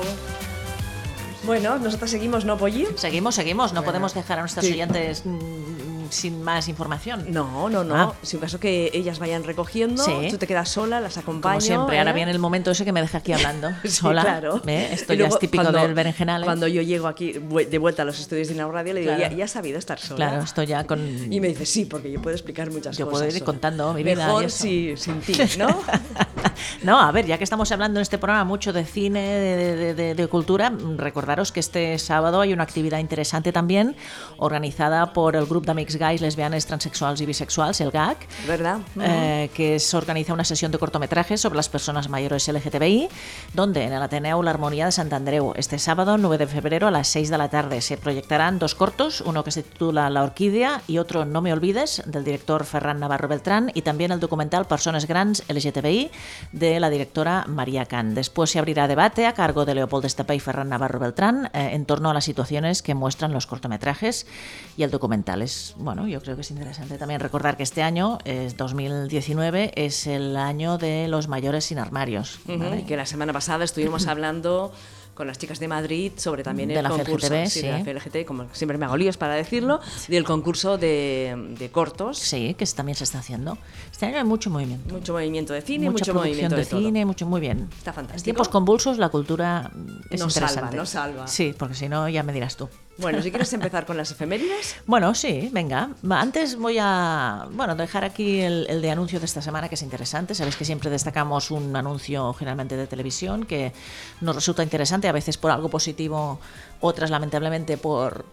Bueno, 1.46 1.78
nosotras 1.78 2.10
seguimos, 2.12 2.46
¿no, 2.46 2.58
Polly? 2.58 2.88
Seguimos, 2.96 3.36
seguimos. 3.36 3.74
No 3.74 3.84
podemos 3.84 4.14
dejar 4.14 4.38
a 4.40 4.42
nuestros 4.42 4.66
Sí. 4.66 4.74
oyentes 4.74 5.26
mm, 5.26 5.93
sin 6.14 6.42
más 6.42 6.68
información. 6.68 7.26
No, 7.30 7.70
no, 7.70 7.84
no. 7.84 7.96
Ah. 7.96 8.14
Si 8.22 8.36
un 8.38 8.42
caso 8.42 8.60
que 8.60 8.90
ellas 8.94 9.20
vayan 9.20 9.44
recogiendo, 9.44 10.04
Sí. 10.04 10.28
tú 10.30 10.38
te 10.38 10.48
quedas 10.48 10.70
sola, 10.70 11.02
las 11.02 11.18
acompaño. 11.18 11.54
Como 11.54 11.62
siempre, 11.62 11.98
ahora 12.00 12.12
¿eh? 12.12 12.14
viene 12.14 12.32
el 12.32 12.40
momento 12.40 12.72
ese 12.72 12.86
que 12.86 12.92
me 12.92 13.02
deja 13.02 13.18
aquí 13.20 13.34
hablando 13.34 13.70
Sí, 13.84 13.90
sola. 13.90 14.22
claro. 14.22 14.62
¿eh? 14.68 14.90
Esto 14.92 15.14
Y 15.14 15.18
ya 15.18 15.22
luego, 15.24 15.36
es 15.36 15.40
típico 15.40 15.64
cuando- 15.64 15.80
del 15.82 15.94
berenjenales. 15.94 16.46
Cuando 16.46 16.68
yo 16.68 16.82
llego 16.82 17.08
aquí 17.08 17.34
de 17.34 17.78
vuelta 17.78 18.04
a 18.04 18.06
los 18.06 18.20
estudios 18.20 18.48
de 18.48 18.54
Inau 18.54 18.72
Radio, 18.72 18.94
le 18.94 19.02
digo, 19.02 19.14
Claro. 19.16 19.32
ya, 19.32 19.38
ya 19.38 19.46
has 19.46 19.52
sabido 19.52 19.78
estar 19.80 20.00
sola. 20.00 20.16
Claro, 20.30 20.44
esto 20.44 20.64
ya 20.64 20.84
con... 20.86 21.32
Y 21.32 21.40
me 21.40 21.48
dice, 21.50 21.66
sí, 21.66 21.86
porque 21.86 22.12
yo 22.12 22.22
puedo 22.22 22.36
explicar 22.36 22.72
muchas 22.72 22.98
Yo 22.98 23.06
cosas. 23.06 23.20
puedo 23.20 23.26
ir 23.28 23.34
sola". 23.40 23.46
contando 23.46 23.94
mi 23.94 24.04
vida 24.04 24.26
Mejor 24.28 24.50
si, 24.52 24.96
sin 24.98 25.20
ti, 25.22 25.34
¿no? 25.58 25.68
No, 26.84 27.00
a 27.00 27.12
ver, 27.12 27.26
ya 27.26 27.38
que 27.38 27.44
estamos 27.44 27.72
hablando 27.72 28.00
en 28.00 28.02
este 28.02 28.18
programa 28.18 28.44
mucho 28.44 28.74
de 28.74 28.84
cine, 28.86 29.22
de, 29.22 29.76
de- 29.76 29.94
de- 29.94 30.16
de 30.16 30.28
cultura, 30.28 30.72
recordaros 30.98 31.52
que 31.52 31.60
este 31.60 31.98
sábado 31.98 32.42
hay 32.42 32.52
una 32.54 32.64
actividad 32.64 33.00
interesante 33.00 33.52
también 33.52 33.96
organizada 34.38 35.14
por 35.14 35.36
el 35.36 35.46
grupo 35.46 35.66
d'amics 35.68 35.96
gais, 36.04 36.20
lesbianes, 36.20 36.66
transexuals 36.66 37.22
y 37.22 37.26
bisexuals, 37.26 37.80
el 37.80 37.92
GAC, 37.92 38.28
¿Verdad? 38.46 38.80
eh, 39.00 39.50
que 39.54 39.80
se 39.80 39.96
organiza 39.96 40.34
una 40.34 40.44
sesión 40.44 40.70
de 40.74 40.78
cortometrajes 40.78 41.40
sobre 41.40 41.56
las 41.56 41.70
personas 41.70 42.10
mayores 42.10 42.46
LGTBI, 42.48 43.08
donde 43.54 43.84
en 43.84 43.94
el 43.94 44.02
Ateneo 44.02 44.44
La 44.44 44.52
Armonía 44.52 44.86
de 44.86 44.92
Sant 44.92 45.14
Andreu, 45.14 45.54
este 45.56 45.80
sábado 45.80 46.18
9 46.18 46.38
de 46.38 46.48
febrero 46.48 46.88
a 46.88 46.92
las 46.92 47.08
6 47.08 47.30
de 47.30 47.38
la 47.38 47.50
tarde, 47.50 47.80
se 47.80 47.98
proyectarán 47.98 48.60
dos 48.60 48.76
cortos, 48.76 49.22
uno 49.22 49.46
que 49.46 49.52
se 49.52 49.64
titula 49.64 50.10
La 50.10 50.24
Orquídea 50.24 50.82
y 50.88 50.98
otro 50.98 51.24
No 51.24 51.42
me 51.42 51.54
olvides, 51.54 52.04
del 52.06 52.26
director 52.26 52.66
Ferran 52.66 53.00
Navarro 53.00 53.30
Beltrán, 53.30 53.72
y 53.74 53.84
también 53.84 54.12
el 54.12 54.20
documental 54.20 54.66
Personas 54.66 55.08
Grans 55.08 55.44
LGTBI 55.48 56.12
de 56.52 56.80
la 56.82 56.90
directora 56.90 57.46
María 57.48 57.86
Can. 57.86 58.14
Después 58.14 58.50
se 58.50 58.60
abrirá 58.60 58.90
debate 58.90 59.26
a 59.26 59.34
cargo 59.34 59.64
de 59.64 59.76
Leopoldo 59.76 60.08
Estapé 60.08 60.36
y 60.36 60.40
Ferran 60.42 60.68
Navarro 60.68 61.00
Beltrán 61.00 61.50
eh, 61.54 61.70
en 61.72 61.86
torno 61.86 62.10
a 62.10 62.14
las 62.14 62.26
situaciones 62.26 62.82
que 62.82 62.94
muestran 62.94 63.32
los 63.32 63.48
cortometrajes 63.48 64.28
y 64.76 64.84
el 64.84 64.92
documental. 64.92 65.42
Es, 65.42 65.76
bueno, 65.78 65.93
yo 66.08 66.22
creo 66.22 66.36
que 66.36 66.42
es 66.42 66.52
interesante 66.52 66.98
también 66.98 67.20
recordar 67.20 67.58
que 67.58 67.64
este 67.64 67.84
año, 67.84 68.18
es 68.26 68.58
2019, 68.58 69.72
es 69.76 70.08
el 70.08 70.36
año 70.38 70.78
de 70.78 71.08
los 71.08 71.28
mayores 71.28 71.66
sin 71.66 71.80
armarios. 71.80 72.40
Ujú, 72.48 72.58
¿vale? 72.60 72.80
Y 72.80 72.84
que 72.84 72.98
la 72.98 73.06
semana 73.06 73.34
pasada 73.34 73.64
estuvimos 73.64 74.08
hablando 74.08 74.72
con 75.14 75.28
las 75.28 75.38
chicas 75.38 75.60
de 75.60 75.68
Madrid 75.68 76.12
sobre 76.18 76.42
también 76.44 76.70
De 76.70 76.76
el 76.76 76.82
la 76.84 76.90
concurso 76.90 77.28
FLGTB, 77.28 77.48
sí, 77.48 77.62
de 77.62 77.72
la 77.72 77.78
sí. 77.78 77.84
FLGT, 78.10 78.26
como 78.26 78.48
siempre 78.52 78.80
me 78.80 78.86
hago 78.86 78.98
líos 78.98 79.16
para 79.16 79.36
decirlo, 79.36 79.80
del 80.08 80.24
concurso 80.24 80.80
de, 80.80 81.36
de 81.60 81.70
cortos. 81.70 82.18
Sí, 82.18 82.56
que 82.56 82.66
también 82.66 82.96
se 82.96 83.04
está 83.04 83.20
haciendo. 83.20 83.60
Este 83.92 84.08
año 84.08 84.18
hay 84.18 84.24
mucho 84.24 84.50
movimiento. 84.50 84.92
Mucho 84.92 85.14
movimiento 85.14 85.54
de 85.54 85.62
cine, 85.62 85.92
Mucha 85.92 85.92
mucho 85.92 86.14
producción 86.14 86.32
movimiento 86.32 86.56
de, 86.56 86.64
de, 86.64 86.68
todo. 86.68 86.80
cine, 86.80 87.06
mucho 87.06 87.28
muy 87.28 87.42
bien. 87.42 87.70
Está 87.78 87.94
fantástico. 87.94 88.18
En 88.22 88.24
tiempos 88.24 88.50
convulsos 88.50 88.98
la 88.98 89.10
cultura 89.10 89.70
es 90.10 90.20
Nos 90.20 90.34
salva, 90.34 90.48
interesante. 90.50 90.78
nos 90.78 90.90
salva. 90.90 91.28
Sí, 91.28 91.54
porque 91.60 91.76
si 91.76 91.88
no 91.90 92.10
ya 92.10 92.24
me 92.24 92.34
dirás 92.34 92.58
tú. 92.58 92.68
Bueno, 92.98 93.22
si 93.22 93.32
quieres 93.32 93.52
empezar 93.54 93.86
con 93.86 93.98
las 93.98 94.12
efemérides. 94.12 94.76
Bueno, 94.86 95.16
sí, 95.16 95.50
venga. 95.52 95.90
Antes 96.10 96.58
voy 96.58 96.78
a 96.80 97.48
bueno, 97.52 97.76
dejar 97.76 98.04
aquí 98.04 98.42
el, 98.42 98.68
el 98.70 98.82
de 98.82 98.92
anuncio 98.92 99.20
de 99.20 99.26
esta 99.26 99.42
semana, 99.42 99.68
que 99.70 99.76
es 99.76 99.82
interesante. 99.82 100.36
Sabéis 100.36 100.56
que 100.56 100.66
siempre 100.66 100.90
destacamos 100.90 101.52
un 101.52 101.76
anuncio 101.76 102.34
generalmente 102.34 102.78
de 102.78 102.86
televisión 102.86 103.46
que 103.46 103.74
nos 104.22 104.36
resulta 104.36 104.62
interesante, 104.62 105.08
a 105.08 105.12
veces 105.12 105.38
por 105.38 105.52
algo 105.52 105.70
positivo, 105.70 106.40
otras 106.82 107.10
lamentablemente 107.10 107.78
por 107.78 108.26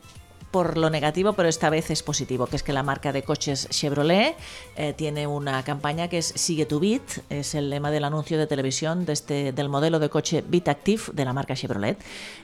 por 0.50 0.76
lo 0.76 0.90
negativo, 0.90 1.32
pero 1.34 1.48
esta 1.48 1.70
vez 1.70 1.90
es 1.90 2.02
positivo, 2.02 2.46
que 2.46 2.56
es 2.56 2.62
que 2.62 2.72
la 2.72 2.82
marca 2.82 3.12
de 3.12 3.22
coches 3.22 3.68
Chevrolet 3.70 4.36
eh, 4.76 4.92
tiene 4.94 5.26
una 5.26 5.62
campaña 5.62 6.08
que 6.08 6.18
es 6.18 6.26
Sigue 6.26 6.66
tu 6.66 6.80
Bit, 6.80 7.02
es 7.30 7.54
el 7.54 7.70
lema 7.70 7.90
del 7.90 8.04
anuncio 8.04 8.38
de 8.38 8.46
televisión 8.46 9.06
de 9.06 9.12
este, 9.12 9.52
del 9.52 9.68
modelo 9.68 9.98
de 9.98 10.08
coche 10.10 10.42
Bit 10.46 10.68
Active 10.68 11.02
de 11.12 11.24
la 11.24 11.32
marca 11.32 11.54
Chevrolet. 11.54 11.98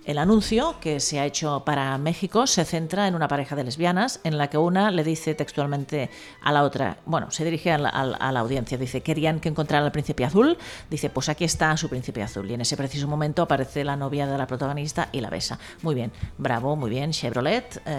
El 0.05 0.19
anuncio, 0.19 0.77
que 0.81 1.01
se 1.01 1.19
ha 1.19 1.27
hecho 1.27 1.65
para 1.65 1.99
México, 1.99 2.47
se 2.47 2.65
centra 2.65 3.09
en 3.09 3.15
una 3.17 3.27
pareja 3.27 3.57
de 3.57 3.65
lesbianas 3.65 4.21
en 4.23 4.39
la 4.39 4.49
que 4.51 4.59
una 4.59 4.91
le 4.91 5.03
dice 5.03 5.35
textualmente 5.35 6.09
a 6.43 6.53
la 6.53 6.63
otra, 6.63 6.99
bueno, 7.07 7.31
se 7.33 7.45
dirige 7.45 7.73
a 7.73 7.79
la, 7.79 7.89
a 7.89 8.33
la- 8.33 8.41
audiencia, 8.41 8.79
dice, 8.79 9.01
querían 9.01 9.41
que 9.41 9.49
encontrara 9.49 9.85
al 9.85 9.93
príncipe 9.93 10.25
azul, 10.25 10.57
dice, 10.91 11.11
pues 11.11 11.29
aquí 11.29 11.45
está 11.45 11.77
su 11.77 11.89
príncipe 11.89 12.23
azul. 12.23 12.49
Y 12.51 12.55
en 12.55 12.61
ese 12.61 12.77
preciso 12.77 13.09
momento 13.09 13.43
aparece 13.43 13.83
la 13.83 13.97
novia 13.97 14.27
de 14.27 14.37
la 14.39 14.47
protagonista 14.47 15.09
y 15.11 15.21
la 15.21 15.31
besa. 15.31 15.59
Muy 15.83 15.95
bien, 15.95 16.13
bravo, 16.39 16.77
muy 16.77 16.91
bien, 16.91 17.11
Chevrolet, 17.13 17.83
eh, 17.87 17.96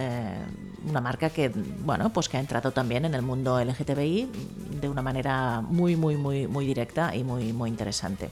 una 0.87 1.01
marca 1.01 1.29
que, 1.29 1.49
bueno, 1.49 2.11
pues 2.11 2.29
que 2.29 2.37
ha 2.37 2.39
entrado 2.39 2.71
también 2.71 3.05
en 3.05 3.13
el 3.13 3.21
mundo 3.21 3.59
LGTBI 3.59 4.29
de 4.81 4.89
una 4.89 5.01
manera 5.01 5.61
muy, 5.61 5.95
muy, 5.95 6.17
muy, 6.17 6.47
muy 6.47 6.65
directa 6.65 7.15
y 7.15 7.23
muy, 7.23 7.53
muy 7.53 7.69
interesante. 7.69 8.29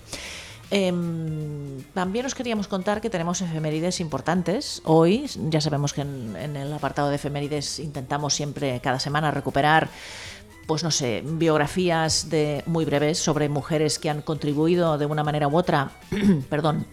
Em, 0.71 1.83
también 1.93 2.25
os 2.25 2.33
queríamos 2.33 2.67
contar 2.67 2.99
que 2.99 3.09
tenemos 3.09 3.41
efemérides 3.41 3.99
importantes. 3.99 4.81
Hoy, 4.85 5.29
ya 5.49 5.61
sabemos 5.61 5.93
que 5.93 6.01
en, 6.01 6.35
en 6.35 6.55
el 6.55 6.73
apartado 6.73 7.09
de 7.09 7.15
efemérides 7.15 7.79
intentamos 7.79 8.33
siempre 8.33 8.79
cada 8.79 8.99
semana 8.99 9.31
recuperar 9.31 9.89
pues 10.65 10.83
no 10.83 10.89
sé, 10.89 11.21
biografías 11.23 12.29
de 12.29 12.63
muy 12.65 12.85
breves 12.85 13.19
sobre 13.19 13.49
mujeres 13.49 13.99
que 13.99 14.09
han 14.09 14.21
contribuido 14.21 14.97
de 14.97 15.05
una 15.05 15.23
manera 15.23 15.47
u 15.47 15.55
otra, 15.55 15.91
perdón, 16.49 16.87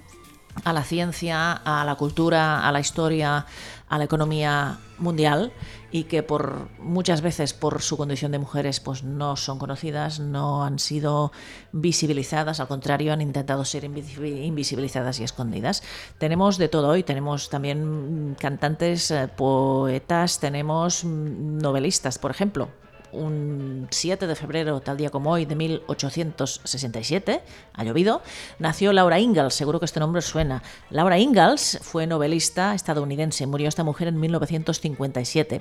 a 0.64 0.72
la 0.72 0.84
ciencia, 0.84 1.52
a 1.52 1.84
la 1.84 1.94
cultura, 1.94 2.66
a 2.66 2.72
la 2.72 2.80
historia, 2.80 3.46
a 3.92 3.98
la 3.98 4.04
economía 4.04 4.78
mundial 4.96 5.52
y 5.90 6.04
que 6.04 6.22
por 6.22 6.70
muchas 6.78 7.20
veces 7.20 7.52
por 7.52 7.82
su 7.82 7.98
condición 7.98 8.32
de 8.32 8.38
mujeres 8.38 8.80
pues 8.80 9.04
no 9.04 9.36
son 9.36 9.58
conocidas, 9.58 10.18
no 10.18 10.64
han 10.64 10.78
sido 10.78 11.30
visibilizadas, 11.72 12.58
al 12.58 12.68
contrario 12.68 13.12
han 13.12 13.20
intentado 13.20 13.66
ser 13.66 13.84
invisi- 13.84 14.46
invisibilizadas 14.46 15.20
y 15.20 15.24
escondidas. 15.24 15.82
Tenemos 16.16 16.56
de 16.56 16.68
todo 16.68 16.88
hoy, 16.88 17.02
tenemos 17.02 17.50
también 17.50 18.30
mm, 18.30 18.34
cantantes, 18.36 19.10
eh, 19.10 19.28
poetas, 19.28 20.40
tenemos 20.40 21.04
mm, 21.04 21.58
novelistas, 21.58 22.18
por 22.18 22.30
ejemplo. 22.30 22.70
Un 23.12 23.88
7 23.90 24.26
de 24.26 24.34
febrero, 24.34 24.80
tal 24.80 24.96
día 24.96 25.10
como 25.10 25.30
hoy, 25.30 25.44
de 25.44 25.54
1867, 25.54 27.42
ha 27.74 27.84
llovido, 27.84 28.22
nació 28.58 28.94
Laura 28.94 29.20
Ingalls, 29.20 29.52
seguro 29.52 29.78
que 29.78 29.84
este 29.84 30.00
nombre 30.00 30.22
suena. 30.22 30.62
Laura 30.88 31.18
Ingalls 31.18 31.78
fue 31.82 32.06
novelista 32.06 32.74
estadounidense, 32.74 33.46
murió 33.46 33.68
esta 33.68 33.84
mujer 33.84 34.08
en 34.08 34.18
1957 34.18 35.60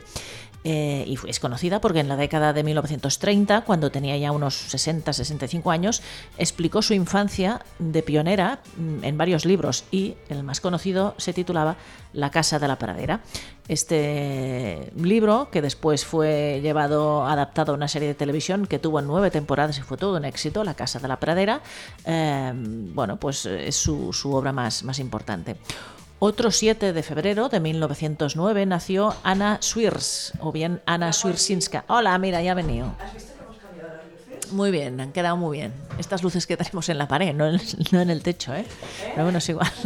eh, 0.64 1.05
y 1.07 1.18
es 1.28 1.39
conocida 1.39 1.82
porque 1.82 1.99
en 1.99 2.07
la 2.07 2.16
década 2.16 2.53
de 2.53 2.64
1930, 2.64 3.62
cuando 3.62 3.89
tenía 3.89 4.16
ya 4.18 4.32
unos 4.32 4.74
60-65 4.74 5.72
años, 5.72 6.03
explicó 6.38 6.82
su 6.82 6.93
infancia 6.93 7.62
de 7.80 8.03
pionera 8.03 8.59
mm, 8.78 9.03
en 9.03 9.18
varios 9.18 9.45
libros 9.45 9.86
y 9.91 10.16
el 10.30 10.43
más 10.43 10.62
conocido 10.62 11.16
se 11.18 11.34
titulaba 11.34 11.78
La 12.14 12.30
Casa 12.30 12.59
de 12.59 12.68
la 12.68 12.78
Pradera. 12.78 13.22
Este 13.68 14.91
libro, 14.95 15.49
que 15.51 15.62
después 15.62 16.05
fue 16.05 16.59
llevado, 16.62 17.26
adaptado 17.26 17.72
a 17.72 17.76
una 17.76 17.88
serie 17.88 18.09
de 18.09 18.16
televisión 18.16 18.68
que 18.68 18.80
tuvo 18.80 19.01
nueve 19.01 19.32
temporadas 19.32 19.78
y 19.80 19.82
fue 19.82 19.97
todo 19.97 20.18
un 20.18 20.26
éxito, 20.26 20.64
La 20.64 20.74
Casa 20.74 20.99
de 20.99 21.07
la 21.07 21.20
Pradera, 21.20 21.62
eh, 22.05 22.51
bueno, 22.53 23.18
pues 23.18 23.45
eh, 23.45 23.68
es 23.68 23.76
su, 23.76 24.12
obra 24.26 24.51
más 24.51 24.99
importante. 24.99 25.55
Otro 26.24 26.51
7 26.51 26.93
de 26.93 27.01
febrero 27.01 27.49
de 27.49 27.59
1909 27.59 28.67
nació 28.67 29.15
Ana 29.24 29.57
Swirs, 29.59 30.34
o 30.39 30.51
bien 30.51 30.80
Ana 30.86 31.13
Swirsinska. 31.13 31.84
Hola, 31.88 32.15
mira, 32.19 32.43
ya 32.43 32.51
ha 32.51 32.53
venido. 32.53 32.93
Muy 34.52 34.72
bien, 34.72 34.99
han 34.99 35.12
quedado 35.12 35.38
muy 35.38 35.58
bien. 35.60 35.74
Estas 35.97 36.24
luces 36.24 36.45
que 36.47 36.58
tenemos 36.58 36.88
en 36.89 36.97
la 36.97 37.08
pared, 37.08 37.34
no 37.34 37.47
en, 37.47 37.60
no 37.91 38.02
en 38.02 38.10
el 38.10 38.22
techo, 38.22 38.54
¿eh? 38.54 38.66
Pero 39.12 39.24
bueno, 39.24 39.38
es 39.39 39.49
igual. 39.49 39.72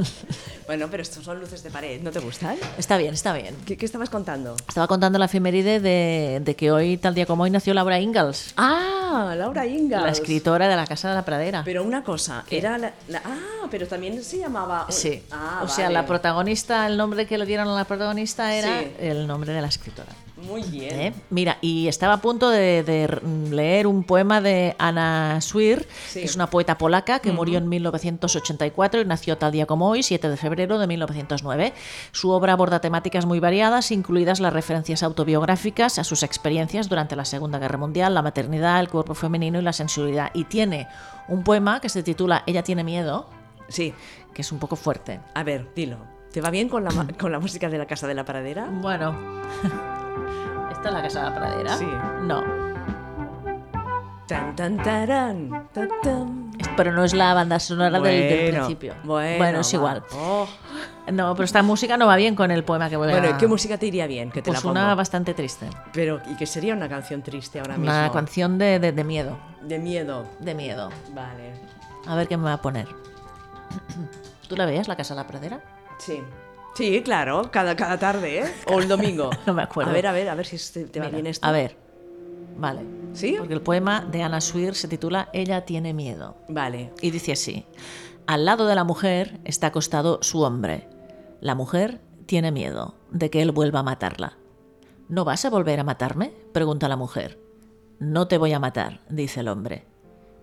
Bueno, 0.65 0.87
pero 0.89 1.03
estos 1.03 1.23
son 1.23 1.39
luces 1.39 1.61
de 1.61 1.69
pared, 1.69 2.01
¿no 2.01 2.09
te 2.09 2.17
gustan? 2.17 2.55
Está 2.75 2.97
bien, 2.97 3.13
está 3.13 3.33
bien. 3.33 3.55
¿Qué, 3.67 3.77
qué 3.77 3.85
estabas 3.85 4.09
contando? 4.09 4.55
Estaba 4.67 4.87
contando 4.87 5.19
la 5.19 5.25
efeméride 5.25 5.79
de, 5.79 6.41
de 6.43 6.55
que 6.55 6.71
hoy, 6.71 6.97
tal 6.97 7.13
día 7.13 7.27
como 7.27 7.43
hoy, 7.43 7.51
nació 7.51 7.75
Laura 7.75 7.99
Ingalls, 7.99 8.55
Ah, 8.57 9.35
Laura 9.37 9.67
Ingalls. 9.67 10.03
la 10.03 10.11
escritora 10.11 10.67
de 10.67 10.75
La 10.75 10.87
Casa 10.87 11.09
de 11.09 11.13
la 11.13 11.23
Pradera. 11.23 11.61
Pero 11.63 11.83
una 11.83 12.03
cosa, 12.03 12.45
era 12.49 12.79
la, 12.79 12.93
la- 13.09 13.21
Ah, 13.23 13.67
pero 13.69 13.85
también 13.87 14.23
se 14.23 14.39
llamaba... 14.39 14.87
Sí, 14.89 15.21
Ah, 15.29 15.61
o 15.63 15.67
sea, 15.67 15.83
vale. 15.85 15.93
la 15.93 16.05
protagonista, 16.07 16.87
el 16.87 16.97
nombre 16.97 17.27
que 17.27 17.37
le 17.37 17.45
dieron 17.45 17.67
a 17.67 17.75
la 17.75 17.85
protagonista 17.85 18.51
era 18.55 18.79
Sí. 18.79 18.87
el 19.01 19.27
nombre 19.27 19.53
de 19.53 19.61
la 19.61 19.67
escritora. 19.67 20.13
Muy 20.37 20.63
bien. 20.63 20.99
¿Eh? 20.99 21.13
Mira, 21.29 21.57
y 21.61 21.87
estaba 21.87 22.15
a 22.15 22.21
punto 22.21 22.49
de, 22.49 22.83
de 22.83 23.21
leer 23.51 23.87
un 23.87 24.03
poema 24.03 24.41
de 24.41 24.75
Anna 24.77 25.39
Swir, 25.39 25.87
Sí. 26.09 26.19
que 26.19 26.25
es 26.25 26.35
una 26.35 26.49
poeta 26.49 26.77
polaca 26.77 27.19
que 27.19 27.31
murió 27.31 27.57
en 27.57 27.69
1984 27.69 28.99
y 29.01 29.05
nació 29.05 29.37
tal 29.37 29.53
día 29.53 29.65
como 29.65 29.87
hoy, 29.89 30.03
7 30.03 30.27
de 30.29 30.35
febrero 30.37 30.77
de 30.77 30.87
1909. 30.87 31.73
Su 32.11 32.31
obra 32.31 32.53
aborda 32.53 32.81
temáticas 32.81 33.25
muy 33.25 33.39
variadas, 33.39 33.91
incluidas 33.91 34.39
las 34.41 34.51
referencias 34.51 35.03
autobiográficas 35.03 35.99
a 35.99 36.03
sus 36.03 36.21
experiencias 36.21 36.89
durante 36.89 37.15
la 37.15 37.23
Segunda 37.25 37.57
Guerra 37.57 37.77
Mundial, 37.77 38.13
la 38.13 38.21
maternidad, 38.21 38.79
el 38.81 38.89
cuerpo 38.89 39.15
femenino 39.15 39.59
y 39.59 39.61
la 39.63 39.73
sensibilidad. 39.73 40.31
Y 40.33 40.43
tiene 40.45 40.87
un 41.29 41.43
poema 41.43 41.79
que 41.79 41.87
se 41.89 42.03
titula 42.03 42.43
Ella 42.45 42.61
tiene 42.61 42.83
miedo, 42.83 43.29
Sí. 43.69 43.93
que 44.33 44.41
es 44.41 44.51
un 44.51 44.59
poco 44.59 44.75
fuerte. 44.75 45.21
A 45.33 45.43
ver, 45.43 45.67
dilo. 45.75 45.97
¿Te 46.33 46.41
va 46.41 46.49
bien 46.49 46.67
con 46.67 46.83
la, 46.83 46.91
con 47.17 47.31
la 47.31 47.39
música 47.39 47.69
de 47.69 47.77
la 47.77 47.85
Casa 47.85 48.05
de 48.07 48.13
la 48.13 48.25
Pradera? 48.25 48.67
Bueno, 48.69 49.15
¿esta 50.85 50.89
es 50.89 50.93
la 50.93 51.01
Casa 51.01 51.23
de 51.23 51.29
la 51.29 51.35
Pradera? 51.35 51.77
Sí. 51.77 51.87
No. 52.21 52.43
Tan, 54.27 54.55
tan, 54.55 54.77
tarán, 54.77 55.67
tan, 55.73 55.89
tan. 56.01 56.51
Pero 56.75 56.91
no 56.93 57.03
es 57.03 57.13
la 57.13 57.33
banda 57.33 57.59
sonora 57.59 57.99
del, 57.99 58.03
del 58.03 58.51
Bueno, 58.51 58.65
principio. 58.65 58.95
Bueno, 59.03 59.59
es 59.59 59.73
igual. 59.73 60.03
Oh. 60.13 60.47
No, 61.11 61.35
pero 61.35 61.45
esta 61.45 61.61
música 61.61 61.95
no 61.97 62.07
va 62.07 62.15
bien 62.15 62.33
con 62.35 62.49
el 62.49 62.63
poema 62.63 62.89
que 62.89 62.97
voy 62.97 63.09
Bueno, 63.09 63.27
a... 63.27 63.31
¿y 63.31 63.33
qué 63.35 63.47
música 63.47 63.77
te 63.77 63.85
iría 63.85 64.07
bien? 64.07 64.31
Que 64.31 64.41
te 64.41 64.49
Pues 64.49 64.57
la 64.57 64.61
pongo. 64.61 64.71
una 64.71 64.95
bastante 64.95 65.35
triste. 65.35 65.67
Pero, 65.93 66.21
¿y 66.27 66.35
qué 66.35 66.47
sería 66.47 66.73
una 66.73 66.89
canción 66.89 67.21
triste 67.21 67.59
ahora 67.59 67.77
mismo? 67.77 67.91
Una 67.93 68.11
canción 68.11 68.57
de, 68.57 68.79
de- 68.79 68.91
de 68.91 69.03
miedo. 69.03 69.37
De 69.61 69.77
miedo. 69.77 70.25
De 70.39 70.55
miedo. 70.55 70.89
Vale. 71.13 71.53
A 72.07 72.15
ver 72.15 72.27
qué 72.27 72.37
me 72.37 72.45
va 72.45 72.53
a 72.53 72.61
poner. 72.61 72.87
¿Tú 74.49 74.55
la 74.55 74.65
veías, 74.65 74.87
la 74.87 74.95
Casa 74.95 75.13
de 75.13 75.21
la 75.21 75.27
Pradera? 75.27 75.59
Sí. 75.99 76.21
Sí, 76.75 77.01
claro, 77.03 77.49
cada, 77.51 77.75
cada 77.75 77.97
tarde, 77.97 78.39
¿eh? 78.39 78.53
O 78.67 78.79
el 78.79 78.87
domingo. 78.87 79.29
No 79.45 79.53
me 79.53 79.63
acuerdo. 79.63 79.91
A 79.91 79.93
ver, 79.93 80.07
a 80.07 80.11
ver, 80.11 80.29
a 80.29 80.35
ver 80.35 80.45
si 80.45 80.57
te, 80.73 80.85
te 80.85 80.99
va 80.99 81.05
Mira, 81.05 81.15
bien 81.17 81.27
esto. 81.27 81.47
A 81.47 81.51
ver. 81.51 81.77
Vale. 82.57 82.81
¿Sí? 83.13 83.35
Porque 83.37 83.53
el 83.53 83.61
poema 83.61 84.01
de 84.01 84.23
Anna 84.23 84.41
Swir 84.41 84.75
se 84.75 84.87
titula 84.87 85.29
Ella 85.33 85.65
tiene 85.65 85.93
miedo. 85.93 86.35
Vale. 86.49 86.91
Y 87.01 87.11
dice 87.11 87.31
así. 87.31 87.65
Al 88.27 88.45
lado 88.45 88.65
de 88.67 88.75
la 88.75 88.83
mujer 88.83 89.39
está 89.45 89.67
acostado 89.67 90.19
su 90.21 90.41
hombre. 90.41 90.89
La 91.41 91.55
mujer 91.55 92.01
tiene 92.25 92.51
miedo 92.51 92.95
de 93.11 93.29
que 93.29 93.41
él 93.41 93.51
vuelva 93.51 93.79
a 93.79 93.83
matarla. 93.83 94.37
¿No 95.07 95.23
vas 95.25 95.45
a 95.45 95.49
volver 95.49 95.79
a 95.79 95.83
matarme? 95.83 96.33
pregunta 96.51 96.87
la 96.87 96.97
mujer. 96.97 97.39
No 97.99 98.27
te 98.27 98.37
voy 98.37 98.51
a 98.53 98.59
matar, 98.59 99.01
dice 99.09 99.41
el 99.41 99.47
hombre. 99.47 99.85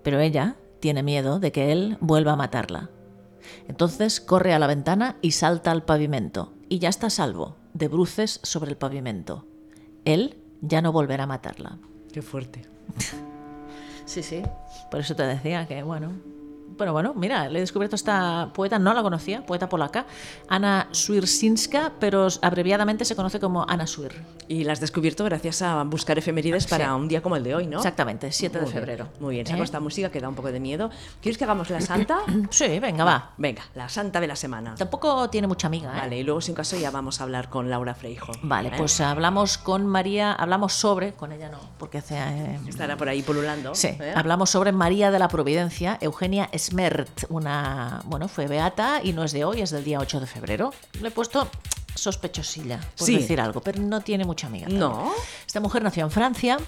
Pero 0.03 0.21
ella 0.21 0.57
tiene 0.81 1.03
miedo 1.03 1.41
de 1.41 1.53
que 1.53 1.73
él 1.73 1.99
vuelva 2.01 2.33
a 2.33 2.37
matarla. 2.37 2.91
Entonces 3.69 4.21
corre 4.21 4.55
a 4.55 4.59
la 4.59 4.67
ventana 4.67 5.17
y 5.23 5.33
salta 5.33 5.71
al 5.71 5.85
pavimento, 5.85 6.53
y 6.69 6.79
ya 6.79 6.89
está 6.89 7.09
a 7.09 7.11
salvo, 7.11 7.57
de 7.75 7.89
bruces 7.89 8.41
sobre 8.43 8.71
el 8.71 8.77
pavimento. 8.77 9.47
Él 10.05 10.39
ya 10.61 10.83
no 10.83 10.93
volverá 10.93 11.25
a 11.25 11.29
matarla. 11.29 11.79
Qué 12.13 12.23
fuerte. 12.23 12.63
Sí, 14.05 14.23
sí. 14.23 14.43
Por 14.91 15.01
eso 15.01 15.15
te 15.15 15.23
decía 15.23 15.67
que, 15.67 15.83
bueno. 15.83 16.11
Pero 16.79 16.93
bueno, 16.93 17.13
mira, 17.15 17.49
le 17.49 17.59
he 17.59 17.61
descubierto 17.61 17.97
esta 17.97 18.51
poeta, 18.55 18.79
no 18.79 18.93
la 18.95 19.03
conocía, 19.03 19.45
poeta 19.45 19.69
polaca, 19.69 20.07
Anna 20.49 20.89
Swirsinska, 20.93 21.93
pero 22.01 22.29
abreviadamente 22.43 23.05
se 23.05 23.15
conoce 23.17 23.39
como 23.41 23.65
Anna 23.69 23.87
Swir. 23.87 24.13
Y 24.49 24.65
la 24.65 24.73
has 24.73 24.81
descubierto 24.81 25.25
gracias 25.25 25.63
a 25.63 25.83
buscar 25.85 26.19
efemérides 26.19 26.67
para 26.67 26.87
Sí. 26.87 26.91
un 26.93 27.09
día 27.09 27.23
como 27.23 27.37
el 27.37 27.45
de 27.45 27.55
hoy, 27.55 27.67
¿no? 27.67 27.79
Exactamente, 27.79 28.31
7 28.33 28.59
de 28.59 28.65
bien, 28.65 28.75
febrero. 28.75 29.09
Muy 29.21 29.35
bien, 29.37 29.47
¿Eh? 29.47 29.51
saco 29.51 29.63
esta 29.63 29.81
música 29.81 30.11
que 30.11 30.21
da 30.21 30.29
un 30.29 30.35
poco 30.35 30.51
de 30.53 30.61
miedo. 30.61 30.91
¿Quieres 31.21 31.39
que 31.39 31.45
hagamos 31.45 31.71
la 31.71 31.81
santa? 31.81 32.19
Sí, 32.51 32.79
venga, 32.79 33.05
va. 33.05 33.31
Venga, 33.39 33.63
la 33.75 33.89
santa 33.89 34.21
de 34.21 34.27
la 34.27 34.37
semana. 34.37 34.75
Tampoco 34.75 35.31
tiene 35.31 35.47
mucha 35.47 35.67
amiga, 35.69 35.93
¿eh? 35.97 36.01
Vale, 36.01 36.19
y 36.19 36.23
luego 36.25 36.41
si 36.41 36.51
un 36.51 36.57
caso 36.57 36.77
ya 36.77 36.91
vamos 36.91 37.21
a 37.21 37.25
hablar 37.25 37.49
con 37.49 37.71
Laura 37.71 37.95
Freijo. 37.95 38.33
Vale, 38.43 38.69
¿eh? 38.69 38.73
pues 38.77 39.01
hablamos 39.01 39.59
con 39.59 39.87
María, 39.87 40.33
hablamos 40.33 40.73
sobre, 40.75 41.13
con 41.15 41.33
ella 41.33 41.49
no, 41.49 41.59
porque 41.79 41.99
hace... 41.99 42.19
eh, 42.19 42.59
Estará 42.69 42.97
por 42.97 43.09
ahí 43.09 43.23
pululando. 43.23 43.75
Sí, 43.75 43.89
¿eh? 43.89 44.13
hablamos 44.15 44.51
sobre 44.51 44.73
María 44.73 45.11
de 45.11 45.19
la 45.19 45.29
Providencia, 45.29 45.99
Eugenia 46.01 46.49
Smert, 46.67 47.25
una, 47.29 48.01
bueno, 48.05 48.29
fue 48.29 48.47
beata 48.47 49.01
y 49.03 49.13
no 49.13 49.25
es 49.25 49.33
de 49.33 49.45
hoy, 49.45 49.61
es 49.63 49.71
del 49.71 49.85
día 49.85 49.99
8 50.01 50.21
de 50.21 50.27
febrero. 50.27 50.73
Le 51.01 51.09
he 51.09 51.11
puesto 51.11 51.49
sospechosilla, 51.95 52.81
por 52.97 53.07
Sí. 53.07 53.17
decir 53.19 53.41
algo, 53.41 53.61
pero 53.61 53.81
no 53.83 54.01
tiene 54.01 54.25
mucha 54.25 54.47
amiga. 54.47 54.65
también. 54.65 54.81
No. 54.81 55.13
Esta 55.47 55.61
mujer 55.61 55.83
nació 55.83 56.05
en 56.05 56.11
Francia 56.11 56.59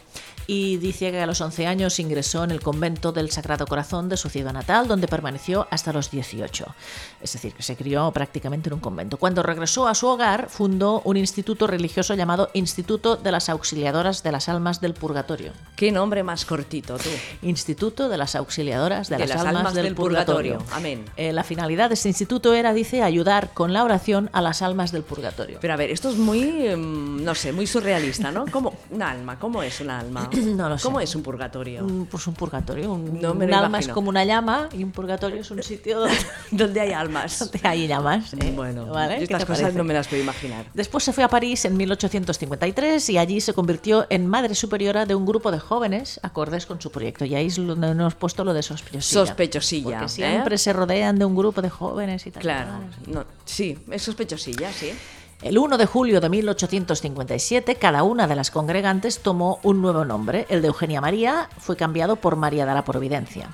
y 0.47 0.77
dice 0.77 1.11
que 1.11 1.21
a 1.23 1.27
los 1.27 1.41
11 1.41 1.67
años 1.67 1.99
ingresó 1.99 2.45
en 2.45 2.51
el 2.51 2.61
convento 2.61 3.11
del 3.13 3.31
Sagrado 3.31 3.67
Corazón 3.67 4.11
de 4.11 4.19
su 4.19 4.29
ciudad 4.29 4.53
natal, 4.53 4.87
donde 4.87 5.09
permaneció 5.09 5.67
hasta 5.71 5.93
los 5.95 6.11
18. 6.11 6.67
Es 7.25 7.33
decir, 7.33 7.55
que 7.55 7.63
se 7.63 7.75
crió 7.75 8.11
prácticamente 8.13 8.69
en 8.69 8.75
un 8.75 8.81
convento. 8.81 9.17
Cuando 9.17 9.43
regresó 9.43 9.89
a 9.89 9.95
su 9.95 10.07
hogar, 10.09 10.51
fundó 10.51 11.01
un 11.07 11.17
instituto 11.17 11.67
religioso 11.67 12.15
llamado 12.15 12.51
Instituto 12.53 13.17
de 13.17 13.33
las 13.33 13.49
Auxiliadoras 13.49 14.23
de 14.23 14.31
las 14.31 14.51
Almas 14.51 14.83
del 14.83 14.93
Purgatorio. 14.93 15.53
Qué 15.75 15.91
nombre 15.91 16.23
más 16.23 16.45
cortito, 16.45 16.99
tú. 16.99 17.09
Instituto 17.41 18.11
de 18.11 18.19
las 18.19 18.35
Auxiliadoras 18.35 19.09
de, 19.09 19.17
De 19.17 19.27
las, 19.27 19.41
Almas, 19.43 19.73
del, 19.73 19.95
Purgatorio. 19.95 20.59
Amén. 20.73 21.07
Eh, 21.17 21.33
la 21.33 21.45
finalidad 21.45 21.89
de 21.89 21.95
este 21.95 22.09
instituto 22.11 22.53
era, 22.53 22.75
dice, 22.75 23.03
ayudar 23.03 23.55
con 23.55 23.73
la 23.73 23.85
oración 23.85 24.29
a 24.35 24.43
las 24.43 24.61
almas 24.61 24.93
del 24.93 25.03
purgatorio. 25.03 25.57
Pero 25.63 25.73
a 25.73 25.77
ver, 25.77 25.91
esto 25.91 26.11
es 26.11 26.17
muy, 26.17 26.67
em, 26.67 27.25
no 27.25 27.35
sé, 27.35 27.53
muy 27.53 27.67
surrealista, 27.67 28.31
¿no? 28.33 28.45
¿Cómo, 28.51 28.75
un 28.91 29.01
alma, 29.01 29.39
¿cómo 29.39 29.63
es 29.63 29.81
un 29.81 29.89
alma? 29.89 30.29
No 30.55 30.69
lo 30.69 30.77
sé. 30.77 30.83
¿Cómo 30.85 31.01
es 31.01 31.15
un 31.15 31.23
purgatorio? 31.23 31.85
Un- 31.85 32.07
Pues 32.07 32.27
un 32.27 32.35
purgatorio. 32.35 32.93
Un, 32.93 33.19
No 33.21 33.33
me 33.33 33.47
un 33.47 33.51
lo 33.51 33.57
alma 33.57 33.79
es 33.79 33.89
como 33.89 34.11
una 34.11 34.25
llama 34.27 34.69
y 34.73 34.85
un 34.85 34.93
purgatorio 34.93 35.41
es 35.41 35.51
un 35.51 35.63
sitio 35.63 36.01
donde, 36.01 36.17
Donde 36.51 36.81
hay 36.81 36.93
almas. 36.93 37.14
Donde 37.39 37.61
hay 37.63 37.87
llamas. 37.87 38.33
¿eh? 38.35 38.53
Bueno, 38.55 38.87
¿Vale? 38.87 39.15
yo 39.15 39.19
¿Qué 39.19 39.25
estas 39.25 39.45
cosas 39.45 39.63
parece? 39.63 39.79
no 39.79 39.85
me 39.85 39.95
las 39.95 40.09
puedo 40.09 40.23
imaginar. 40.23 40.67
Después 40.75 41.05
se 41.05 41.13
fue 41.13 41.25
a 41.25 41.29
París 41.29 41.65
en 41.65 41.77
1853 41.77 43.09
y 43.11 43.19
allí 43.19 43.41
se 43.41 43.55
convirtió 43.55 44.07
en 44.11 44.27
madre 44.27 44.55
superiora 44.55 45.07
de 45.07 45.15
un 45.15 45.25
grupo 45.27 45.51
de 45.51 45.59
jóvenes 45.59 46.21
acordes 46.23 46.67
con 46.67 46.81
su 46.81 46.91
proyecto. 46.91 47.25
Y 47.25 47.35
ahí 47.35 47.47
es 47.47 47.57
donde 47.57 47.75
nos 47.89 47.97
hemos 47.97 48.15
puesto 48.15 48.45
lo 48.45 48.53
de 48.55 48.63
sospechosilla. 48.63 49.27
Sospechosilla, 49.27 49.85
Porque 50.01 50.05
¿eh? 50.05 50.09
siempre 50.09 50.59
se 50.59 50.73
rodean 50.73 51.19
de 51.19 51.25
un 51.25 51.37
grupo 51.37 51.63
de 51.63 51.71
jóvenes 51.71 52.27
y 52.27 52.31
tal. 52.31 52.43
Claro, 52.43 52.73
no, 53.07 53.25
sí, 53.45 53.79
es 53.91 54.03
sospechosilla, 54.03 54.73
sí. 54.73 54.93
El 55.43 55.59
1 55.59 55.77
de 55.77 55.85
julio 55.85 56.21
de 56.23 56.29
1857, 56.31 57.75
cada 57.77 58.03
una 58.03 58.27
de 58.27 58.35
las 58.35 58.51
congregantes 58.51 59.19
tomó 59.19 59.59
un 59.63 59.83
nuevo 59.83 60.05
nombre. 60.05 60.47
El 60.49 60.63
de 60.63 60.69
Eugenia 60.69 61.01
María 61.03 61.51
fue 61.59 61.77
cambiado 61.77 62.17
por 62.17 62.37
María 62.37 62.65
de 62.65 62.73
la 62.73 62.85
Providencia. 62.85 63.51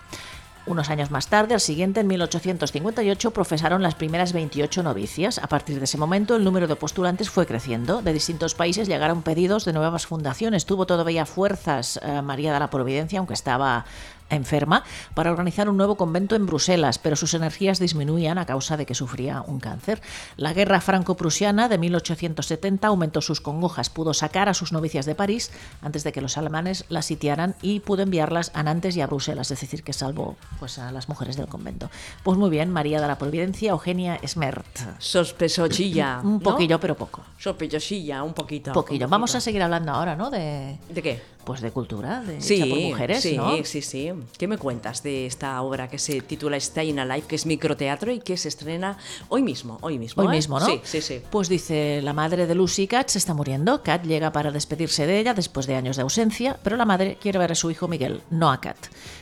Unos 0.66 0.90
años 0.90 1.10
más 1.10 1.26
tarde, 1.28 1.54
al 1.54 1.60
siguiente, 1.60 2.00
en 2.00 2.06
1858, 2.06 3.30
profesaron 3.30 3.82
las 3.82 3.94
primeras 3.94 4.32
28 4.32 4.82
novicias. 4.82 5.38
A 5.38 5.46
partir 5.46 5.78
de 5.78 5.84
ese 5.84 5.96
momento, 5.96 6.36
el 6.36 6.44
número 6.44 6.68
de 6.68 6.76
postulantes 6.76 7.30
fue 7.30 7.46
creciendo. 7.46 8.02
De 8.02 8.12
distintos 8.12 8.54
países 8.54 8.86
llegaron 8.86 9.22
pedidos 9.22 9.64
de 9.64 9.72
nuevas 9.72 10.06
fundaciones. 10.06 10.66
Tuvo 10.66 10.86
todavía 10.86 11.24
fuerzas 11.24 11.98
eh, 12.02 12.20
María 12.22 12.52
de 12.52 12.60
la 12.60 12.68
Providencia, 12.70 13.18
aunque 13.18 13.34
estaba 13.34 13.86
enferma 14.30 14.84
para 15.14 15.30
organizar 15.30 15.68
un 15.68 15.76
nuevo 15.76 15.96
convento 15.96 16.36
en 16.36 16.46
Bruselas, 16.46 16.98
pero 16.98 17.16
sus 17.16 17.34
energías 17.34 17.78
disminuían 17.78 18.38
a 18.38 18.46
causa 18.46 18.76
de 18.76 18.86
que 18.86 18.94
sufría 18.94 19.42
un 19.46 19.60
cáncer. 19.60 20.00
La 20.36 20.52
guerra 20.52 20.80
franco-prusiana 20.80 21.68
de 21.68 21.78
1870 21.78 22.88
aumentó 22.88 23.20
sus 23.20 23.40
congojas, 23.40 23.90
pudo 23.90 24.14
sacar 24.14 24.48
a 24.48 24.54
sus 24.54 24.72
novicias 24.72 25.06
de 25.06 25.14
París 25.14 25.50
antes 25.82 26.04
de 26.04 26.12
que 26.12 26.20
los 26.20 26.38
alemanes 26.38 26.84
las 26.88 27.06
sitiaran 27.06 27.54
y 27.62 27.80
pudo 27.80 28.02
enviarlas 28.02 28.52
a 28.54 28.62
Nantes 28.62 28.96
y 28.96 29.00
a 29.00 29.06
Bruselas, 29.06 29.50
es 29.50 29.60
decir, 29.60 29.82
que 29.82 29.92
salvó 29.92 30.36
pues, 30.58 30.78
a 30.78 30.92
las 30.92 31.08
mujeres 31.08 31.36
del 31.36 31.46
convento. 31.46 31.90
Pues 32.22 32.38
muy 32.38 32.50
bien, 32.50 32.70
María 32.70 33.00
de 33.00 33.08
la 33.08 33.18
Providencia, 33.18 33.70
Eugenia 33.72 34.18
Smert. 34.26 34.66
Sospechochilla. 34.98 36.20
Un 36.24 36.34
¿no? 36.34 36.40
poquillo, 36.40 36.78
pero 36.80 36.96
poco. 36.96 37.22
Sospechochilla, 37.38 38.22
un 38.22 38.34
poquito. 38.34 38.72
Poquillo. 38.72 39.06
un 39.06 39.10
Vamos 39.10 39.34
a 39.34 39.40
seguir 39.40 39.62
hablando 39.62 39.92
ahora, 39.92 40.16
¿no? 40.16 40.30
De, 40.30 40.78
¿De 40.88 41.02
qué? 41.02 41.20
pues 41.44 41.60
de 41.60 41.70
cultura, 41.70 42.20
de 42.20 42.40
Sí, 42.40 42.54
hecha 42.54 42.66
por 42.66 42.78
mujeres, 42.78 43.22
sí, 43.22 43.36
¿no? 43.36 43.64
sí, 43.64 43.82
sí. 43.82 44.12
¿Qué 44.38 44.46
me 44.46 44.58
cuentas 44.58 45.02
de 45.02 45.26
esta 45.26 45.60
obra 45.62 45.88
que 45.88 45.98
se 45.98 46.20
titula 46.20 46.58
Staying 46.58 46.98
Alive, 46.98 47.26
que 47.26 47.36
es 47.36 47.46
microteatro 47.46 48.12
y 48.12 48.20
que 48.20 48.36
se 48.36 48.48
estrena 48.48 48.98
hoy 49.28 49.42
mismo, 49.42 49.78
hoy 49.80 49.98
mismo? 49.98 50.22
Hoy 50.22 50.28
¿eh? 50.28 50.36
mismo, 50.36 50.60
¿no? 50.60 50.66
Sí, 50.66 50.80
sí, 50.84 51.00
sí. 51.00 51.22
Pues 51.30 51.48
dice, 51.48 52.00
la 52.02 52.12
madre 52.12 52.46
de 52.46 52.54
Lucy 52.54 52.86
Kat 52.86 53.08
se 53.08 53.18
está 53.18 53.34
muriendo. 53.34 53.82
Kat 53.82 54.04
llega 54.04 54.32
para 54.32 54.50
despedirse 54.50 55.06
de 55.06 55.18
ella 55.18 55.34
después 55.34 55.66
de 55.66 55.76
años 55.76 55.96
de 55.96 56.02
ausencia, 56.02 56.58
pero 56.62 56.76
la 56.76 56.84
madre 56.84 57.18
quiere 57.20 57.38
ver 57.38 57.52
a 57.52 57.54
su 57.54 57.70
hijo 57.70 57.88
Miguel, 57.88 58.22
no 58.30 58.50
a 58.50 58.60
Kat. 58.60 58.76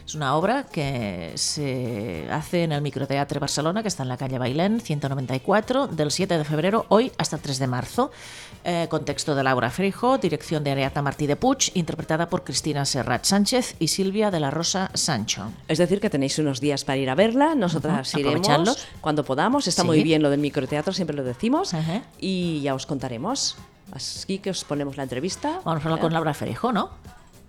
Es 0.07 0.14
una 0.14 0.36
obra 0.36 0.64
que 0.64 1.32
se 1.34 2.26
hace 2.30 2.64
en 2.64 2.72
el 2.72 2.80
Microteatre 2.80 3.38
Barcelona, 3.38 3.82
que 3.82 3.88
está 3.88 4.03
en 4.03 4.09
la 4.09 4.16
calle 4.16 4.38
Bailén, 4.38 4.80
194, 4.80 5.86
del 5.88 6.11
7 6.11 6.38
de 6.38 6.44
febrero, 6.44 6.86
hoy 6.88 7.12
hasta 7.18 7.36
el 7.36 7.42
3 7.42 7.59
de 7.59 7.66
marzo. 7.66 8.11
Eh, 8.64 8.86
contexto 8.90 9.34
de 9.34 9.42
Laura 9.42 9.70
Freijo, 9.70 10.18
dirección 10.18 10.64
de 10.64 10.72
Ariata 10.72 11.01
Martí 11.01 11.26
de 11.26 11.36
Puig, 11.36 11.70
interpretada 11.74 12.28
por 12.28 12.44
Cristina 12.44 12.84
Serrat 12.84 13.24
Sánchez 13.24 13.76
y 13.78 13.88
Silvia 13.88 14.30
de 14.30 14.40
la 14.40 14.51
Rosa 14.51 14.88
Sancho. 14.95 15.51
Es 15.68 15.78
decir, 15.78 16.01
que 16.01 16.11
tenéis 16.11 16.39
unos 16.39 16.61
días 16.61 16.84
para 16.84 16.97
ir 16.97 17.11
a 17.11 17.14
verla, 17.14 17.55
nosotras 17.55 18.09
Ujú, 18.11 18.20
iremos 18.20 18.49
aprovechadlos. 18.49 18.86
cuando 19.01 19.24
podamos. 19.24 19.66
Está 19.66 19.82
Sí. 19.82 19.86
muy 19.89 20.03
bien 20.03 20.22
lo 20.22 20.30
del 20.30 20.41
microteatro, 20.41 20.93
siempre 20.93 21.16
lo 21.16 21.24
decimos. 21.24 21.72
Y 22.18 22.61
ya 22.62 22.74
os 22.74 22.86
contaremos. 22.86 23.57
Así 23.93 24.39
que 24.39 24.51
os 24.51 24.64
ponemos 24.64 24.97
la 24.97 25.05
entrevista. 25.05 25.61
Vamos 25.64 25.82
a 25.82 25.84
hablar 25.89 26.01
con 26.01 26.12
Laura 26.12 26.34
Freijo, 26.34 26.72
¿no? 26.72 26.91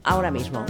Ahora 0.03 0.31
mismo. 0.31 0.65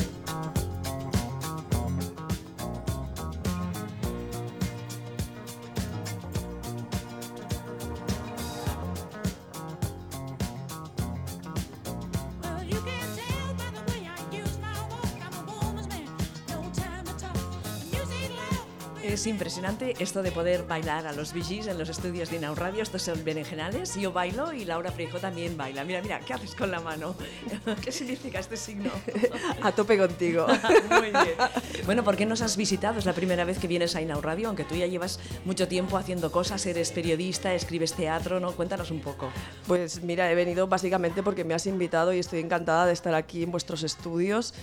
Es 19.20 19.28
impresionante 19.28 19.96
esto 20.00 20.24
de 20.24 20.32
poder 20.32 20.64
bailar 20.64 21.06
a 21.06 21.12
los 21.12 21.34
VGs 21.34 21.68
en 21.68 21.78
los 21.78 21.90
estudios 21.90 22.30
de 22.30 22.38
Inau 22.38 22.56
Radio. 22.56 22.82
Estos 22.82 23.02
son 23.02 23.22
berenjenales. 23.26 23.96
Yo 23.96 24.14
bailo 24.14 24.54
y 24.54 24.64
Laura 24.64 24.94
Freijo 24.94 25.20
también 25.20 25.58
baila. 25.58 25.84
Mira, 25.84 26.02
mira, 26.02 26.22
¿qué 26.22 26.36
haces 26.36 26.56
con 26.56 26.72
la 26.72 26.80
mano? 26.80 27.18
¿Qué 27.84 27.92
significa 27.92 28.40
este 28.40 28.56
signo? 28.56 28.90
A 29.62 29.74
tope 29.74 29.98
contigo. 29.98 30.48
Muy 30.90 31.10
bien. 31.10 31.36
Bueno, 31.86 32.06
¿por 32.06 32.16
qué 32.16 32.26
nos 32.26 32.42
has 32.42 32.56
visitado? 32.56 32.98
Es 32.98 33.06
la 33.06 33.12
primera 33.12 33.44
vez 33.44 33.60
que 33.60 33.68
vienes 33.68 33.94
a 33.98 34.02
Inau 34.02 34.22
Radio, 34.22 34.48
aunque 34.48 34.64
tú 34.64 34.76
ya 34.76 34.88
llevas 34.88 35.20
mucho 35.44 35.68
tiempo 35.68 35.98
haciendo 35.98 36.32
cosas, 36.32 36.66
eres 36.66 36.94
periodista, 36.94 37.54
escribes 37.54 37.96
teatro, 37.96 38.40
¿no? 38.40 38.54
Cuéntanos 38.54 38.90
un 38.90 39.02
poco. 39.02 39.30
Pues 39.68 40.02
mira, 40.02 40.32
he 40.32 40.36
venido 40.36 40.68
básicamente 40.68 41.24
porque 41.24 41.44
me 41.44 41.54
has 41.54 41.68
invitado 41.68 42.14
y 42.14 42.20
estoy 42.20 42.40
encantada 42.40 42.86
de 42.86 42.94
estar 42.94 43.14
aquí 43.14 43.44
en 43.44 43.52
vuestros 43.52 43.84
estudios. 43.84 44.54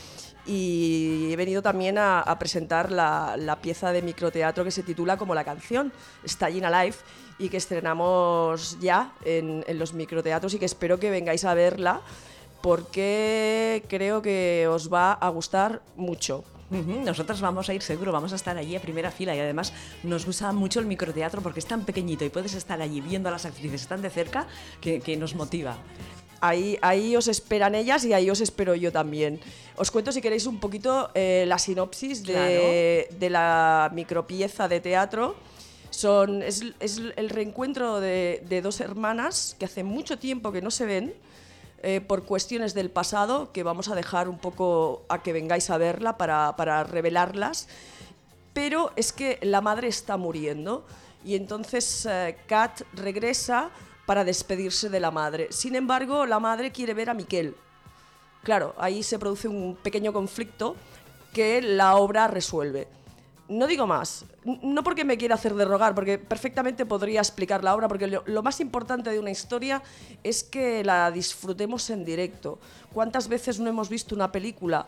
Y 0.46 1.28
he 1.32 1.36
venido 1.36 1.60
también 1.60 1.98
a, 1.98 2.20
a 2.20 2.38
presentar 2.38 2.92
la, 2.92 3.58
pieza 3.60 3.92
de 3.92 4.02
microteatro 4.02 4.64
que 4.64 4.70
se 4.70 4.82
titula 4.82 5.16
como 5.16 5.34
la 5.34 5.44
canción, 5.44 5.92
Staying 6.26 6.64
Alive, 6.64 6.96
y 7.38 7.48
que 7.48 7.56
estrenamos 7.56 8.78
ya 8.80 9.12
en, 9.24 9.64
en 9.66 9.78
los 9.78 9.92
microteatros 9.92 10.54
y 10.54 10.58
que 10.58 10.64
espero 10.64 10.98
que 11.00 11.10
vengáis 11.10 11.44
a 11.44 11.54
verla 11.54 12.00
porque 12.62 13.84
creo 13.88 14.22
que 14.22 14.66
os 14.68 14.92
va 14.92 15.12
a 15.12 15.28
gustar 15.28 15.82
mucho. 15.96 16.44
Nosotros 16.68 17.40
vamos 17.40 17.68
a 17.68 17.74
ir 17.74 17.82
seguro, 17.82 18.10
vamos 18.10 18.32
a 18.32 18.36
estar 18.36 18.56
allí 18.56 18.74
a 18.74 18.80
primera 18.80 19.12
fila 19.12 19.36
y 19.36 19.38
además 19.38 19.72
nos 20.02 20.26
gusta 20.26 20.50
mucho 20.52 20.80
el 20.80 20.86
microteatro 20.86 21.40
porque 21.40 21.60
es 21.60 21.66
tan 21.66 21.84
pequeñito 21.84 22.24
y 22.24 22.28
puedes 22.28 22.54
estar 22.54 22.82
allí 22.82 23.00
viendo 23.00 23.28
a 23.28 23.32
las 23.32 23.46
actrices 23.46 23.86
tan 23.86 24.02
de 24.02 24.10
cerca 24.10 24.48
que 24.80 25.16
nos 25.16 25.36
motiva. 25.36 25.76
Ahí, 26.40 26.78
ahí 26.82 27.16
os 27.16 27.28
esperan 27.28 27.74
ellas 27.74 28.04
y 28.04 28.12
ahí 28.12 28.28
os 28.30 28.40
espero 28.40 28.74
yo 28.74 28.92
también. 28.92 29.40
Os 29.76 29.90
cuento 29.90 30.12
si 30.12 30.20
queréis 30.20 30.46
un 30.46 30.60
poquito 30.60 31.10
eh, 31.14 31.44
la 31.46 31.58
sinopsis 31.58 32.24
de, 32.24 33.08
de 33.10 33.30
la 33.30 33.90
micropieza 33.94 34.68
de 34.68 34.80
teatro. 34.80 35.34
Son, 35.90 36.42
es, 36.42 36.62
es 36.80 37.00
el 37.16 37.30
reencuentro 37.30 38.00
de, 38.00 38.42
de 38.48 38.60
dos 38.60 38.80
hermanas 38.80 39.56
que 39.58 39.64
hace 39.64 39.82
mucho 39.82 40.18
tiempo 40.18 40.52
que 40.52 40.60
no 40.60 40.70
se 40.70 40.84
ven 40.84 41.14
eh, 41.82 42.00
por 42.00 42.24
cuestiones 42.24 42.74
del 42.74 42.90
pasado 42.90 43.52
que 43.52 43.62
vamos 43.62 43.88
a 43.88 43.94
dejar 43.94 44.28
un 44.28 44.38
poco 44.38 45.04
a 45.08 45.22
que 45.22 45.32
vengáis 45.32 45.70
a 45.70 45.78
verla 45.78 46.18
para, 46.18 46.54
para 46.56 46.84
revelarlas. 46.84 47.68
Pero 48.52 48.92
es 48.96 49.12
que 49.12 49.38
la 49.42 49.60
madre 49.60 49.88
está 49.88 50.16
muriendo 50.16 50.84
y 51.24 51.34
entonces 51.34 52.06
eh, 52.10 52.36
Kat 52.46 52.82
regresa 52.92 53.70
para 54.06 54.24
despedirse 54.24 54.88
de 54.88 55.00
la 55.00 55.10
madre. 55.10 55.48
Sin 55.50 55.74
embargo, 55.74 56.24
la 56.24 56.40
madre 56.40 56.72
quiere 56.72 56.94
ver 56.94 57.10
a 57.10 57.14
Miquel. 57.14 57.54
Claro, 58.42 58.74
ahí 58.78 59.02
se 59.02 59.18
produce 59.18 59.48
un 59.48 59.76
pequeño 59.76 60.12
conflicto 60.12 60.76
que 61.32 61.60
la 61.60 61.96
obra 61.96 62.28
resuelve. 62.28 62.88
No 63.48 63.66
digo 63.66 63.86
más, 63.86 64.24
no 64.44 64.82
porque 64.82 65.04
me 65.04 65.16
quiera 65.16 65.36
hacer 65.36 65.54
de 65.54 65.64
rogar, 65.64 65.94
porque 65.94 66.18
perfectamente 66.18 66.86
podría 66.86 67.20
explicar 67.20 67.62
la 67.62 67.74
obra, 67.74 67.86
porque 67.86 68.06
lo, 68.06 68.22
lo 68.26 68.42
más 68.42 68.60
importante 68.60 69.10
de 69.10 69.20
una 69.20 69.30
historia 69.30 69.82
es 70.24 70.42
que 70.42 70.82
la 70.82 71.10
disfrutemos 71.10 71.90
en 71.90 72.04
directo. 72.04 72.58
¿Cuántas 72.92 73.28
veces 73.28 73.60
no 73.60 73.68
hemos 73.68 73.88
visto 73.88 74.14
una 74.14 74.32
película 74.32 74.86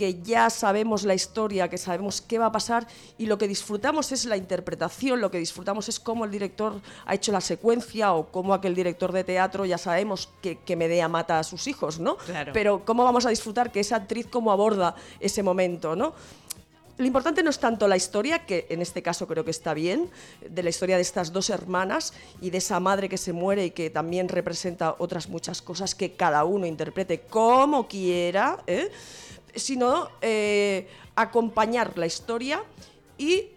que 0.00 0.22
ya 0.22 0.48
sabemos 0.48 1.04
la 1.04 1.12
historia, 1.12 1.68
que 1.68 1.76
sabemos 1.76 2.22
qué 2.22 2.38
va 2.38 2.46
a 2.46 2.52
pasar 2.52 2.86
y 3.18 3.26
lo 3.26 3.36
que 3.36 3.46
disfrutamos 3.46 4.12
es 4.12 4.24
la 4.24 4.38
interpretación, 4.38 5.20
lo 5.20 5.30
que 5.30 5.36
disfrutamos 5.36 5.90
es 5.90 6.00
cómo 6.00 6.24
el 6.24 6.30
director 6.30 6.80
ha 7.04 7.14
hecho 7.14 7.32
la 7.32 7.42
secuencia 7.42 8.14
o 8.14 8.28
cómo 8.32 8.54
aquel 8.54 8.74
director 8.74 9.12
de 9.12 9.24
teatro 9.24 9.66
ya 9.66 9.76
sabemos 9.76 10.30
que, 10.40 10.56
que 10.56 10.74
Medea 10.74 11.06
mata 11.08 11.38
a 11.38 11.44
sus 11.44 11.66
hijos, 11.66 12.00
¿no? 12.00 12.16
Claro. 12.16 12.52
Pero 12.54 12.82
cómo 12.86 13.04
vamos 13.04 13.26
a 13.26 13.28
disfrutar 13.28 13.70
que 13.70 13.80
esa 13.80 13.96
actriz 13.96 14.26
cómo 14.26 14.52
aborda 14.52 14.94
ese 15.20 15.42
momento, 15.42 15.94
¿no? 15.94 16.14
Lo 16.96 17.06
importante 17.06 17.42
no 17.42 17.50
es 17.50 17.58
tanto 17.58 17.86
la 17.86 17.96
historia, 17.98 18.46
que 18.46 18.66
en 18.70 18.80
este 18.80 19.02
caso 19.02 19.26
creo 19.26 19.44
que 19.44 19.50
está 19.50 19.74
bien, 19.74 20.10
de 20.46 20.62
la 20.62 20.70
historia 20.70 20.96
de 20.96 21.02
estas 21.02 21.30
dos 21.30 21.50
hermanas 21.50 22.14
y 22.40 22.48
de 22.48 22.58
esa 22.58 22.80
madre 22.80 23.10
que 23.10 23.18
se 23.18 23.34
muere 23.34 23.66
y 23.66 23.70
que 23.70 23.90
también 23.90 24.28
representa 24.28 24.96
otras 24.98 25.28
muchas 25.28 25.60
cosas 25.60 25.94
que 25.94 26.12
cada 26.12 26.44
uno 26.44 26.64
interprete 26.64 27.20
como 27.20 27.86
quiera, 27.86 28.62
¿eh? 28.66 28.90
Sino 29.54 30.08
eh, 30.20 30.88
acompañar 31.14 31.96
la 31.98 32.06
historia 32.06 32.62
y 33.18 33.48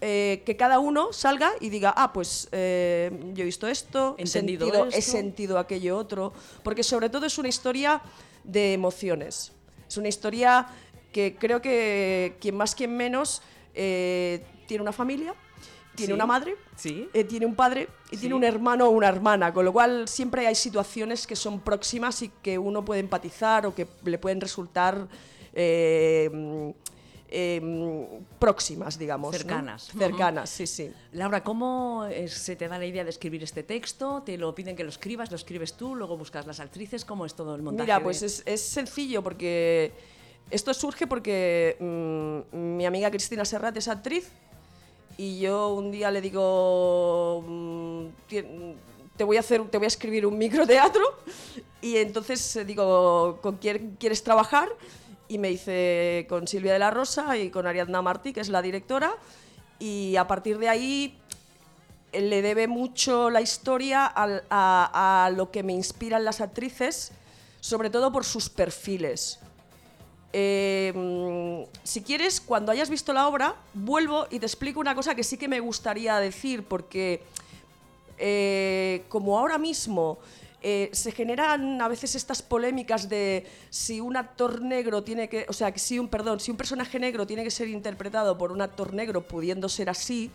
eh, 0.00 0.42
que 0.46 0.56
cada 0.56 0.78
uno 0.78 1.12
salga 1.12 1.52
y 1.60 1.68
diga, 1.68 1.92
ah, 1.96 2.12
pues 2.12 2.48
eh, 2.52 3.10
yo 3.34 3.42
he 3.42 3.44
visto 3.46 3.66
esto, 3.68 4.14
he 4.18 4.26
sentido, 4.26 4.86
he 4.86 4.88
esto". 4.98 5.12
sentido 5.12 5.58
aquello 5.58 5.96
otro, 5.98 6.32
porque 6.62 6.82
sobre 6.82 7.10
todo 7.10 7.26
es 7.26 7.36
una 7.38 7.48
historia 7.48 8.00
de 8.44 8.72
emociones. 8.72 9.52
Es 9.86 9.96
una 9.98 10.08
historia 10.08 10.66
que 11.12 11.36
creo 11.38 11.60
que 11.60 12.36
quien 12.40 12.56
más, 12.56 12.74
quien 12.74 12.96
menos, 12.96 13.42
eh, 13.74 14.42
tiene 14.66 14.82
una 14.82 14.92
familia, 14.92 15.34
tiene 15.96 16.12
Sí. 16.12 16.14
una 16.14 16.24
madre, 16.24 16.56
Sí. 16.76 17.08
tiene 17.28 17.44
un 17.44 17.54
padre 17.54 17.88
y 18.10 18.16
tiene 18.16 18.34
un 18.34 18.44
hermano 18.44 18.86
o 18.86 18.90
una 18.90 19.08
hermana, 19.08 19.52
con 19.52 19.64
lo 19.66 19.72
cual 19.72 20.08
siempre 20.08 20.46
hay 20.46 20.54
situaciones 20.54 21.26
que 21.26 21.36
son 21.36 21.60
próximas 21.60 22.22
y 22.22 22.30
que 22.42 22.56
uno 22.58 22.84
puede 22.84 23.00
empatizar 23.00 23.66
o 23.66 23.74
que 23.74 23.86
le 24.04 24.16
pueden 24.16 24.40
resultar 24.40 25.08
eh, 25.54 26.72
eh, 27.32 28.20
próximas, 28.38 28.98
digamos. 28.98 29.32
¿no? 29.32 29.38
Cercanas. 29.38 29.90
Cercanas, 29.96 30.50
sí, 30.50 30.66
sí. 30.66 30.92
Laura, 31.12 31.42
¿cómo 31.44 32.06
eh, 32.06 32.28
se 32.28 32.56
te 32.56 32.66
da 32.68 32.76
la 32.78 32.86
idea 32.86 33.04
de 33.04 33.10
escribir 33.10 33.42
este 33.44 33.62
texto? 33.62 34.22
¿Te 34.24 34.36
lo 34.36 34.54
piden 34.54 34.74
que 34.74 34.82
lo 34.82 34.88
escribas? 34.90 35.30
¿Lo 35.30 35.36
escribes 35.36 35.74
tú? 35.74 35.94
¿Luego 35.94 36.16
buscas 36.16 36.46
las 36.46 36.58
actrices? 36.60 37.04
¿Cómo 37.04 37.24
es 37.26 37.34
todo 37.34 37.54
el 37.54 37.62
montaje? 37.62 37.84
Mira, 37.84 37.98
de- 37.98 38.04
pues 38.04 38.22
es, 38.22 38.42
es 38.46 38.60
sencillo 38.60 39.22
porque 39.22 39.92
esto 40.50 40.74
surge 40.74 41.06
porque 41.06 41.76
mm, 41.78 42.56
mi 42.76 42.84
amiga 42.86 43.10
Cristina 43.10 43.44
Serrat 43.44 43.76
es 43.76 43.86
actriz 43.86 44.28
y 45.16 45.38
yo 45.38 45.74
un 45.74 45.92
día 45.92 46.10
le 46.10 46.20
digo, 46.20 47.44
mm, 47.46 48.06
te 49.16 49.24
voy 49.24 49.36
a 49.36 49.40
hacer, 49.40 49.62
te 49.68 49.76
voy 49.78 49.84
a 49.84 49.88
escribir 49.88 50.26
un 50.26 50.36
microteatro 50.38 51.02
y 51.82 51.96
entonces 51.98 52.58
digo, 52.66 53.38
¿con 53.42 53.58
quién 53.58 53.96
quieres 54.00 54.24
trabajar? 54.24 54.68
Y 55.30 55.38
me 55.38 55.52
hice 55.52 56.26
con 56.28 56.48
Silvia 56.48 56.72
de 56.72 56.80
la 56.80 56.90
Rosa 56.90 57.38
y 57.38 57.50
con 57.50 57.64
Ariadna 57.64 58.02
Martí, 58.02 58.32
que 58.32 58.40
es 58.40 58.48
la 58.48 58.62
directora, 58.62 59.12
y 59.78 60.16
a 60.16 60.26
partir 60.26 60.58
de 60.58 60.68
ahí 60.68 61.16
eh, 62.10 62.20
le 62.20 62.42
debe 62.42 62.66
mucho 62.66 63.30
la 63.30 63.40
historia 63.40 64.12
a, 64.12 64.40
a 64.50 65.30
lo 65.30 65.52
que 65.52 65.62
me 65.62 65.72
inspiran 65.72 66.24
las 66.24 66.40
actrices, 66.40 67.12
sobre 67.60 67.90
todo 67.90 68.10
por 68.10 68.24
sus 68.24 68.50
perfiles. 68.50 69.38
Eh, 70.32 71.64
si 71.84 72.02
quieres, 72.02 72.40
cuando 72.40 72.72
hayas 72.72 72.90
visto 72.90 73.12
la 73.12 73.28
obra, 73.28 73.54
vuelvo 73.72 74.26
y 74.30 74.40
te 74.40 74.46
explico 74.46 74.80
una 74.80 74.96
cosa 74.96 75.14
que 75.14 75.22
sí 75.22 75.38
que 75.38 75.46
me 75.46 75.60
gustaría 75.60 76.16
decir, 76.16 76.64
porque 76.64 77.22
eh, 78.18 79.04
como 79.08 79.38
ahora 79.38 79.58
mismo 79.58 80.18
eh, 80.62 80.90
se 80.92 81.12
generan 81.12 81.80
a 81.80 81.88
veces 81.88 82.14
estas 82.14 82.42
polémicas 82.42 83.08
de 83.08 83.46
si 83.70 84.00
un 84.00 84.16
actor 84.16 84.60
negro 84.60 85.02
tiene 85.02 85.28
que, 85.28 85.46
o 85.48 85.52
sea, 85.52 85.72
que 85.72 85.78
si 85.78 85.98
un, 85.98 86.08
perdón, 86.08 86.40
si 86.40 86.50
un 86.50 86.56
personaje 86.56 86.98
negro 86.98 87.26
tiene 87.26 87.44
que 87.44 87.50
ser 87.50 87.68
interpretado 87.68 88.36
por 88.36 88.52
un 88.52 88.60
actor 88.60 88.92
negro 88.92 89.26
pudiendo 89.26 89.68
ser 89.68 89.88
así, 89.88 90.30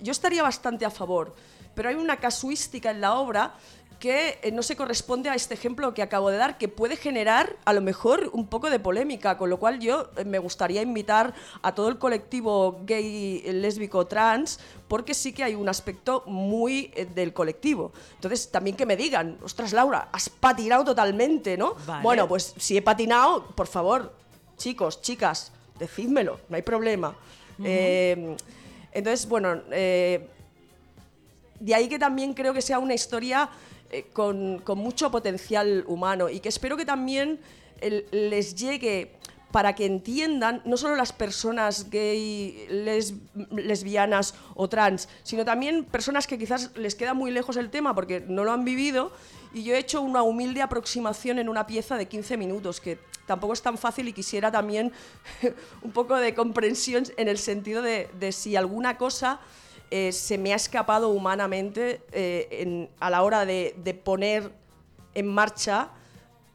yo 0.00 0.12
estaría 0.12 0.42
bastante 0.42 0.84
a 0.84 0.90
favor. 0.90 1.34
Pero 1.74 1.88
hay 1.88 1.94
una 1.94 2.16
casuística 2.18 2.90
en 2.90 3.00
la 3.00 3.14
obra 3.14 3.54
que 4.02 4.40
eh, 4.42 4.50
no 4.50 4.64
se 4.64 4.74
corresponde 4.74 5.30
a 5.30 5.36
este 5.36 5.54
ejemplo 5.54 5.94
que 5.94 6.02
acabo 6.02 6.28
de 6.28 6.36
dar, 6.36 6.58
que 6.58 6.66
puede 6.66 6.96
generar 6.96 7.54
a 7.64 7.72
lo 7.72 7.80
mejor 7.80 8.30
un 8.32 8.48
poco 8.48 8.68
de 8.68 8.80
polémica, 8.80 9.38
con 9.38 9.48
lo 9.48 9.60
cual 9.60 9.78
yo 9.78 10.10
eh, 10.16 10.24
me 10.24 10.40
gustaría 10.40 10.82
invitar 10.82 11.32
a 11.62 11.72
todo 11.72 11.88
el 11.88 11.98
colectivo 11.98 12.80
gay, 12.84 13.42
lésbico, 13.52 14.08
trans, 14.08 14.58
porque 14.88 15.14
sí 15.14 15.32
que 15.32 15.44
hay 15.44 15.54
un 15.54 15.68
aspecto 15.68 16.24
muy 16.26 16.90
eh, 16.96 17.04
del 17.04 17.32
colectivo. 17.32 17.92
Entonces, 18.16 18.50
también 18.50 18.74
que 18.74 18.86
me 18.86 18.96
digan, 18.96 19.38
ostras, 19.40 19.72
Laura, 19.72 20.08
has 20.10 20.28
patinado 20.28 20.84
totalmente, 20.84 21.56
¿no? 21.56 21.76
Vale. 21.86 22.02
Bueno, 22.02 22.26
pues 22.26 22.54
si 22.56 22.76
he 22.76 22.82
patinado, 22.82 23.46
por 23.54 23.68
favor, 23.68 24.12
chicos, 24.56 25.00
chicas, 25.00 25.52
decídmelo, 25.78 26.40
no 26.48 26.56
hay 26.56 26.62
problema. 26.62 27.14
Eh, 27.62 28.34
entonces, 28.90 29.28
bueno, 29.28 29.62
eh, 29.70 30.26
de 31.60 31.74
ahí 31.76 31.88
que 31.88 32.00
también 32.00 32.34
creo 32.34 32.52
que 32.52 32.62
sea 32.62 32.80
una 32.80 32.94
historia 32.94 33.48
eh, 33.92 34.06
con, 34.12 34.58
con 34.60 34.78
mucho 34.78 35.10
potencial 35.10 35.84
humano 35.86 36.28
y 36.28 36.40
que 36.40 36.48
espero 36.48 36.76
que 36.76 36.84
también 36.84 37.38
el- 37.80 38.06
les 38.10 38.54
llegue 38.54 39.12
para 39.52 39.74
que 39.74 39.84
entiendan 39.84 40.62
no 40.64 40.78
solo 40.78 40.96
las 40.96 41.12
personas 41.12 41.90
gay, 41.90 42.66
les- 42.70 43.12
lesbianas 43.50 44.34
o 44.54 44.68
trans, 44.68 45.08
sino 45.24 45.44
también 45.44 45.84
personas 45.84 46.26
que 46.26 46.38
quizás 46.38 46.70
les 46.76 46.94
queda 46.94 47.12
muy 47.14 47.30
lejos 47.30 47.56
el 47.58 47.68
tema 47.70 47.94
porque 47.94 48.20
no 48.26 48.44
lo 48.44 48.52
han 48.52 48.64
vivido. 48.64 49.12
Y 49.54 49.62
yo 49.64 49.74
he 49.74 49.78
hecho 49.78 50.00
una 50.00 50.22
humilde 50.22 50.62
aproximación 50.62 51.38
en 51.38 51.50
una 51.50 51.66
pieza 51.66 51.98
de 51.98 52.06
15 52.08 52.38
minutos, 52.38 52.80
que 52.80 52.98
tampoco 53.26 53.52
es 53.52 53.60
tan 53.60 53.76
fácil 53.76 54.08
y 54.08 54.14
quisiera 54.14 54.50
también 54.50 54.90
un 55.82 55.92
poco 55.92 56.16
de 56.16 56.34
comprensión 56.34 57.04
en 57.18 57.28
el 57.28 57.36
sentido 57.36 57.82
de, 57.82 58.08
de 58.18 58.32
si 58.32 58.56
alguna 58.56 58.96
cosa 58.96 59.38
eh, 59.94 60.10
se 60.10 60.38
me 60.38 60.54
ha 60.54 60.56
escapado 60.56 61.10
humanamente 61.10 62.00
eh, 62.12 62.48
en- 62.50 62.88
a 62.98 63.10
la 63.10 63.22
hora 63.22 63.44
de, 63.44 63.74
de 63.76 63.92
poner 63.92 64.50
en 65.14 65.26
marcha 65.26 65.90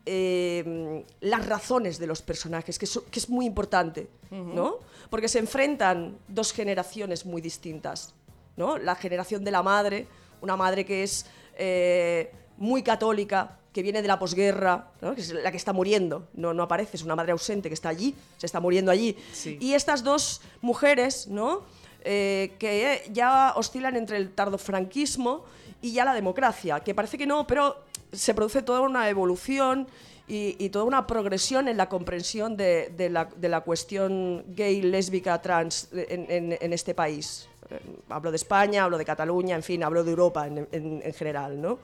eh, 0.07 1.03
las 1.19 1.45
razones 1.45 1.99
de 1.99 2.07
los 2.07 2.21
personajes, 2.23 2.79
que, 2.79 2.85
es 3.19 3.29
muy 3.29 3.45
importante, 3.45 4.07
¿no? 4.31 4.79
Porque 5.11 5.27
se 5.27 5.37
enfrentan 5.39 6.17
dos 6.27 6.51
generaciones 6.51 7.25
muy 7.25 7.41
distintas, 7.41 8.13
¿no? 8.55 8.77
La 8.77 8.95
generación 8.95 9.43
de 9.43 9.51
la 9.51 9.61
madre, 9.61 10.07
una 10.41 10.55
madre 10.55 10.83
que 10.85 11.03
es 11.03 11.25
eh, 11.57 12.31
muy 12.57 12.81
católica, 12.81 13.59
que 13.73 13.83
viene 13.83 14.01
de 14.01 14.07
la 14.07 14.17
posguerra, 14.17 14.89
¿no? 15.01 15.13
que 15.13 15.21
es 15.21 15.31
la 15.31 15.51
que 15.51 15.57
está 15.57 15.71
muriendo, 15.71 16.27
no, 16.33 16.51
no 16.51 16.63
aparece, 16.63 16.97
es 16.97 17.03
una 17.03 17.15
madre 17.15 17.31
ausente 17.33 17.69
que 17.69 17.75
está 17.75 17.89
allí, 17.89 18.15
se 18.37 18.47
está 18.47 18.59
muriendo 18.59 18.91
allí. 18.91 19.15
Sí. 19.33 19.59
Y 19.61 19.73
estas 19.73 20.03
dos 20.03 20.41
mujeres, 20.61 21.27
¿no? 21.27 21.61
Eh, 22.09 22.53
que 22.57 23.03
ya 23.11 23.51
oscilan 23.57 23.97
entre 23.97 24.15
el 24.15 24.31
tardofranquismo 24.31 25.43
y 25.81 25.91
ya 25.91 26.05
la 26.05 26.13
democracia, 26.13 26.79
que 26.79 26.95
parece 26.95 27.17
que 27.17 27.27
no, 27.27 27.45
pero 27.45 27.83
se 28.13 28.33
produce 28.33 28.61
toda 28.61 28.79
una 28.79 29.09
evolución 29.09 29.87
y, 30.25 30.55
y 30.57 30.69
toda 30.69 30.85
una 30.85 31.05
progresión 31.05 31.67
en 31.67 31.75
la 31.75 31.89
comprensión 31.89 32.55
de, 32.55 32.93
de 32.95 33.09
la, 33.09 33.25
de 33.25 33.49
la 33.49 33.59
cuestión 33.59 34.45
gay, 34.55 34.81
lésbica, 34.81 35.41
trans 35.41 35.89
en, 35.91 36.31
en- 36.31 36.57
en 36.61 36.71
este 36.71 36.93
país. 36.95 37.49
Eh, 37.69 37.79
hablo 38.07 38.31
de 38.31 38.37
España, 38.37 38.85
hablo 38.85 38.97
de 38.97 39.03
Cataluña, 39.03 39.55
en 39.57 39.63
fin, 39.63 39.83
hablo 39.83 40.01
de 40.05 40.11
Europa 40.11 40.47
en- 40.47 40.65
en 40.71 41.13
general, 41.13 41.59
¿no? 41.61 41.77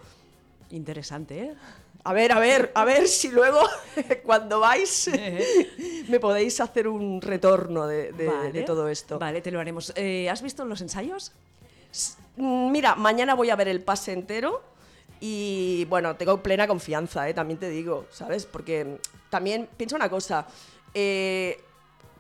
Interesante, 0.72 1.40
¿eh? 1.40 1.54
A 2.06 2.12
ver, 2.14 2.34
a 2.34 2.40
ver, 2.40 2.72
a 2.76 2.84
ver 2.84 3.08
si 3.08 3.30
luego, 3.30 3.62
cuando 4.26 4.60
vais, 4.60 5.10
me 6.10 6.20
podéis 6.20 6.60
hacer 6.60 6.88
un 6.88 7.22
retorno 7.22 7.88
de, 7.88 8.12
de- 8.12 8.28
Vale. 8.28 8.52
de 8.52 8.64
todo 8.64 8.90
esto. 8.90 9.20
Vale, 9.20 9.42
te 9.42 9.52
lo 9.52 9.60
haremos. 9.60 9.94
Eh, 9.96 10.30
¿Has 10.30 10.42
visto 10.42 10.66
los 10.66 10.82
ensayos? 10.82 11.32
Mm, 12.36 12.72
Mira, 12.72 12.96
mañana 12.96 13.36
voy 13.36 13.50
a 13.52 13.56
ver 13.56 13.70
el 13.70 13.82
pase 13.82 14.12
entero 14.12 14.62
y 15.22 15.86
bueno, 15.90 16.16
tengo 16.18 16.44
plena 16.44 16.68
confianza, 16.68 17.30
¿eh? 17.30 17.34
también 17.34 17.58
te 17.60 17.70
digo, 17.70 18.06
¿sabes? 18.12 18.46
Porque 18.46 18.84
mm, 18.84 18.96
también 19.30 19.70
pienso 19.78 19.96
una 19.96 20.10
cosa. 20.10 20.46
eh, 20.94 21.58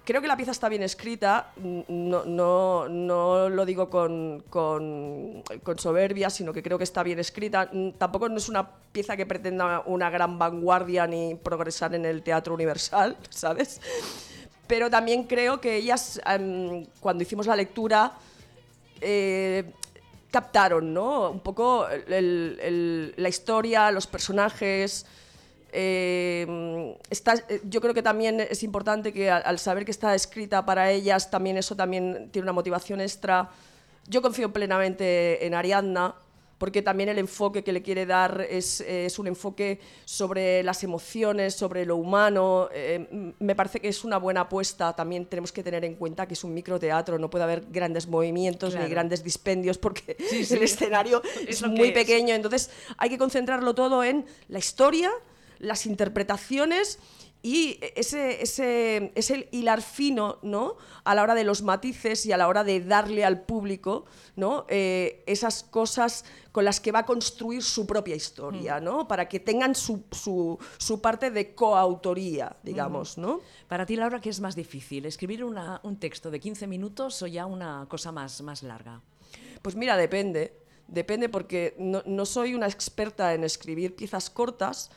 creo 0.05 0.21
que 0.21 0.27
la 0.27 0.35
pieza 0.37 0.51
está 0.51 0.69
bien 0.69 0.83
escrita, 0.83 1.51
no, 1.57 2.25
no, 2.25 2.89
no 2.89 3.49
lo 3.49 3.65
digo 3.65 3.89
con, 3.89 4.43
con- 4.49 5.41
con 5.63 5.79
soberbia, 5.79 6.29
sino 6.29 6.51
que 6.53 6.61
creo 6.63 6.77
que 6.77 6.83
está 6.83 7.03
bien 7.03 7.19
escrita. 7.19 7.69
Tampoco 7.97 8.27
no 8.29 8.37
es 8.37 8.49
una 8.49 8.69
pieza 8.91 9.15
que 9.15 9.25
pretenda 9.25 9.81
una 9.85 10.09
gran 10.09 10.37
vanguardia 10.37 11.07
ni 11.07 11.35
progresar 11.35 11.95
en 11.95 12.05
el 12.05 12.21
teatro 12.23 12.53
universal, 12.53 13.17
¿sabes? 13.29 13.79
Pero 14.67 14.89
también 14.89 15.23
creo 15.23 15.59
que 15.61 15.75
ellas, 15.75 16.19
em, 16.25 16.85
cuando 16.99 17.23
hicimos 17.23 17.47
la 17.47 17.55
lectura, 17.55 18.13
eh, 19.01 19.71
captaron, 20.31 20.93
¿no? 20.93 21.29
Un 21.29 21.39
poco 21.41 21.87
el- 21.87 22.59
el- 22.61 23.13
la 23.17 23.29
historia, 23.29 23.91
los 23.91 24.07
personajes. 24.07 25.05
Eh, 25.73 26.95
está, 27.09 27.35
yo 27.65 27.81
creo 27.81 27.93
que 27.93 28.03
también 28.03 28.39
es 28.39 28.63
importante 28.63 29.11
que 29.11 29.29
al, 29.29 29.43
al 29.45 29.59
saber 29.59 29.85
que 29.85 29.91
está 29.91 30.13
escrita 30.15 30.65
para 30.65 30.91
ellas, 30.91 31.29
también 31.31 31.57
eso 31.57 31.75
también 31.75 32.29
tiene 32.31 32.43
una 32.45 32.53
motivación 32.53 33.01
extra. 33.01 33.49
Yo 34.07 34.21
confío 34.21 34.51
plenamente 34.53 35.45
en 35.45 35.53
Ariadna, 35.53 36.15
porque 36.59 36.81
también 36.81 37.09
el 37.09 37.17
enfoque 37.17 37.61
que 37.61 37.73
le 37.73 37.81
quiere 37.81 38.05
dar 38.05 38.45
es, 38.49 38.79
es 38.81 39.19
un 39.19 39.27
enfoque 39.27 39.81
sobre 40.05 40.63
las 40.63 40.81
emociones, 40.83 41.55
sobre 41.55 41.85
lo 41.85 41.97
humano. 41.97 42.69
eh, 42.71 43.33
me 43.39 43.53
parece 43.53 43.81
que 43.81 43.89
es 43.89 44.05
una 44.05 44.17
buena 44.17 44.41
apuesta. 44.41 44.95
También 44.95 45.25
tenemos 45.25 45.51
que 45.51 45.61
tener 45.61 45.83
en 45.83 45.95
cuenta 45.95 46.25
que 46.25 46.35
es 46.35 46.43
un 46.45 46.53
microteatro, 46.53 47.19
no 47.19 47.29
puede 47.29 47.43
haber 47.43 47.65
grandes 47.69 48.07
movimientos 48.07 48.71
Claro. 48.71 48.85
ni 48.85 48.91
grandes 48.91 49.23
dispendios 49.25 49.77
porque 49.77 50.15
Sí, 50.29 50.45
sí. 50.45 50.53
el 50.53 50.63
escenario 50.63 51.21
Es 51.47 51.61
es, 51.61 51.67
muy 51.67 51.91
pequeño. 51.91 52.33
Entonces 52.33 52.69
hay 52.97 53.09
que 53.09 53.17
concentrarlo 53.17 53.73
todo 53.75 54.01
en 54.03 54.25
la 54.47 54.59
historia, 54.59 55.11
las 55.63 55.85
interpretaciones 55.85 56.99
y 57.45 57.77
ese, 57.97 58.41
ese, 58.41 59.11
ese 59.15 59.49
hilar 59.51 59.81
fino, 59.81 60.39
¿no? 60.43 60.77
A 61.03 61.13
la 61.13 61.23
hora 61.23 61.35
de 61.35 61.43
los 61.43 61.61
matices 61.61 62.25
y 62.25 62.31
a 62.31 62.37
la 62.37 62.47
hora 62.47 62.63
de 62.63 62.79
darle 62.79 63.25
al 63.25 63.41
público, 63.41 64.05
¿no? 64.37 64.65
Eh, 64.69 65.25
esas 65.27 65.63
cosas 65.63 66.23
con 66.53 66.63
las 66.63 66.79
que 66.79 66.93
va 66.93 66.99
a 66.99 67.05
construir 67.05 67.61
su 67.61 67.85
propia 67.85 68.15
historia, 68.15 68.79
¿no? 68.79 69.09
Para 69.09 69.27
que 69.27 69.41
tengan 69.41 69.75
su, 69.75 70.03
su, 70.11 70.57
su 70.77 71.01
parte 71.01 71.31
de 71.31 71.53
coautoría, 71.53 72.55
digamos, 72.63 73.17
¿no? 73.17 73.41
Para 73.67 73.85
ti, 73.85 73.97
Laura, 73.97 74.21
¿qué 74.21 74.29
es 74.29 74.39
más 74.39 74.55
difícil? 74.55 75.05
¿Escribir 75.05 75.43
una- 75.43 75.81
un 75.83 75.97
texto 75.99 76.31
de 76.31 76.39
15 76.39 76.65
minutos 76.67 77.21
o 77.23 77.27
ya 77.27 77.45
una 77.45 77.85
cosa 77.89 78.13
más, 78.13 78.41
más 78.41 78.63
larga? 78.63 79.01
Pues 79.61 79.75
mira, 79.75 79.97
depende. 79.97 80.61
Depende 80.87 81.27
porque 81.27 81.75
no, 81.77 82.03
no 82.05 82.25
soy 82.25 82.55
una 82.55 82.67
experta 82.67 83.33
en 83.33 83.43
escribir 83.43 83.95
piezas 83.95 84.29
cortas 84.29 84.91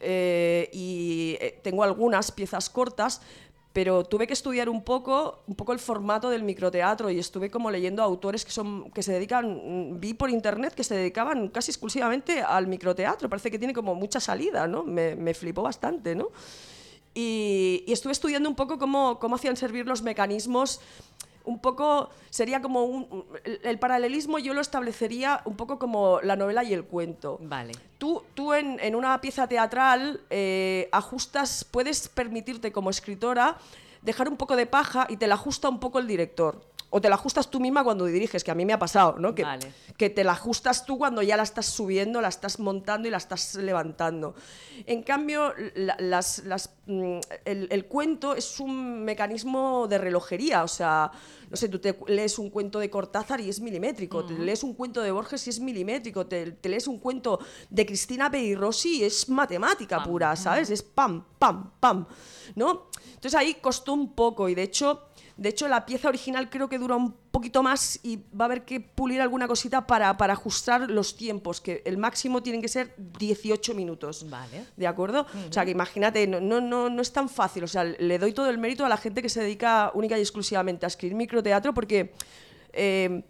eh, 0.00 0.68
y 0.72 1.36
eh, 1.40 1.58
tengo 1.62 1.82
algunas 1.82 2.30
piezas 2.32 2.70
cortas, 2.70 3.20
pero 3.72 4.04
tuve 4.04 4.26
que 4.26 4.32
estudiar 4.32 4.68
un 4.68 4.82
poco, 4.82 5.42
un 5.46 5.54
poco 5.54 5.72
el 5.72 5.78
formato 5.78 6.30
del 6.30 6.42
microteatro 6.42 7.10
y 7.10 7.18
estuve 7.18 7.50
como 7.50 7.70
leyendo 7.70 8.02
autores 8.02 8.44
que 8.44 8.50
son 8.50 8.90
que 8.90 9.02
se 9.02 9.12
dedican, 9.12 9.92
mm, 9.92 10.00
vi 10.00 10.14
por 10.14 10.30
internet 10.30 10.74
que 10.74 10.84
se 10.84 10.96
dedicaban 10.96 11.48
casi 11.48 11.70
exclusivamente 11.70 12.40
al 12.42 12.66
microteatro. 12.66 13.28
Parece 13.28 13.50
que 13.50 13.58
tiene 13.58 13.74
como 13.74 13.94
mucha 13.94 14.20
salida, 14.20 14.66
¿no? 14.66 14.82
Me, 14.82 15.14
me 15.14 15.34
flipó 15.34 15.62
bastante, 15.62 16.14
¿no? 16.14 16.30
Y, 17.14 17.84
y 17.86 17.92
estuve 17.92 18.12
estudiando 18.12 18.48
un 18.48 18.54
poco 18.56 18.78
cómo, 18.78 19.18
cómo 19.18 19.36
hacían 19.36 19.56
servir 19.56 19.86
los 19.86 20.02
mecanismos. 20.02 20.80
Un 21.48 21.58
poco 21.60 22.10
sería 22.28 22.60
como 22.60 22.84
un, 22.84 23.24
el, 23.42 23.60
el 23.64 23.78
paralelismo 23.78 24.38
yo 24.38 24.52
lo 24.52 24.60
establecería 24.60 25.40
un 25.46 25.56
poco 25.56 25.78
como 25.78 26.20
la 26.22 26.36
novela 26.36 26.62
y 26.62 26.74
el 26.74 26.84
cuento. 26.84 27.38
Vale. 27.40 27.72
Tú, 27.96 28.22
tú 28.34 28.52
en, 28.52 28.78
en 28.80 28.94
una 28.94 29.18
pieza 29.20 29.48
teatral 29.48 30.20
eh, 30.28 30.88
ajustas, 30.92 31.64
puedes 31.64 32.08
permitirte 32.08 32.70
como 32.70 32.90
escritora 32.90 33.56
dejar 34.02 34.28
un 34.28 34.36
poco 34.36 34.56
de 34.56 34.66
paja 34.66 35.06
y 35.08 35.16
te 35.16 35.26
la 35.26 35.34
ajusta 35.34 35.68
un 35.68 35.80
poco 35.80 35.98
el 35.98 36.06
director. 36.06 36.60
O 36.90 37.00
te 37.02 37.08
la 37.10 37.16
ajustas 37.16 37.50
tú 37.50 37.60
misma 37.60 37.84
cuando 37.84 38.06
diriges, 38.06 38.42
que 38.42 38.50
a 38.50 38.54
mí 38.54 38.64
me 38.64 38.72
ha 38.72 38.78
pasado, 38.78 39.16
¿no? 39.18 39.34
Que, 39.34 39.42
Vale. 39.44 39.72
que 39.98 40.08
te 40.08 40.24
la 40.24 40.32
ajustas 40.32 40.86
tú 40.86 40.96
cuando 40.96 41.20
ya 41.20 41.36
la 41.36 41.42
estás 41.42 41.66
subiendo, 41.66 42.20
la 42.22 42.28
estás 42.28 42.58
montando 42.60 43.06
y 43.06 43.10
la 43.10 43.18
estás 43.18 43.56
levantando. 43.56 44.34
En 44.86 45.02
cambio, 45.02 45.52
la- 45.74 45.96
las, 45.98 46.38
las, 46.44 46.70
mm, 46.86 47.18
el, 47.44 47.68
el 47.70 47.84
cuento 47.86 48.34
es 48.34 48.58
un 48.58 49.04
mecanismo 49.04 49.86
de 49.86 49.98
relojería, 49.98 50.64
o 50.64 50.68
sea, 50.68 51.10
no 51.50 51.56
sé, 51.56 51.68
tú 51.68 51.78
te 51.78 51.98
lees 52.06 52.38
un 52.38 52.48
cuento 52.48 52.78
de 52.78 52.88
Cortázar 52.88 53.40
y 53.42 53.50
es 53.50 53.60
milimétrico, 53.60 54.24
te 54.24 54.32
lees 54.38 54.62
un 54.62 54.72
cuento 54.74 55.02
de 55.02 55.10
Borges 55.10 55.46
y 55.46 55.50
es 55.50 55.60
milimétrico, 55.60 56.26
te, 56.26 56.52
te 56.52 56.68
lees 56.70 56.86
un 56.88 56.98
cuento 56.98 57.38
de 57.68 57.84
Cristina 57.84 58.30
Peirossi 58.30 59.00
y 59.00 59.04
es 59.04 59.28
matemática 59.28 60.02
pura, 60.02 60.34
¿sabes? 60.36 60.70
Es 60.70 60.82
pam, 60.82 61.22
pam, 61.38 61.70
pam, 61.80 62.06
¿no? 62.54 62.86
Entonces 63.08 63.34
ahí 63.34 63.54
costó 63.60 63.92
un 63.92 64.14
poco 64.14 64.48
y 64.48 64.54
de 64.54 64.62
hecho... 64.62 65.04
De 65.38 65.50
hecho, 65.50 65.68
la 65.68 65.86
pieza 65.86 66.08
original 66.08 66.50
creo 66.50 66.68
que 66.68 66.78
dura 66.78 66.96
un 66.96 67.12
poquito 67.30 67.62
más 67.62 68.00
y 68.02 68.16
va 68.16 68.44
a 68.44 68.46
haber 68.46 68.64
que 68.64 68.80
pulir 68.80 69.20
alguna 69.20 69.46
cosita 69.46 69.86
para, 69.86 70.16
para 70.16 70.32
ajustar 70.32 70.90
los 70.90 71.16
tiempos, 71.16 71.60
que 71.60 71.80
el 71.84 71.96
máximo 71.96 72.42
tienen 72.42 72.60
que 72.60 72.66
ser 72.66 72.92
18 73.20 73.72
minutos. 73.72 74.28
Vale. 74.28 74.64
¿De 74.76 74.88
acuerdo? 74.88 75.26
O 75.48 75.52
sea, 75.52 75.64
que 75.64 75.70
imagínate, 75.70 76.26
no, 76.26 76.40
no, 76.40 76.60
no, 76.60 76.90
no 76.90 77.00
es 77.00 77.12
tan 77.12 77.28
fácil. 77.28 77.62
O 77.62 77.68
sea, 77.68 77.84
le 77.84 78.18
doy 78.18 78.32
todo 78.32 78.50
el 78.50 78.58
mérito 78.58 78.84
a 78.84 78.88
la 78.88 78.96
gente 78.96 79.22
que 79.22 79.28
se 79.28 79.40
dedica 79.40 79.92
única 79.94 80.18
y 80.18 80.20
exclusivamente 80.20 80.84
a 80.86 80.88
escribir 80.88 81.16
microteatro 81.16 81.72
porque 81.72 82.12
eh, 82.72 83.22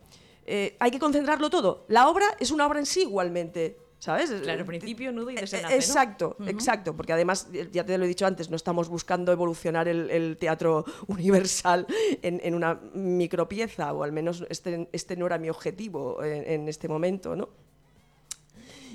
eh, 0.46 0.76
hay 0.80 0.90
que 0.90 0.98
concentrarlo 0.98 1.50
todo. 1.50 1.84
La 1.88 2.08
obra 2.08 2.24
es 2.40 2.50
una 2.50 2.66
obra 2.66 2.78
en 2.78 2.86
sí 2.86 3.02
igualmente. 3.02 3.76
¿Sabes? 3.98 4.30
Claro, 4.30 4.64
principio, 4.64 5.10
nudo 5.10 5.30
y 5.30 5.36
Eh, 5.36 5.40
desenlace, 5.40 5.74
¿no? 5.74 5.80
Exacto, 5.80 6.36
exacto, 6.46 6.96
porque 6.96 7.12
además, 7.12 7.48
eh, 7.52 7.68
ya 7.72 7.84
te 7.84 7.98
lo 7.98 8.04
he 8.04 8.08
dicho 8.08 8.26
antes, 8.26 8.48
no 8.48 8.54
estamos 8.54 8.88
buscando 8.88 9.32
evolucionar 9.32 9.88
el, 9.88 10.08
el 10.10 10.36
teatro 10.36 10.84
universal 11.08 11.84
en, 12.22 12.40
en 12.44 12.54
una 12.54 12.80
micropieza, 12.94 13.92
o 13.92 14.04
al 14.04 14.12
menos 14.12 14.44
este, 14.50 14.88
este 14.92 15.16
no 15.16 15.26
era 15.26 15.36
mi 15.38 15.50
objetivo 15.50 16.22
en, 16.22 16.48
en 16.48 16.68
este 16.68 16.86
momento, 16.86 17.34
¿no? 17.34 17.48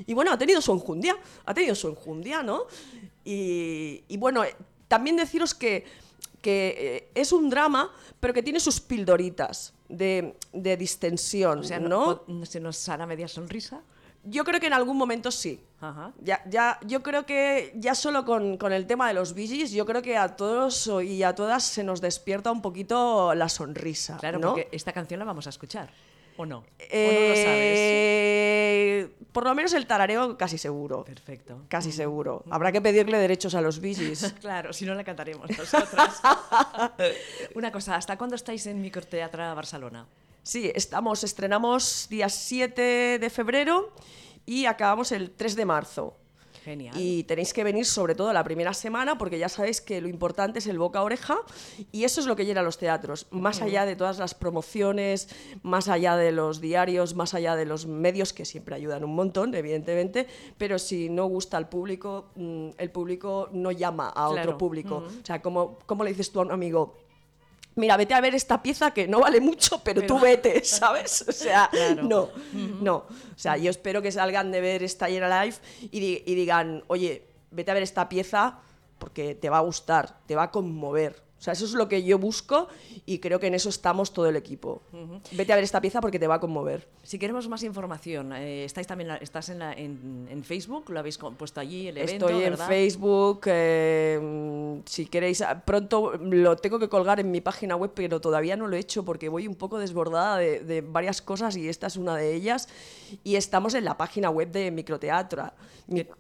Y 0.08 0.14
bueno, 0.14 0.32
ha 0.32 0.38
tenido 0.38 0.62
su 0.62 0.72
enjundia, 0.72 1.18
ha 1.46 1.54
tenido 1.54 1.76
su 1.76 1.88
enjundia, 1.90 2.42
¿no? 2.42 2.66
Y, 3.26 4.04
y 4.08 4.18
bueno, 4.18 4.44
eh, 4.44 4.56
también 4.88 5.18
deciros 5.18 5.54
que, 5.54 5.86
que 6.42 6.76
eh, 6.78 7.10
es 7.14 7.32
un 7.32 7.50
drama, 7.50 7.92
pero 8.20 8.34
que 8.34 8.42
tiene 8.42 8.60
sus 8.60 8.80
pildoritas 8.80 9.74
de, 9.90 10.36
de 10.54 10.78
distensión, 10.78 11.60
O 11.60 11.64
sea, 11.64 11.80
¿no? 11.80 12.24
¿no? 12.28 12.46
¿Se 12.46 12.60
nos 12.60 12.88
hará 12.90 13.06
media 13.06 13.28
sonrisa? 13.28 13.84
Yo 14.24 14.44
creo 14.44 14.60
que 14.60 14.68
en 14.68 14.74
algún 14.74 14.98
momento 14.98 15.32
sí. 15.32 15.60
Ajá. 15.82 16.14
Ya, 16.22 16.42
ya, 16.50 16.80
yo 16.86 17.04
creo 17.04 17.26
que 17.26 17.74
ya 17.76 17.94
solo 17.94 18.24
con, 18.24 18.58
con 18.58 18.72
el 18.72 18.88
tema 18.88 19.08
de 19.08 19.14
los 19.14 19.36
Gees, 19.36 19.72
yo 19.72 19.86
creo 19.86 20.02
que 20.02 20.16
a 20.18 20.36
todos 20.36 20.90
y 21.04 21.24
a 21.24 21.36
todas 21.36 21.64
se 21.64 21.84
nos 21.84 22.00
despierta 22.00 22.52
un 22.52 22.62
poquito 22.62 23.36
la 23.36 23.50
sonrisa. 23.50 24.18
Claro, 24.18 24.40
¿no? 24.40 24.50
porque 24.50 24.70
esta 24.72 24.94
canción 24.94 25.20
la 25.20 25.26
vamos 25.26 25.46
a 25.48 25.50
escuchar. 25.50 25.90
¿O 26.38 26.46
no? 26.46 26.58
¿O 26.58 26.62
no 26.62 26.66
lo 26.66 27.36
sabes? 27.36 27.78
Eh, 27.80 29.10
por 29.32 29.44
lo 29.44 29.54
menos 29.54 29.74
el 29.74 29.86
tarareo 29.86 30.38
casi 30.38 30.58
seguro. 30.58 31.04
Perfecto. 31.04 31.62
Casi 31.68 31.92
seguro. 31.92 32.44
Habrá 32.50 32.72
que 32.72 32.82
pedirle 32.82 33.18
derechos 33.18 33.56
a 33.56 33.62
los 33.62 33.80
Gees. 33.80 34.34
Claro, 34.42 34.74
si 34.74 34.86
no 34.86 34.96
la 34.96 35.04
cantaremos 35.04 35.50
nosotras. 35.58 36.22
Una 37.56 37.72
cosa, 37.72 37.96
¿hasta 37.96 38.18
cuándo 38.18 38.36
estáis 38.36 38.66
en 38.68 38.82
Microteatra 38.82 39.54
Barcelona? 39.54 40.06
Sí, 40.44 40.72
estamos, 40.76 41.24
estrenamos 41.24 42.08
día 42.10 42.28
7 42.28 43.18
de 43.20 43.30
febrero 43.30 43.94
y 44.46 44.66
acabamos 44.66 45.12
el 45.14 45.32
3 45.32 45.56
de 45.56 45.66
marzo. 45.66 46.18
Genial. 46.66 46.96
Y 46.98 47.24
tenéis 47.26 47.52
que 47.54 47.62
venir 47.64 47.86
sobre 47.86 48.16
todo 48.16 48.32
la 48.32 48.42
primera 48.44 48.74
semana 48.74 49.18
porque 49.18 49.38
ya 49.38 49.50
sabéis 49.50 49.82
que 49.82 50.00
lo 50.00 50.08
importante 50.08 50.60
es 50.60 50.68
el 50.68 50.78
boca 50.80 51.00
a 51.00 51.04
oreja 51.04 51.38
y 51.92 52.06
eso 52.06 52.22
es 52.22 52.26
lo 52.28 52.38
que 52.38 52.46
llena 52.46 52.62
los 52.62 52.78
teatros. 52.78 53.28
Más 53.32 53.62
allá 53.62 53.86
de 53.86 53.98
todas 53.98 54.18
las 54.18 54.34
promociones, 54.34 55.28
más 55.62 55.90
allá 55.90 56.16
de 56.16 56.32
los 56.32 56.62
diarios, 56.62 57.16
más 57.16 57.34
allá 57.34 57.58
de 57.58 57.66
los 57.66 57.86
medios 57.86 58.32
que 58.32 58.46
siempre 58.46 58.76
ayudan 58.76 59.04
un 59.04 59.14
montón, 59.14 59.54
evidentemente, 59.56 60.26
pero 60.58 60.80
si 60.80 61.10
no 61.10 61.26
gusta 61.26 61.58
al 61.58 61.68
público, 61.68 62.32
mm, 62.36 62.70
el 62.78 62.92
público 62.92 63.50
no 63.52 63.72
llama 63.72 64.10
a 64.10 64.30
Claro. 64.30 64.42
otro 64.52 64.58
público. 64.58 65.04
O 65.22 65.26
sea, 65.26 65.42
como, 65.42 65.80
como 65.86 66.06
le 66.06 66.12
dices 66.12 66.32
tú 66.32 66.40
a 66.40 66.44
un 66.44 66.52
amigo, 66.52 66.96
mira, 67.76 67.98
vete 67.98 68.14
a 68.14 68.22
ver 68.22 68.36
esta 68.36 68.62
pieza 68.62 68.92
que 68.92 69.08
no 69.08 69.20
vale 69.20 69.40
mucho, 69.42 69.82
pero, 69.84 70.02
Pero- 70.02 70.16
tú 70.16 70.20
vete, 70.22 70.64
¿sabes? 70.66 71.26
O 71.28 71.32
sea, 71.32 71.70
Claro. 71.72 72.04
no, 72.04 72.30
no. 72.82 72.96
O 72.96 73.38
sea, 73.38 73.58
yo 73.58 73.70
espero 73.70 74.02
que 74.02 74.12
salgan 74.12 74.52
de 74.52 74.62
ver 74.62 74.84
esta 74.84 75.10
Llena 75.10 75.44
Live 75.44 75.58
y, 75.92 76.00
di- 76.00 76.24
y 76.26 76.36
digan, 76.36 76.84
oye, 76.88 77.26
vete 77.52 77.72
a 77.72 77.74
ver 77.74 77.84
esta 77.84 78.08
pieza 78.10 78.60
porque 79.00 79.36
te 79.36 79.50
va 79.50 79.58
a 79.58 79.62
gustar, 79.62 80.18
te 80.26 80.36
va 80.36 80.44
a 80.44 80.52
conmover. 80.52 81.22
O 81.44 81.46
sea, 81.46 81.52
eso 81.52 81.66
es 81.66 81.74
lo 81.74 81.90
que 81.90 82.02
yo 82.06 82.18
busco 82.18 82.70
y 83.06 83.20
creo 83.20 83.38
que 83.38 83.48
en 83.48 83.54
eso 83.54 83.68
estamos 83.68 84.14
todo 84.14 84.28
el 84.30 84.38
equipo. 84.38 84.82
Vete 85.34 85.52
a 85.52 85.56
ver 85.58 85.66
esta 85.66 85.82
pieza 85.82 86.00
porque 86.00 86.18
te 86.18 86.26
va 86.26 86.36
a 86.36 86.40
conmover. 86.40 86.88
Si 87.04 87.20
queremos 87.20 87.50
más 87.50 87.64
información, 87.64 88.32
eh, 88.32 88.64
estáis 88.64 88.88
también 88.88 89.10
la- 89.10 89.18
estás 89.18 89.50
en, 89.50 89.60
la- 89.60 89.74
en, 89.74 90.26
en 90.32 90.42
Facebook, 90.46 90.90
lo 90.90 91.00
habéis 91.00 91.18
puesto 91.18 91.60
allí 91.60 91.90
el 91.90 91.98
evento, 91.98 92.28
Estoy 92.30 92.44
en 92.46 92.52
¿verdad? 92.52 92.68
Facebook. 92.70 93.42
eh, 93.48 94.80
si 94.86 95.06
queréis, 95.08 95.42
ah, 95.42 95.62
pronto 95.66 96.14
lo 96.18 96.56
tengo 96.56 96.80
que 96.80 96.88
colgar 96.88 97.20
en 97.20 97.30
mi 97.30 97.42
página 97.42 97.76
web, 97.76 97.92
pero 97.94 98.22
todavía 98.22 98.56
no 98.56 98.68
lo 98.68 98.78
he 98.78 98.80
hecho 98.80 99.04
porque 99.04 99.28
voy 99.28 99.46
un 99.46 99.56
poco 99.56 99.80
desbordada 99.80 100.38
de, 100.38 100.62
de 100.62 100.80
varias 100.80 101.22
cosas 101.22 101.58
y 101.58 101.68
esta 101.68 101.88
es 101.88 101.98
una 101.98 102.16
de 102.16 102.34
ellas. 102.36 102.70
Y 103.26 103.36
estamos 103.36 103.74
en 103.74 103.84
la 103.84 103.98
página 103.98 104.30
web 104.30 104.50
de 104.50 104.72
Microteatra, 104.72 105.54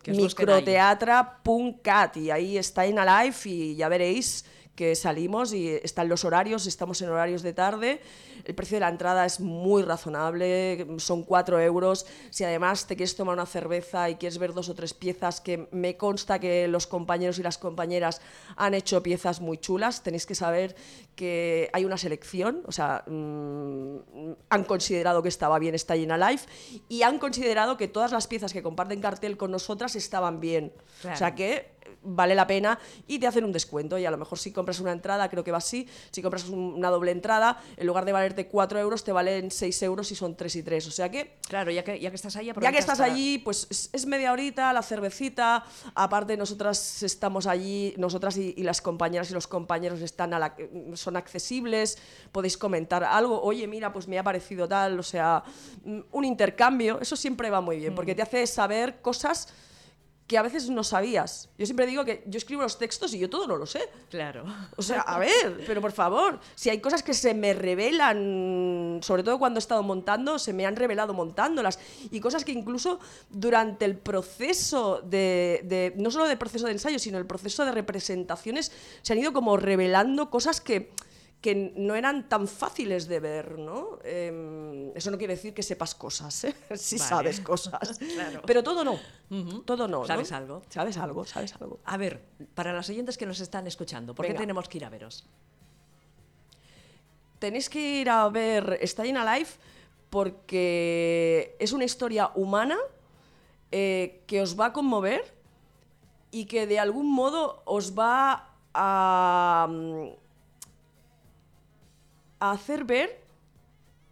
microteatra.cat 0.06 2.18
y 2.18 2.30
ahí 2.32 2.58
está 2.58 2.86
en 2.86 3.00
Alive 3.00 3.36
y 3.46 3.76
ya 3.76 3.88
veréis 3.88 4.44
que 4.76 4.96
salimos 4.96 5.54
y 5.54 5.70
están 5.70 6.10
los 6.10 6.26
horarios, 6.26 6.66
estamos 6.66 7.02
en 7.02 7.10
horarios 7.10 7.44
de 7.44 7.54
tarde, 7.54 8.02
el 8.44 8.56
precio 8.56 8.78
de 8.78 8.82
la 8.82 8.90
entrada 8.90 9.26
es 9.26 9.40
muy 9.40 9.84
razonable, 9.84 10.88
son 10.98 11.24
4 11.24 11.60
euros, 11.62 12.06
si 12.32 12.44
además 12.44 12.88
te 12.88 12.96
quieres 12.96 13.16
tomar 13.16 13.36
una 13.36 13.46
cerveza 13.46 14.10
y 14.10 14.16
quieres 14.16 14.40
ver 14.40 14.54
dos 14.54 14.70
o 14.70 14.74
tres 14.74 14.94
piezas, 14.94 15.42
que 15.42 15.68
me 15.72 15.96
consta 15.96 16.40
que 16.40 16.68
los 16.68 16.88
compañeros 16.88 17.38
y 17.38 17.44
las 17.44 17.58
compañeras 17.58 18.22
han 18.56 18.74
hecho 18.74 19.04
piezas 19.04 19.42
muy 19.42 19.58
chulas, 19.58 20.02
tenéis 20.02 20.26
que 20.26 20.36
saber 20.36 20.76
que 21.16 21.70
hay 21.74 21.86
una 21.86 21.98
selección, 21.98 22.64
o 22.66 22.72
sea, 22.72 23.04
mm, 23.06 23.98
han 24.50 24.64
considerado 24.64 25.22
que 25.22 25.30
estaba 25.30 25.60
bien 25.60 25.76
esta 25.76 25.96
Llena 25.96 26.18
Life 26.18 26.48
y 26.90 27.04
han 27.04 27.20
considerado 27.20 27.78
que 27.78 27.88
todas 27.88 28.12
las 28.12 28.26
piezas 28.26 28.54
que 28.54 28.64
comparten 28.64 29.02
cartel 29.02 29.38
con 29.38 29.52
nosotras 29.52 29.96
estaban 29.96 30.40
bien. 30.40 30.74
Claro. 31.02 31.16
O 31.16 31.18
sea 31.18 31.36
que 31.36 31.73
vale 32.04 32.36
la 32.36 32.46
pena 32.48 32.80
y 33.08 33.20
te 33.20 33.28
hacen 33.28 33.44
un 33.46 33.52
descuento. 33.52 33.98
Y 33.98 34.06
a 34.06 34.12
lo 34.12 34.18
mejor 34.18 34.38
si 34.40 34.52
compras 34.52 34.80
una 34.80 34.92
entrada, 34.92 35.30
creo 35.30 35.44
que 35.44 35.52
va 35.52 35.58
así, 35.60 35.88
si 36.12 36.22
compras 36.22 36.46
un- 36.50 36.74
una 36.76 36.90
doble 36.90 37.12
entrada, 37.12 37.62
en 37.78 37.88
lugar 37.88 38.06
de 38.06 38.12
valerte 38.12 38.48
4 38.48 38.80
euros, 38.80 39.04
te 39.04 39.12
valen 39.12 39.52
6 39.52 39.82
euros 39.84 40.12
y 40.12 40.16
son 40.16 40.36
3 40.36 40.56
y 40.56 40.64
3. 40.64 40.88
O 40.88 40.92
sea 40.92 41.10
que 41.10 41.38
Claro, 41.48 41.72
ya 41.72 41.84
que, 41.84 42.00
ya 42.00 42.10
que 42.10 42.16
estás 42.16 42.36
ahí, 42.36 42.48
ya 42.48 42.72
que 42.72 42.78
estás 42.78 43.00
para- 43.00 43.12
allí, 43.14 43.38
pues 43.40 43.68
es, 43.70 43.90
es 43.94 44.06
media 44.06 44.32
horita, 44.32 44.72
la 44.74 44.82
cervecita. 44.82 45.64
Aparte, 45.96 46.36
nosotras 46.38 47.04
estamos 47.04 47.48
allí, 47.48 47.94
nosotras 47.98 48.38
y, 48.38 48.54
y 48.58 48.64
las 48.64 48.82
compañeras 48.82 49.30
y 49.32 49.34
los 49.34 49.48
compañeros 49.48 50.02
están 50.02 50.34
a 50.34 50.40
la- 50.40 50.56
son 50.96 51.16
accesibles. 51.18 51.98
Podéis 52.32 52.58
comentar 52.58 53.04
algo. 53.04 53.42
Oye, 53.42 53.68
mira, 53.68 53.94
pues 53.94 54.08
me 54.08 54.18
ha 54.20 54.24
parecido 54.24 54.68
tal. 54.68 55.00
O 55.00 55.04
sea, 55.04 55.44
mm, 55.86 56.00
un 56.12 56.26
intercambio. 56.26 57.00
Eso 57.02 57.16
siempre 57.16 57.50
va 57.50 57.62
muy 57.62 57.78
bien, 57.78 57.96
porque 57.96 58.16
te 58.16 58.22
hace 58.22 58.46
saber 58.48 59.02
cosas 59.02 59.48
que 60.28 60.38
a 60.38 60.42
veces 60.42 60.70
no 60.70 60.84
sabías. 60.84 61.50
Yo 61.58 61.66
siempre 61.66 61.86
digo 61.86 62.06
que 62.06 62.24
yo 62.28 62.38
escribo 62.38 62.62
los 62.62 62.78
textos 62.80 63.14
y 63.14 63.20
yo 63.20 63.30
todo 63.30 63.46
no 63.46 63.58
lo 63.58 63.66
sé. 63.66 63.90
Claro. 64.10 64.46
O 64.78 64.82
sea, 64.82 65.02
a 65.08 65.20
ver, 65.20 65.64
pero 65.68 65.82
por 65.82 65.92
favor, 65.92 66.40
si 66.56 66.70
hay 66.70 66.80
cosas 66.80 67.04
que 67.04 67.14
se 67.14 67.34
me 67.34 67.54
revelan, 67.54 69.00
sobre 69.04 69.24
todo 69.24 69.38
cuando 69.40 69.58
he 69.58 69.62
estado 69.62 69.84
montando, 69.84 70.40
se 70.40 70.54
me 70.54 70.66
han 70.66 70.76
revelado 70.76 71.14
montándolas, 71.14 71.78
y 72.10 72.20
cosas 72.20 72.46
que 72.46 72.52
incluso 72.52 73.00
durante 73.30 73.86
el 73.86 73.98
proceso 73.98 75.02
de, 75.04 75.62
de- 75.66 75.94
no 75.98 76.10
solo 76.12 76.26
de 76.26 76.38
proceso 76.38 76.66
de 76.68 76.72
ensayo, 76.74 77.00
sino 77.00 77.18
el 77.18 77.26
proceso 77.26 77.66
de 77.66 77.72
representaciones, 77.72 78.72
se 79.02 79.14
han 79.14 79.20
ido 79.20 79.34
como 79.34 79.58
revelando 79.58 80.30
cosas 80.30 80.62
que 80.62 80.92
que 81.44 81.74
no 81.76 81.94
eran 81.94 82.30
tan 82.30 82.48
fáciles 82.48 83.08
de 83.08 83.20
ver, 83.20 83.60
¿no? 83.60 84.00
Em, 84.04 84.96
eso 84.96 85.12
no 85.12 85.18
quiere 85.18 85.36
decir 85.36 85.54
que 85.54 85.62
sepas 85.62 85.94
cosas, 85.94 86.46
¿eh? 86.46 86.56
Si 86.76 86.98
Vale. 86.98 87.10
sabes 87.10 87.40
cosas. 87.42 88.00
Claro. 88.16 88.42
Pero 88.46 88.64
todo 88.64 88.84
no. 88.84 88.98
Todo 89.66 89.88
no. 89.88 90.00
¿no? 90.00 90.08
¿Sabes 90.08 90.32
algo? 90.32 90.64
Sabes 90.70 90.98
algo, 90.98 91.26
sabes 91.26 91.54
algo. 91.60 91.80
A 91.84 91.98
ver, 91.98 92.24
para 92.56 92.72
los 92.72 92.90
oyentes 92.90 93.18
que 93.18 93.26
nos 93.26 93.42
están 93.42 93.68
escuchando, 93.68 94.16
¿por 94.16 94.26
qué 94.26 94.34
tenemos 94.34 94.70
que 94.70 94.78
ir 94.78 94.86
a 94.86 94.90
veros? 94.90 95.26
tenéis 97.44 97.68
que 97.68 98.00
ir 98.00 98.10
a 98.10 98.30
ver 98.30 98.80
Staying 98.88 99.18
Alive 99.18 99.50
porque 100.10 101.58
es 101.60 101.74
una 101.74 101.84
historia 101.84 102.32
humana 102.36 102.78
eh, 103.70 104.24
que 104.28 104.42
os 104.42 104.58
va 104.58 104.68
a 104.68 104.72
conmover 104.72 105.36
y 106.32 106.46
que 106.46 106.68
de 106.68 106.80
algún 106.80 107.12
modo 107.12 107.62
os 107.66 108.00
va 108.00 108.48
a, 108.74 109.68
mm, 109.70 110.23
a 112.50 112.52
hacer 112.52 112.84
ver 112.84 113.22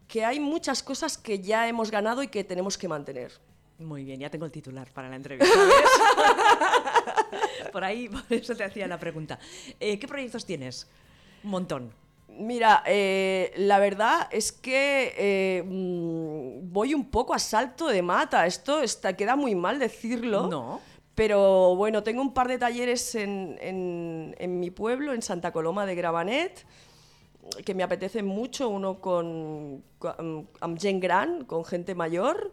que 0.07 0.25
hay 0.25 0.39
muchas 0.39 0.83
cosas 0.83 1.17
que 1.17 1.39
ya 1.39 1.67
hemos 1.67 1.91
ganado 1.91 2.21
y 2.23 2.27
que 2.27 2.43
tenemos 2.43 2.77
que 2.77 2.87
mantener. 2.87 3.31
Muy 3.79 4.03
bien, 4.03 4.19
ya 4.19 4.29
tengo 4.29 4.45
el 4.45 4.51
titular 4.51 4.89
para 4.91 5.09
la 5.09 5.15
entrevista. 5.15 5.47
por 7.71 7.83
ahí, 7.83 8.09
por 8.09 8.21
eso 8.29 8.55
te 8.55 8.63
hacía 8.63 8.87
la 8.87 8.99
pregunta. 8.99 9.39
Eh, 9.79 9.97
¿Qué 9.97 10.07
proyectos 10.07 10.45
tienes? 10.45 10.87
Un 11.43 11.51
montón. 11.51 11.93
Mira, 12.29 12.83
eh, 12.85 13.51
la 13.57 13.79
verdad 13.79 14.27
es 14.31 14.51
que 14.51 15.13
eh, 15.17 15.63
mm, 15.65 16.71
voy 16.71 16.93
un 16.93 17.09
poco 17.09 17.33
a 17.33 17.39
salto 17.39 17.87
de 17.87 18.01
mata. 18.01 18.45
Esto 18.45 18.81
está, 18.81 19.15
queda 19.15 19.35
muy 19.35 19.55
mal 19.55 19.79
decirlo. 19.79 20.47
No. 20.47 20.81
Pero 21.15 21.75
bueno, 21.75 22.03
tengo 22.03 22.21
un 22.21 22.33
par 22.33 22.47
de 22.47 22.57
talleres 22.57 23.15
en, 23.15 23.57
en- 23.61 24.35
en 24.39 24.59
mi 24.59 24.71
pueblo, 24.71 25.13
en 25.13 25.21
Santa 25.21 25.51
Coloma 25.51 25.85
de 25.85 25.95
Gravanet, 25.95 26.65
que 27.65 27.73
me 27.73 27.83
apetecen 27.83 28.25
mucho. 28.25 28.69
Uno 28.69 28.99
con, 28.99 29.83
con 29.97 30.77
gent 30.79 31.01
gran, 31.01 31.45
con 31.45 31.65
gente 31.65 31.95
mayor. 31.95 32.51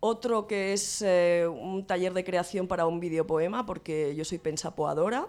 Otro 0.00 0.46
que 0.46 0.72
es 0.72 1.02
eh, 1.02 1.46
un 1.48 1.86
taller 1.86 2.12
de 2.12 2.22
creación 2.22 2.68
para 2.68 2.86
un 2.86 3.00
videopoema, 3.00 3.64
porque 3.64 4.14
yo 4.14 4.24
soy 4.24 4.38
pensapoadora. 4.38 5.26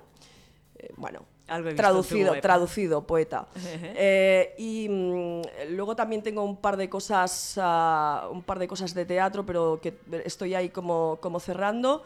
Eh, 0.76 0.90
bueno, 0.98 1.22
Algo 1.48 1.74
traducido, 1.74 2.40
traducido, 2.42 3.08
poeta. 3.08 3.48
Eh, 3.56 4.54
y 4.58 4.90
mm, 4.90 5.42
luego 5.70 5.96
también 5.96 6.22
tengo 6.22 6.44
un 6.44 6.58
par 6.58 6.76
de 6.76 6.90
cosas, 6.90 7.56
ah, 7.58 8.28
un 8.32 8.44
par 8.44 8.60
de 8.60 8.68
cosas 8.68 8.94
de 8.94 9.06
teatro, 9.06 9.46
pero 9.46 9.80
que 9.82 9.98
estoy 10.26 10.54
ahí 10.54 10.70
como, 10.70 11.18
como 11.22 11.40
cerrando. 11.40 12.04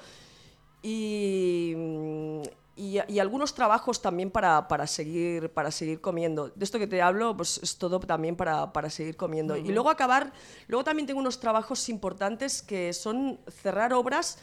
Y, 0.83 1.73
mm, 1.75 2.41
y, 2.75 2.99
y 3.07 3.19
algunos 3.19 3.53
trabajos 3.53 4.01
también 4.01 4.31
para, 4.31 4.67
para, 4.67 4.87
seguir, 4.87 5.49
para 5.49 5.71
seguir 5.71 6.01
comiendo. 6.01 6.49
De 6.49 6.63
esto 6.65 6.79
que 6.79 6.87
te 6.87 7.01
hablo, 7.01 7.35
pues 7.35 7.59
es 7.61 7.77
todo 7.77 7.99
también 7.99 8.35
para, 8.35 8.71
para 8.73 8.89
seguir 8.89 9.15
comiendo. 9.17 9.55
Y 9.57 9.63
luego 9.73 9.89
acabar, 9.89 10.31
luego 10.67 10.83
también 10.83 11.07
tengo 11.07 11.19
unos 11.19 11.39
trabajos 11.39 11.89
importantes 11.89 12.61
que 12.61 12.93
son 12.93 13.39
cerrar 13.61 13.93
obras 13.93 14.37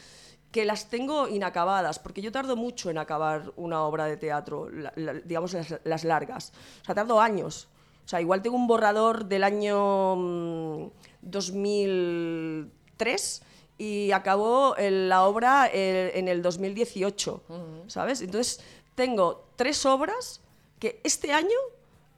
que 0.52 0.64
las 0.64 0.88
tengo 0.88 1.28
inacabadas, 1.28 1.98
porque 1.98 2.22
yo 2.22 2.32
tardo 2.32 2.56
mucho 2.56 2.90
en 2.90 2.98
acabar 2.98 3.52
una 3.56 3.82
obra 3.82 4.06
de 4.06 4.16
teatro, 4.16 4.70
la- 4.70 4.92
la- 4.96 5.14
digamos 5.14 5.52
las, 5.52 5.74
las 5.84 6.04
largas. 6.04 6.52
O 6.82 6.84
sea, 6.86 6.94
tardo 6.94 7.20
años. 7.20 7.68
O 8.04 8.08
sea, 8.08 8.22
igual 8.22 8.40
tengo 8.40 8.56
un 8.56 8.66
borrador 8.66 9.26
del 9.26 9.44
año 9.44 10.16
mm, 10.16 10.86
2003 11.22 13.42
y 13.78 14.10
acabó 14.12 14.74
el- 14.76 15.08
la 15.08 15.24
obra 15.24 15.66
el- 15.66 16.10
en 16.14 16.28
el 16.28 16.42
2018, 16.42 17.42
¿sabes? 17.86 18.20
Entonces, 18.20 18.60
tengo 18.94 19.46
tres 19.56 19.86
obras 19.86 20.40
que 20.80 21.00
este 21.04 21.32
año 21.32 21.56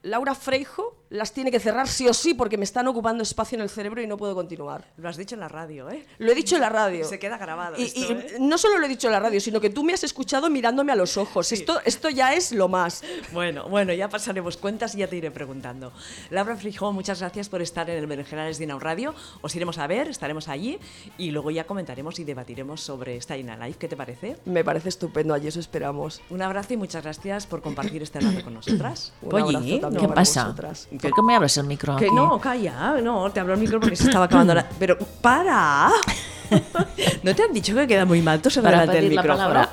Laura 0.01 0.33
Freijo 0.35 0.95
las 1.11 1.33
tiene 1.33 1.51
que 1.51 1.59
cerrar 1.59 1.89
sí 1.89 2.07
o 2.07 2.13
sí 2.13 2.33
porque 2.33 2.57
me 2.57 2.63
están 2.63 2.87
ocupando 2.87 3.21
espacio 3.21 3.57
en 3.57 3.61
el 3.61 3.69
cerebro 3.69 4.01
y 4.01 4.07
no 4.07 4.15
puedo 4.15 4.33
continuar. 4.33 4.85
Lo 4.95 5.09
has 5.09 5.17
dicho 5.17 5.35
en 5.35 5.41
la 5.41 5.49
radio, 5.49 5.89
¿eh? 5.89 6.05
Lo 6.19 6.31
he 6.31 6.35
dicho 6.35 6.55
en 6.55 6.61
la 6.61 6.69
radio. 6.69 7.03
Se 7.05 7.19
queda 7.19 7.37
grabado 7.37 7.75
Y, 7.77 7.83
esto, 7.83 7.99
y 7.99 8.03
¿eh? 8.03 8.37
no 8.39 8.57
solo 8.57 8.77
lo 8.77 8.85
he 8.85 8.89
dicho 8.89 9.07
en 9.07 9.13
la 9.13 9.19
radio, 9.19 9.41
sino 9.41 9.59
que 9.59 9.69
tú 9.69 9.83
me 9.83 9.93
has 9.93 10.05
escuchado 10.05 10.49
mirándome 10.49 10.93
a 10.93 10.95
los 10.95 11.17
ojos. 11.17 11.51
Esto, 11.51 11.81
esto 11.83 12.09
ya 12.09 12.33
es 12.33 12.53
lo 12.53 12.69
más. 12.69 13.03
Bueno, 13.33 13.67
bueno, 13.67 13.91
ya 13.91 14.07
pasaremos 14.07 14.55
cuentas 14.55 14.95
y 14.95 14.99
ya 14.99 15.07
te 15.07 15.17
iré 15.17 15.31
preguntando. 15.31 15.91
Laura 16.29 16.55
Frijó, 16.55 16.93
muchas 16.93 17.19
gracias 17.19 17.49
por 17.49 17.61
estar 17.61 17.89
en 17.89 17.97
el 17.97 18.07
Berenjenales 18.07 18.57
de 18.57 18.63
Inau 18.63 18.79
Radio. 18.79 19.13
Os 19.41 19.53
iremos 19.53 19.79
a 19.79 19.87
ver, 19.87 20.07
estaremos 20.07 20.47
allí 20.47 20.79
y 21.17 21.31
luego 21.31 21.51
ya 21.51 21.65
comentaremos 21.65 22.19
y 22.19 22.23
debatiremos 22.23 22.79
sobre 22.79 23.19
Staying 23.19 23.49
Alive. 23.49 23.77
¿Qué 23.77 23.89
te 23.89 23.97
parece? 23.97 24.37
Me 24.45 24.63
parece 24.63 24.87
estupendo, 24.87 25.33
allí 25.33 25.49
eso 25.49 25.59
esperamos. 25.59 26.21
Un 26.29 26.41
abrazo 26.41 26.73
y 26.73 26.77
muchas 26.77 27.03
gracias 27.03 27.47
por 27.47 27.61
compartir 27.61 28.01
este 28.01 28.21
rato 28.21 28.41
con 28.45 28.53
nosotras. 28.53 29.11
Un 29.21 29.35
abrazo 29.41 29.79
también 29.79 30.01
¿Qué 30.01 30.07
para 30.07 30.13
pasa? 30.15 30.43
vosotras. 30.45 30.87
¿Por 31.01 31.13
qué 31.13 31.21
me 31.21 31.35
abres 31.35 31.57
el 31.57 31.65
micro 31.65 31.95
Que 31.97 32.05
aquí? 32.05 32.15
no, 32.15 32.39
calla, 32.39 32.99
no, 33.01 33.29
te 33.31 33.39
hablo 33.39 33.53
al 33.53 33.59
micro 33.59 33.79
porque 33.79 33.95
se 33.95 34.05
estaba 34.05 34.25
acabando 34.25 34.53
la... 34.53 34.67
Pero, 34.79 34.97
¡para! 35.21 35.89
¿No 37.23 37.35
te 37.35 37.43
han 37.43 37.53
dicho 37.53 37.75
que 37.75 37.87
queda 37.87 38.05
muy 38.05 38.21
mal 38.21 38.41
toser 38.41 38.63
delante 38.63 38.95
del 38.95 39.15
la 39.15 39.21
micrófono? 39.21 39.67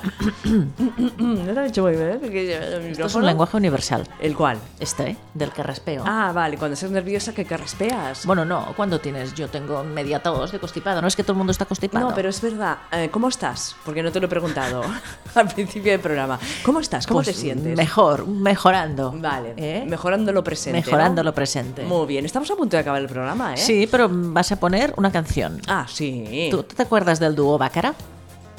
¿No 1.17 1.53
te 1.53 1.59
han 1.59 1.67
dicho 1.67 1.81
muy 1.83 1.93
el 1.93 2.91
Esto 2.91 3.05
es 3.05 3.15
un 3.15 3.25
lenguaje 3.25 3.57
universal. 3.57 4.07
¿El 4.19 4.35
cual? 4.35 4.57
Este, 4.79 5.17
del 5.33 5.51
que 5.51 5.63
raspeo. 5.63 6.03
Ah, 6.05 6.31
vale, 6.33 6.57
cuando 6.57 6.73
estás 6.73 6.91
nerviosa 6.91 7.33
que 7.33 7.45
carraspeas. 7.45 8.25
Bueno, 8.25 8.45
no, 8.45 8.73
cuando 8.75 8.99
tienes, 8.99 9.33
yo 9.33 9.47
tengo 9.49 9.83
media 9.83 10.21
tos 10.21 10.51
de 10.51 10.59
constipado, 10.59 11.01
no 11.01 11.07
es 11.07 11.15
que 11.15 11.23
todo 11.23 11.33
el 11.33 11.37
mundo 11.37 11.51
está 11.51 11.65
constipado. 11.65 12.09
No, 12.09 12.15
pero 12.15 12.29
es 12.29 12.41
verdad. 12.41 12.77
Eh, 12.91 13.09
¿Cómo 13.11 13.27
estás? 13.27 13.75
Porque 13.83 14.03
no 14.03 14.11
te 14.11 14.19
lo 14.19 14.27
he 14.27 14.29
preguntado 14.29 14.81
al 15.35 15.47
principio 15.47 15.91
del 15.91 16.01
programa. 16.01 16.39
¿Cómo 16.63 16.79
estás? 16.79 17.05
¿Cómo 17.07 17.19
Pues 17.19 17.27
te 17.27 17.33
sientes? 17.33 17.75
Mejor, 17.75 18.27
mejorando. 18.27 19.13
Vale, 19.15 19.53
¿Eh? 19.57 19.85
mejorando 19.87 20.31
lo 20.31 20.43
presente. 20.43 20.79
Mejorando 20.79 21.23
¿no? 21.23 21.29
lo 21.29 21.35
presente. 21.35 21.83
Muy 21.83 22.07
bien, 22.07 22.25
estamos 22.25 22.49
a 22.51 22.55
punto 22.55 22.77
de 22.77 22.81
acabar 22.81 23.01
el 23.01 23.07
programa, 23.07 23.53
¿eh? 23.53 23.57
Sí, 23.57 23.87
pero 23.89 24.07
vas 24.09 24.51
a 24.51 24.59
poner 24.59 24.93
una 24.97 25.11
canción. 25.11 25.61
Ah, 25.67 25.85
sí. 25.87 26.49
¿Tú 26.51 26.65
te 26.75 26.83
acuerdas 26.83 27.19
del 27.19 27.35
dúo 27.35 27.57
Bácara? 27.57 27.95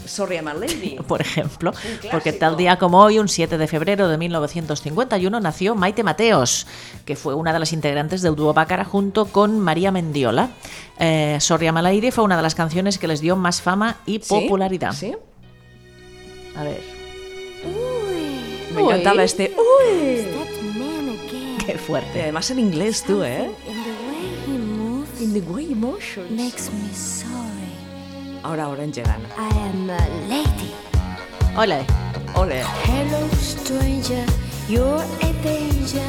Sorry, 0.06 0.36
I'm 0.36 0.48
a 0.48 0.54
lady. 0.54 0.96
Por 1.08 1.20
ejemplo, 1.20 1.72
porque 2.10 2.32
tal 2.32 2.56
día 2.56 2.78
como 2.78 2.98
hoy, 3.00 3.18
un 3.18 3.28
7 3.28 3.58
de 3.58 3.66
febrero 3.66 4.08
de 4.08 4.16
1951, 4.18 5.40
nació 5.40 5.74
Maite 5.74 6.02
Mateos, 6.02 6.66
que 7.04 7.16
fue 7.16 7.34
una 7.34 7.52
de 7.52 7.58
las 7.58 7.72
integrantes 7.72 8.22
del 8.22 8.34
dúo 8.34 8.54
Bácara 8.54 8.84
junto 8.84 9.26
con 9.26 9.60
María 9.60 9.92
Mendiola. 9.92 10.50
Eh, 10.98 11.36
Sorry 11.40 11.66
I'm 11.66 11.76
a 11.76 11.82
Lady 11.82 12.10
fue 12.10 12.24
una 12.24 12.36
de 12.36 12.42
las 12.42 12.54
canciones 12.54 12.98
que 12.98 13.08
les 13.08 13.20
dio 13.20 13.36
más 13.36 13.60
fama 13.62 13.98
y 14.06 14.18
popularidad. 14.20 14.92
¿Sí? 14.92 15.14
A 16.56 16.64
ver, 16.64 16.80
Me 18.74 18.82
encantaba 18.82 19.22
este. 19.22 19.54
¡Uy! 19.56 20.26
qué 21.64 21.78
fuerte. 21.78 22.18
Y 22.18 22.22
además 22.22 22.50
en 22.50 22.58
inglés 22.58 23.04
tú, 23.06 23.22
¿eh? 23.22 23.50
In 25.20 25.34
the 25.34 25.40
way 25.42 25.70
emotions. 25.70 26.30
Makes 26.30 26.70
me 26.72 26.94
sorry. 26.94 27.29
Ahora, 28.42 28.64
ahora 28.64 28.84
en 28.84 28.92
Llegana. 28.92 29.28
I 29.36 29.58
am 29.58 29.90
a 29.90 29.98
lady. 30.28 30.72
Ole. 31.56 31.84
Hello, 32.84 33.28
stranger. 33.38 34.24
You're 34.68 35.02
a 35.20 35.32
danger. 35.42 36.02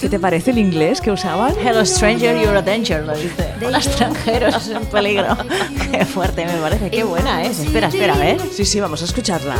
¿Qué 0.00 0.08
te 0.08 0.18
parece 0.18 0.50
el 0.50 0.58
inglés 0.58 1.00
que 1.00 1.10
usaban? 1.10 1.54
Hello 1.58 1.84
stranger, 1.84 2.34
you're 2.34 2.56
a 2.56 2.62
danger, 2.62 3.04
lo 3.04 3.14
dice. 3.14 3.52
Hola 3.64 3.78
extranjero, 3.78 4.48
es 4.48 4.68
un 4.68 4.86
peligro. 4.86 5.36
Qué 5.92 6.04
fuerte 6.06 6.46
me 6.46 6.54
parece, 6.54 6.90
qué 6.90 7.04
buena 7.04 7.42
es. 7.42 7.60
Espera, 7.60 7.88
espera, 7.88 8.14
a 8.14 8.18
ver. 8.18 8.40
Sí, 8.50 8.64
sí, 8.64 8.80
vamos 8.80 9.02
a 9.02 9.04
escucharla. 9.04 9.56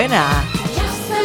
Buena. 0.00 0.44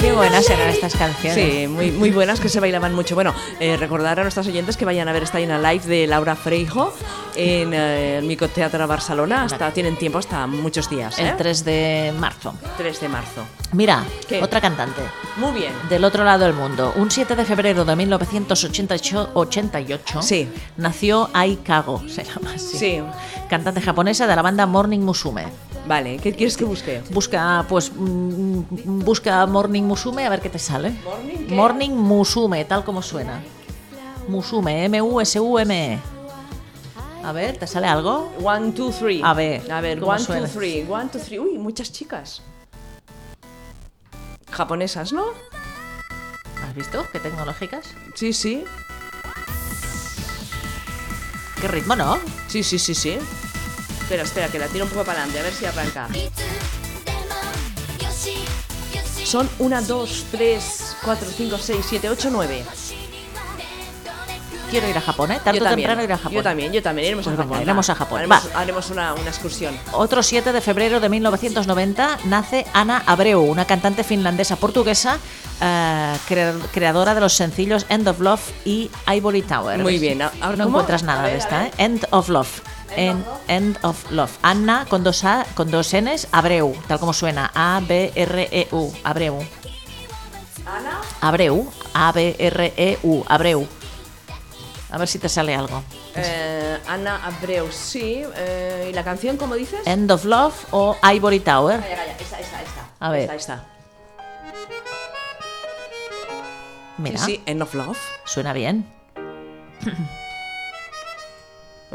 Qué 0.01 0.11
buenas 0.11 0.49
eran 0.49 0.67
estas 0.67 0.93
canciones. 0.95 1.33
Sí, 1.33 1.65
muy, 1.67 1.91
muy 1.91 2.11
buenas 2.11 2.41
que 2.41 2.49
se 2.49 2.59
bailaban 2.59 2.93
mucho. 2.93 3.15
Bueno, 3.15 3.33
eh, 3.61 3.77
recordar 3.77 4.19
a 4.19 4.23
nuestros 4.23 4.47
oyentes 4.47 4.75
que 4.75 4.83
vayan 4.83 5.07
a 5.07 5.13
ver 5.13 5.23
esta 5.23 5.37
a 5.37 5.71
Live 5.71 5.85
de 5.85 6.07
Laura 6.07 6.35
Freijo 6.35 6.93
en 7.37 7.73
eh, 7.73 8.17
el 8.17 8.25
Micoteatro 8.25 8.85
Barcelona. 8.85 9.43
Hasta, 9.43 9.71
tienen 9.71 9.95
tiempo 9.95 10.17
hasta 10.17 10.45
muchos 10.45 10.89
días. 10.89 11.17
¿eh? 11.19 11.29
El 11.29 11.37
3 11.37 11.63
de 11.63 12.13
marzo. 12.19 12.53
3 12.77 12.99
de 12.99 13.07
marzo. 13.07 13.45
Mira, 13.71 14.03
¿Qué? 14.27 14.43
otra 14.43 14.59
cantante. 14.59 15.01
Muy 15.37 15.53
bien. 15.53 15.71
Del 15.89 16.03
otro 16.03 16.25
lado 16.25 16.43
del 16.43 16.53
mundo. 16.53 16.91
Un 16.97 17.09
7 17.09 17.33
de 17.33 17.45
febrero 17.45 17.85
de 17.85 17.95
1988 17.95 20.21
Sí. 20.21 20.49
nació 20.75 21.29
Ai 21.31 21.55
Kago, 21.57 22.03
se 22.09 22.25
llama 22.25 22.51
así. 22.55 22.77
Sí. 22.77 23.01
Cantante 23.49 23.79
japonesa 23.79 24.27
de 24.27 24.35
la 24.35 24.41
banda 24.41 24.65
Morning 24.65 24.99
Musume. 24.99 25.45
Vale, 25.87 26.17
¿qué 26.17 26.33
quieres 26.33 26.57
que 26.57 26.63
busque? 26.65 27.01
Busca, 27.11 27.65
pues, 27.69 27.91
mm, 27.93 28.61
busca 29.03 29.45
Morning 29.45 29.83
Musume 29.83 30.25
a 30.25 30.29
ver 30.29 30.41
qué 30.41 30.49
te 30.49 30.57
sale. 30.59 30.91
¿Morning 31.03 31.47
qué? 31.47 31.55
Morning 31.55 31.91
Musume, 31.91 32.65
tal 32.65 32.83
como 32.83 33.01
suena. 33.01 33.43
Musume, 34.27 34.85
M-U-S-U-M-E. 34.85 35.99
A 37.23 37.31
ver, 37.31 37.57
¿te 37.57 37.67
sale 37.67 37.87
algo? 37.87 38.31
One, 38.43 38.71
two, 38.71 38.91
three. 38.91 39.21
A 39.23 39.33
ver, 39.33 39.71
A 39.71 39.81
ver, 39.81 39.99
¿cómo 39.99 40.11
one, 40.11 40.19
suena? 40.19 40.47
two, 40.47 40.53
three. 40.59 40.85
One, 40.89 41.09
two, 41.09 41.19
three. 41.19 41.39
Uy, 41.39 41.57
muchas 41.57 41.91
chicas. 41.91 42.41
Japonesas, 44.51 45.13
¿no? 45.13 45.25
¿Has 46.67 46.73
visto? 46.75 47.03
Qué 47.11 47.19
tecnológicas. 47.19 47.85
Sí, 48.15 48.33
sí. 48.33 48.63
Qué 51.61 51.67
ritmo, 51.67 51.95
¿no? 51.95 52.17
Sí, 52.47 52.63
sí, 52.63 52.79
sí, 52.79 52.95
sí. 52.95 53.17
Espera, 54.05 54.21
espera, 54.23 54.47
que 54.49 54.59
la 54.59 54.67
tiro 54.67 54.85
un 54.85 54.91
poco 54.91 55.03
para 55.03 55.23
adelante, 55.23 55.39
a 55.39 55.43
ver 55.43 55.53
si 55.53 55.65
arranca. 55.65 56.07
Son 59.23 59.49
1, 59.57 59.81
2, 59.81 60.25
3, 60.31 60.95
4, 61.03 61.27
5, 61.35 61.57
6, 61.57 61.85
7, 61.89 62.09
8, 62.11 62.29
9. 62.31 62.65
Quiero 64.69 64.87
ir 64.87 64.95
a 64.97 65.01
Japón, 65.01 65.31
¿eh? 65.31 65.39
Tarde 65.43 65.59
o 65.61 65.63
temprano 65.63 66.03
ir 66.03 66.11
a 66.13 66.17
Japón. 66.17 66.33
Yo 66.33 66.43
también, 66.43 66.71
yo 66.71 66.83
también. 66.83 67.07
Iremos 67.07 67.25
Pues 67.25 67.39
a 67.39 67.41
Japón. 67.43 67.61
iremos 67.61 67.89
a 67.89 67.95
Japón, 67.95 68.17
Haremos, 68.19 68.49
haremos 68.53 68.89
una, 68.91 69.13
una 69.15 69.29
excursión. 69.29 69.75
Otro 69.93 70.21
7 70.21 70.53
de 70.53 70.61
febrero 70.61 70.99
de 70.99 71.09
1990 71.09 72.19
nace 72.25 72.65
Ana 72.73 73.01
Abreu, 73.07 73.41
una 73.41 73.65
cantante 73.65 74.03
finlandesa 74.03 74.55
portuguesa, 74.57 75.17
eh, 75.61 76.13
cre- 76.29 76.61
creadora 76.71 77.15
de 77.15 77.21
los 77.21 77.33
sencillos 77.33 77.85
End 77.89 78.07
of 78.07 78.19
Love 78.19 78.41
y 78.65 78.91
Ivory 79.11 79.41
Tower. 79.41 79.79
Muy 79.79 79.97
bien, 79.97 80.21
ahora, 80.21 80.35
no 80.57 80.65
¿cómo? 80.65 80.77
encuentras 80.77 81.01
nada 81.03 81.23
ver, 81.23 81.31
de 81.33 81.37
esta. 81.39 81.65
¿eh? 81.67 81.71
End 81.79 82.05
of 82.11 82.29
Love. 82.29 82.61
En, 82.95 83.25
End 83.47 83.77
of 83.83 84.09
Love. 84.11 84.31
Anna 84.41 84.85
con 84.89 85.03
dos, 85.03 85.23
A, 85.23 85.45
con 85.53 85.69
dos 85.71 85.93
N's, 85.93 86.27
Abreu, 86.31 86.75
tal 86.87 86.99
como 86.99 87.13
suena. 87.13 87.51
A-B-R-E-U. 87.53 88.93
Abreu. 89.03 89.39
Ana. 90.65 91.01
Abreu. 91.21 91.71
A-B-R-E-U. 91.93 93.23
Abreu. 93.27 93.67
A 94.91 94.97
ver 94.97 95.07
si 95.07 95.19
te 95.19 95.27
sale 95.29 95.53
algo. 95.55 95.83
Eh, 96.15 96.79
Ana 96.87 97.25
Abreu, 97.25 97.69
sí. 97.71 98.23
Eh, 98.35 98.87
¿Y 98.91 98.93
la 98.93 99.03
canción, 99.03 99.35
cómo 99.37 99.55
dices? 99.55 99.79
End 99.85 100.09
of 100.11 100.23
Love 100.23 100.55
o 100.71 100.95
Ivory 101.13 101.39
Tower. 101.41 101.81
Calla, 101.81 101.95
calla, 101.95 102.11
esta, 102.17 102.39
esta, 102.39 102.61
esta. 102.61 102.89
A 102.99 103.09
ver. 103.09 103.21
Esta, 103.21 103.35
esta. 103.35 103.65
Mira, 106.97 107.17
Sí, 107.19 107.25
sí, 107.35 107.43
End 107.45 107.61
of 107.61 107.73
Love. 107.73 107.97
suena 108.23 108.53
bien. 108.53 108.85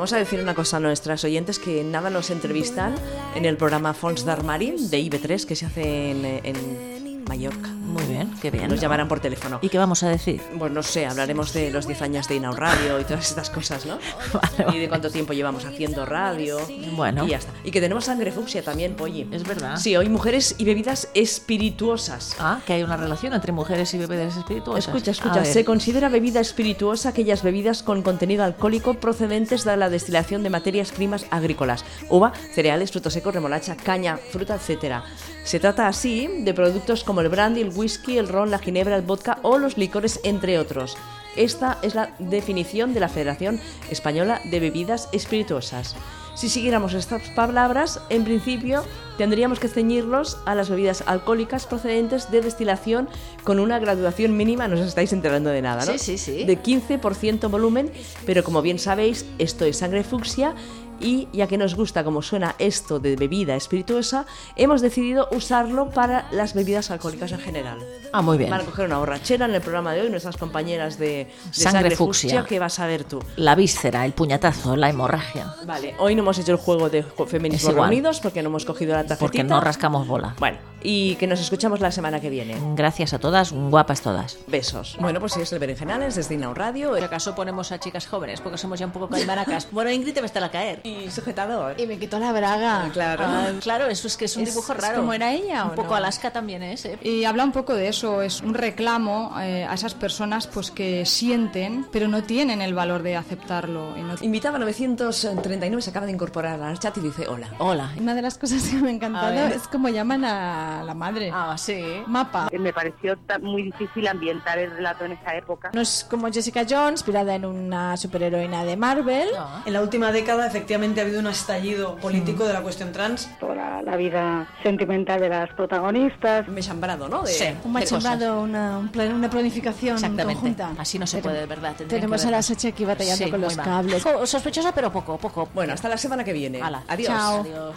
Vamos 0.00 0.14
a 0.14 0.16
decir 0.16 0.40
una 0.40 0.54
cosa 0.54 0.78
a 0.78 0.80
nuestras 0.80 1.24
oyentes 1.24 1.58
que 1.58 1.84
nada 1.84 2.08
nos 2.08 2.30
entrevistan 2.30 2.94
en 3.34 3.44
el 3.44 3.58
programa 3.58 3.92
Fons 3.92 4.24
d'Armari 4.24 4.70
de 4.88 4.98
IB3 4.98 5.44
que 5.44 5.54
se 5.54 5.66
hace 5.66 6.12
en, 6.12 6.24
en 6.24 7.09
Mallorca. 7.30 7.68
Muy 7.68 8.02
bien, 8.06 8.28
qué 8.42 8.50
bien. 8.50 8.68
Nos 8.68 8.80
llamarán 8.80 9.06
por 9.06 9.20
teléfono. 9.20 9.60
¿Y 9.62 9.68
qué 9.68 9.78
vamos 9.78 10.02
a 10.02 10.08
decir? 10.08 10.42
Pues 10.58 10.72
no 10.72 10.82
sé, 10.82 11.06
hablaremos 11.06 11.52
de 11.52 11.70
los 11.70 11.86
10 11.86 12.02
años 12.02 12.26
de 12.26 12.34
Inau 12.34 12.52
Radio 12.54 12.98
y 12.98 13.04
todas 13.04 13.30
estas 13.30 13.50
cosas, 13.50 13.86
¿no? 13.86 13.98
Y 14.74 14.78
de 14.78 14.88
cuánto 14.88 15.10
tiempo 15.10 15.32
llevamos 15.32 15.64
haciendo 15.64 16.04
radio. 16.04 16.58
Bueno. 16.96 17.24
Y 17.24 17.30
ya 17.30 17.36
está. 17.36 17.52
Y 17.62 17.70
que 17.70 17.80
tenemos 17.80 18.06
sangre 18.06 18.32
fucsia 18.32 18.64
también, 18.64 18.96
Polly. 18.96 19.28
Es 19.30 19.44
verdad. 19.44 19.76
Sí, 19.76 19.96
hoy 19.96 20.08
mujeres 20.08 20.56
y 20.58 20.64
bebidas 20.64 21.08
espirituosas. 21.14 22.34
Ah, 22.40 22.60
que 22.66 22.72
hay 22.72 22.82
una 22.82 22.96
relación 22.96 23.32
entre 23.32 23.52
mujeres 23.52 23.94
y 23.94 23.98
bebidas 23.98 24.36
espirituosas. 24.36 24.88
Escucha, 24.88 25.12
escucha, 25.12 25.44
se 25.44 25.64
considera 25.64 26.08
bebida 26.08 26.40
espirituosa 26.40 27.10
aquellas 27.10 27.44
bebidas 27.44 27.84
con 27.84 28.02
contenido 28.02 28.42
alcohólico 28.42 28.94
procedentes 28.94 29.62
de 29.64 29.76
la 29.76 29.88
destilación 29.88 30.42
de 30.42 30.50
materias 30.50 30.90
primas 30.90 31.26
agrícolas, 31.30 31.84
uva, 32.08 32.32
cereales, 32.54 32.90
frutos 32.90 33.12
secos, 33.12 33.32
remolacha, 33.34 33.76
caña, 33.76 34.16
fruta, 34.16 34.56
etc. 34.56 34.96
Se 35.44 35.58
trata 35.58 35.88
así 35.88 36.28
de 36.44 36.52
productos 36.54 37.04
como 37.04 37.19
el 37.20 37.28
brandy, 37.28 37.60
el 37.60 37.72
whisky, 37.74 38.18
el 38.18 38.28
ron, 38.28 38.50
la 38.50 38.58
ginebra, 38.58 38.96
el 38.96 39.02
vodka 39.02 39.38
o 39.42 39.58
los 39.58 39.76
licores, 39.76 40.20
entre 40.24 40.58
otros. 40.58 40.96
Esta 41.36 41.78
es 41.82 41.94
la 41.94 42.14
definición 42.18 42.92
de 42.92 43.00
la 43.00 43.08
Federación 43.08 43.60
Española 43.90 44.40
de 44.44 44.60
Bebidas 44.60 45.08
Espirituosas. 45.12 45.96
Si 46.34 46.48
siguiéramos 46.48 46.94
estas 46.94 47.22
palabras, 47.30 48.00
en 48.08 48.24
principio 48.24 48.82
tendríamos 49.18 49.60
que 49.60 49.68
ceñirlos 49.68 50.38
a 50.46 50.54
las 50.54 50.70
bebidas 50.70 51.04
alcohólicas 51.06 51.66
procedentes 51.66 52.30
de 52.30 52.40
destilación 52.40 53.08
con 53.44 53.60
una 53.60 53.78
graduación 53.78 54.36
mínima, 54.36 54.66
no 54.66 54.76
os 54.76 54.80
estáis 54.80 55.12
enterando 55.12 55.50
de 55.50 55.60
nada, 55.60 55.84
¿no? 55.84 55.92
Sí, 55.92 55.98
sí, 55.98 56.16
sí. 56.16 56.44
De 56.44 56.58
15% 56.58 57.50
volumen, 57.50 57.92
pero 58.24 58.42
como 58.42 58.62
bien 58.62 58.78
sabéis, 58.78 59.26
esto 59.38 59.66
es 59.66 59.76
sangre 59.78 60.02
fucsia 60.04 60.54
y 61.00 61.28
ya 61.32 61.46
que 61.46 61.58
nos 61.58 61.74
gusta 61.74 62.04
como 62.04 62.22
suena 62.22 62.54
esto 62.58 63.00
de 63.00 63.16
bebida 63.16 63.56
espirituosa, 63.56 64.26
hemos 64.56 64.80
decidido 64.80 65.28
usarlo 65.32 65.90
para 65.90 66.26
las 66.30 66.54
bebidas 66.54 66.90
alcohólicas 66.90 67.32
en 67.32 67.40
general. 67.40 67.78
Ah, 68.12 68.22
muy 68.22 68.38
bien. 68.38 68.50
Van 68.50 68.60
a 68.60 68.64
coger 68.64 68.86
una 68.86 68.98
borrachera 68.98 69.46
en 69.46 69.54
el 69.54 69.60
programa 69.60 69.92
de 69.92 70.02
hoy 70.02 70.10
nuestras 70.10 70.36
compañeras 70.36 70.98
de, 70.98 71.06
de 71.06 71.30
Sangre 71.52 71.80
sangre, 71.80 71.96
fucsia. 71.96 72.30
fucsia 72.30 72.44
que 72.48 72.58
vas 72.58 72.78
a 72.78 72.86
ver 72.86 73.04
tú. 73.04 73.20
La 73.36 73.54
víscera, 73.54 74.04
el 74.04 74.12
puñetazo, 74.12 74.76
la 74.76 74.90
hemorragia. 74.90 75.54
Vale, 75.64 75.94
hoy 75.98 76.14
no 76.14 76.22
hemos 76.22 76.38
hecho 76.38 76.52
el 76.52 76.58
juego 76.58 76.90
de 76.90 77.02
feminismo 77.26 77.72
reunidos 77.72 78.20
porque 78.20 78.42
no 78.42 78.48
hemos 78.48 78.64
cogido 78.64 78.92
la 78.92 79.04
tarjetita. 79.04 79.20
Porque 79.20 79.44
no 79.44 79.60
rascamos 79.60 80.06
bola. 80.06 80.34
Bueno, 80.38 80.58
y 80.82 81.14
que 81.16 81.26
nos 81.26 81.40
escuchamos 81.40 81.80
la 81.80 81.90
semana 81.90 82.20
que 82.20 82.30
viene. 82.30 82.56
Gracias 82.74 83.12
a 83.12 83.18
todas, 83.18 83.52
guapas 83.52 84.00
todas. 84.00 84.38
Besos. 84.46 84.96
Bueno, 85.00 85.20
pues 85.20 85.32
sí, 85.32 85.40
es 85.42 85.52
el 85.52 85.58
Berenjenales 85.58 86.14
desde 86.14 86.34
Inau 86.34 86.54
Radio. 86.54 86.90
Por 86.90 87.02
acaso 87.04 87.34
ponemos 87.34 87.72
a 87.72 87.78
chicas 87.80 88.06
jóvenes, 88.06 88.40
porque 88.40 88.58
somos 88.58 88.78
ya 88.78 88.86
un 88.86 88.92
poco 88.92 89.08
calmaracas. 89.10 89.68
Bueno, 89.70 89.90
Ingrid 89.90 90.14
te 90.14 90.20
va 90.20 90.24
a 90.24 90.26
estar 90.26 90.42
a 90.44 90.50
caer. 90.50 90.80
Y 90.84 91.10
sujetador. 91.10 91.78
Y 91.80 91.86
me 91.86 91.98
quitó 91.98 92.18
la 92.18 92.32
braga. 92.32 92.88
Claro. 92.92 93.24
Ah, 93.26 93.48
claro, 93.60 93.86
eso 93.86 94.06
es 94.06 94.16
que 94.16 94.24
es 94.26 94.36
un 94.36 94.42
Es- 94.44 94.50
dibujo 94.50 94.72
es 94.72 94.78
raro. 94.80 94.96
como 95.00 95.12
era 95.12 95.32
ella, 95.32 95.64
Un 95.64 95.70
¿o 95.72 95.74
poco 95.74 95.90
no? 95.90 95.94
Alaska 95.96 96.30
también 96.32 96.62
es, 96.62 96.84
¿eh? 96.84 96.98
Y 97.02 97.24
habla 97.24 97.44
un 97.44 97.52
poco 97.52 97.74
de 97.74 97.88
eso, 97.88 98.22
es 98.22 98.40
un 98.40 98.54
reclamo 98.54 99.34
eh, 99.40 99.64
a 99.68 99.74
esas 99.74 99.94
personas 99.94 100.46
pues 100.46 100.70
que 100.70 101.04
sienten, 101.06 101.86
pero 101.92 102.08
no 102.08 102.22
tienen 102.22 102.62
el 102.62 102.74
valor 102.74 103.02
de 103.02 103.16
aceptarlo. 103.16 103.96
y 103.96 104.02
no- 104.02 104.14
Invitaba 104.20 104.58
939, 104.58 105.82
se 105.82 105.90
acaba 105.90 106.06
de 106.06 106.12
incorporar 106.12 106.60
al 106.62 106.78
chat 106.78 106.96
y 106.98 107.00
dice 107.00 107.28
hola. 107.28 107.48
Hola. 107.58 107.90
Una 107.98 108.14
de 108.14 108.22
las 108.22 108.38
cosas 108.38 108.62
que 108.62 108.76
me 108.76 108.88
ha 108.88 108.92
encantado 108.92 109.32
es 109.48 109.66
como 109.68 109.88
llaman 109.88 110.24
a 110.24 110.69
la 110.84 110.94
madre. 110.94 111.30
Ah, 111.32 111.56
sí. 111.58 112.02
Mapa. 112.06 112.48
Me 112.58 112.72
pareció 112.72 113.16
muy 113.42 113.62
difícil 113.64 114.06
ambientar 114.08 114.58
el 114.58 114.70
relato 114.70 115.04
en 115.04 115.12
esa 115.12 115.34
época. 115.36 115.70
No 115.72 115.80
es 115.80 116.06
como 116.08 116.30
Jessica 116.30 116.64
Jones, 116.68 117.00
inspirada 117.00 117.34
en 117.34 117.44
una 117.44 117.96
superheroína 117.96 118.64
de 118.64 118.76
Marvel. 118.76 119.28
En 119.66 119.72
la 119.72 119.80
última 119.82 120.12
década, 120.12 120.46
efectivamente, 120.46 121.00
ha 121.00 121.04
habido 121.04 121.20
un 121.20 121.26
estallido 121.26 121.96
político 121.96 122.44
de 122.44 122.52
la 122.52 122.60
cuestión 122.62 122.92
trans. 122.92 123.28
Toda 123.40 123.82
la 123.82 123.96
vida 123.96 124.46
sentimental 124.62 125.20
de 125.20 125.28
las 125.28 125.50
protagonistas. 125.54 126.46
Me 126.48 126.60
chambrado, 126.60 127.08
¿no? 127.08 127.22
De, 127.22 127.32
Sí. 127.32 127.46
Un 127.64 127.72
machembrado, 127.72 128.40
una, 128.42 128.78
un 128.78 128.88
plan- 128.88 129.14
una 129.14 129.30
planificación 129.30 129.94
Exactamente. 129.94 130.34
conjunta. 130.34 130.70
Así 130.78 130.98
no 130.98 131.06
se 131.06 131.18
Pero 131.18 131.24
puede, 131.30 131.40
de 131.40 131.46
verdad. 131.46 131.74
Tenemos 131.88 132.24
a 132.26 132.30
la. 132.30 132.42
Sachi 132.42 132.68
aquí 132.68 132.84
batallando 132.84 133.24
Sí, 133.24 133.30
con 133.30 133.40
los 133.40 133.56
mal. 133.56 133.64
cables. 133.66 134.02
Jo- 134.02 134.26
Sospechosa, 134.26 134.72
pero 134.74 134.90
poco, 134.92 135.16
poco. 135.18 135.48
Bueno, 135.54 135.72
hasta 135.74 135.88
la 135.88 135.96
semana 135.96 136.24
que 136.24 136.32
viene. 136.32 136.60
Adiós. 136.88 137.08
Chao. 137.08 137.40
Adiós. 137.40 137.74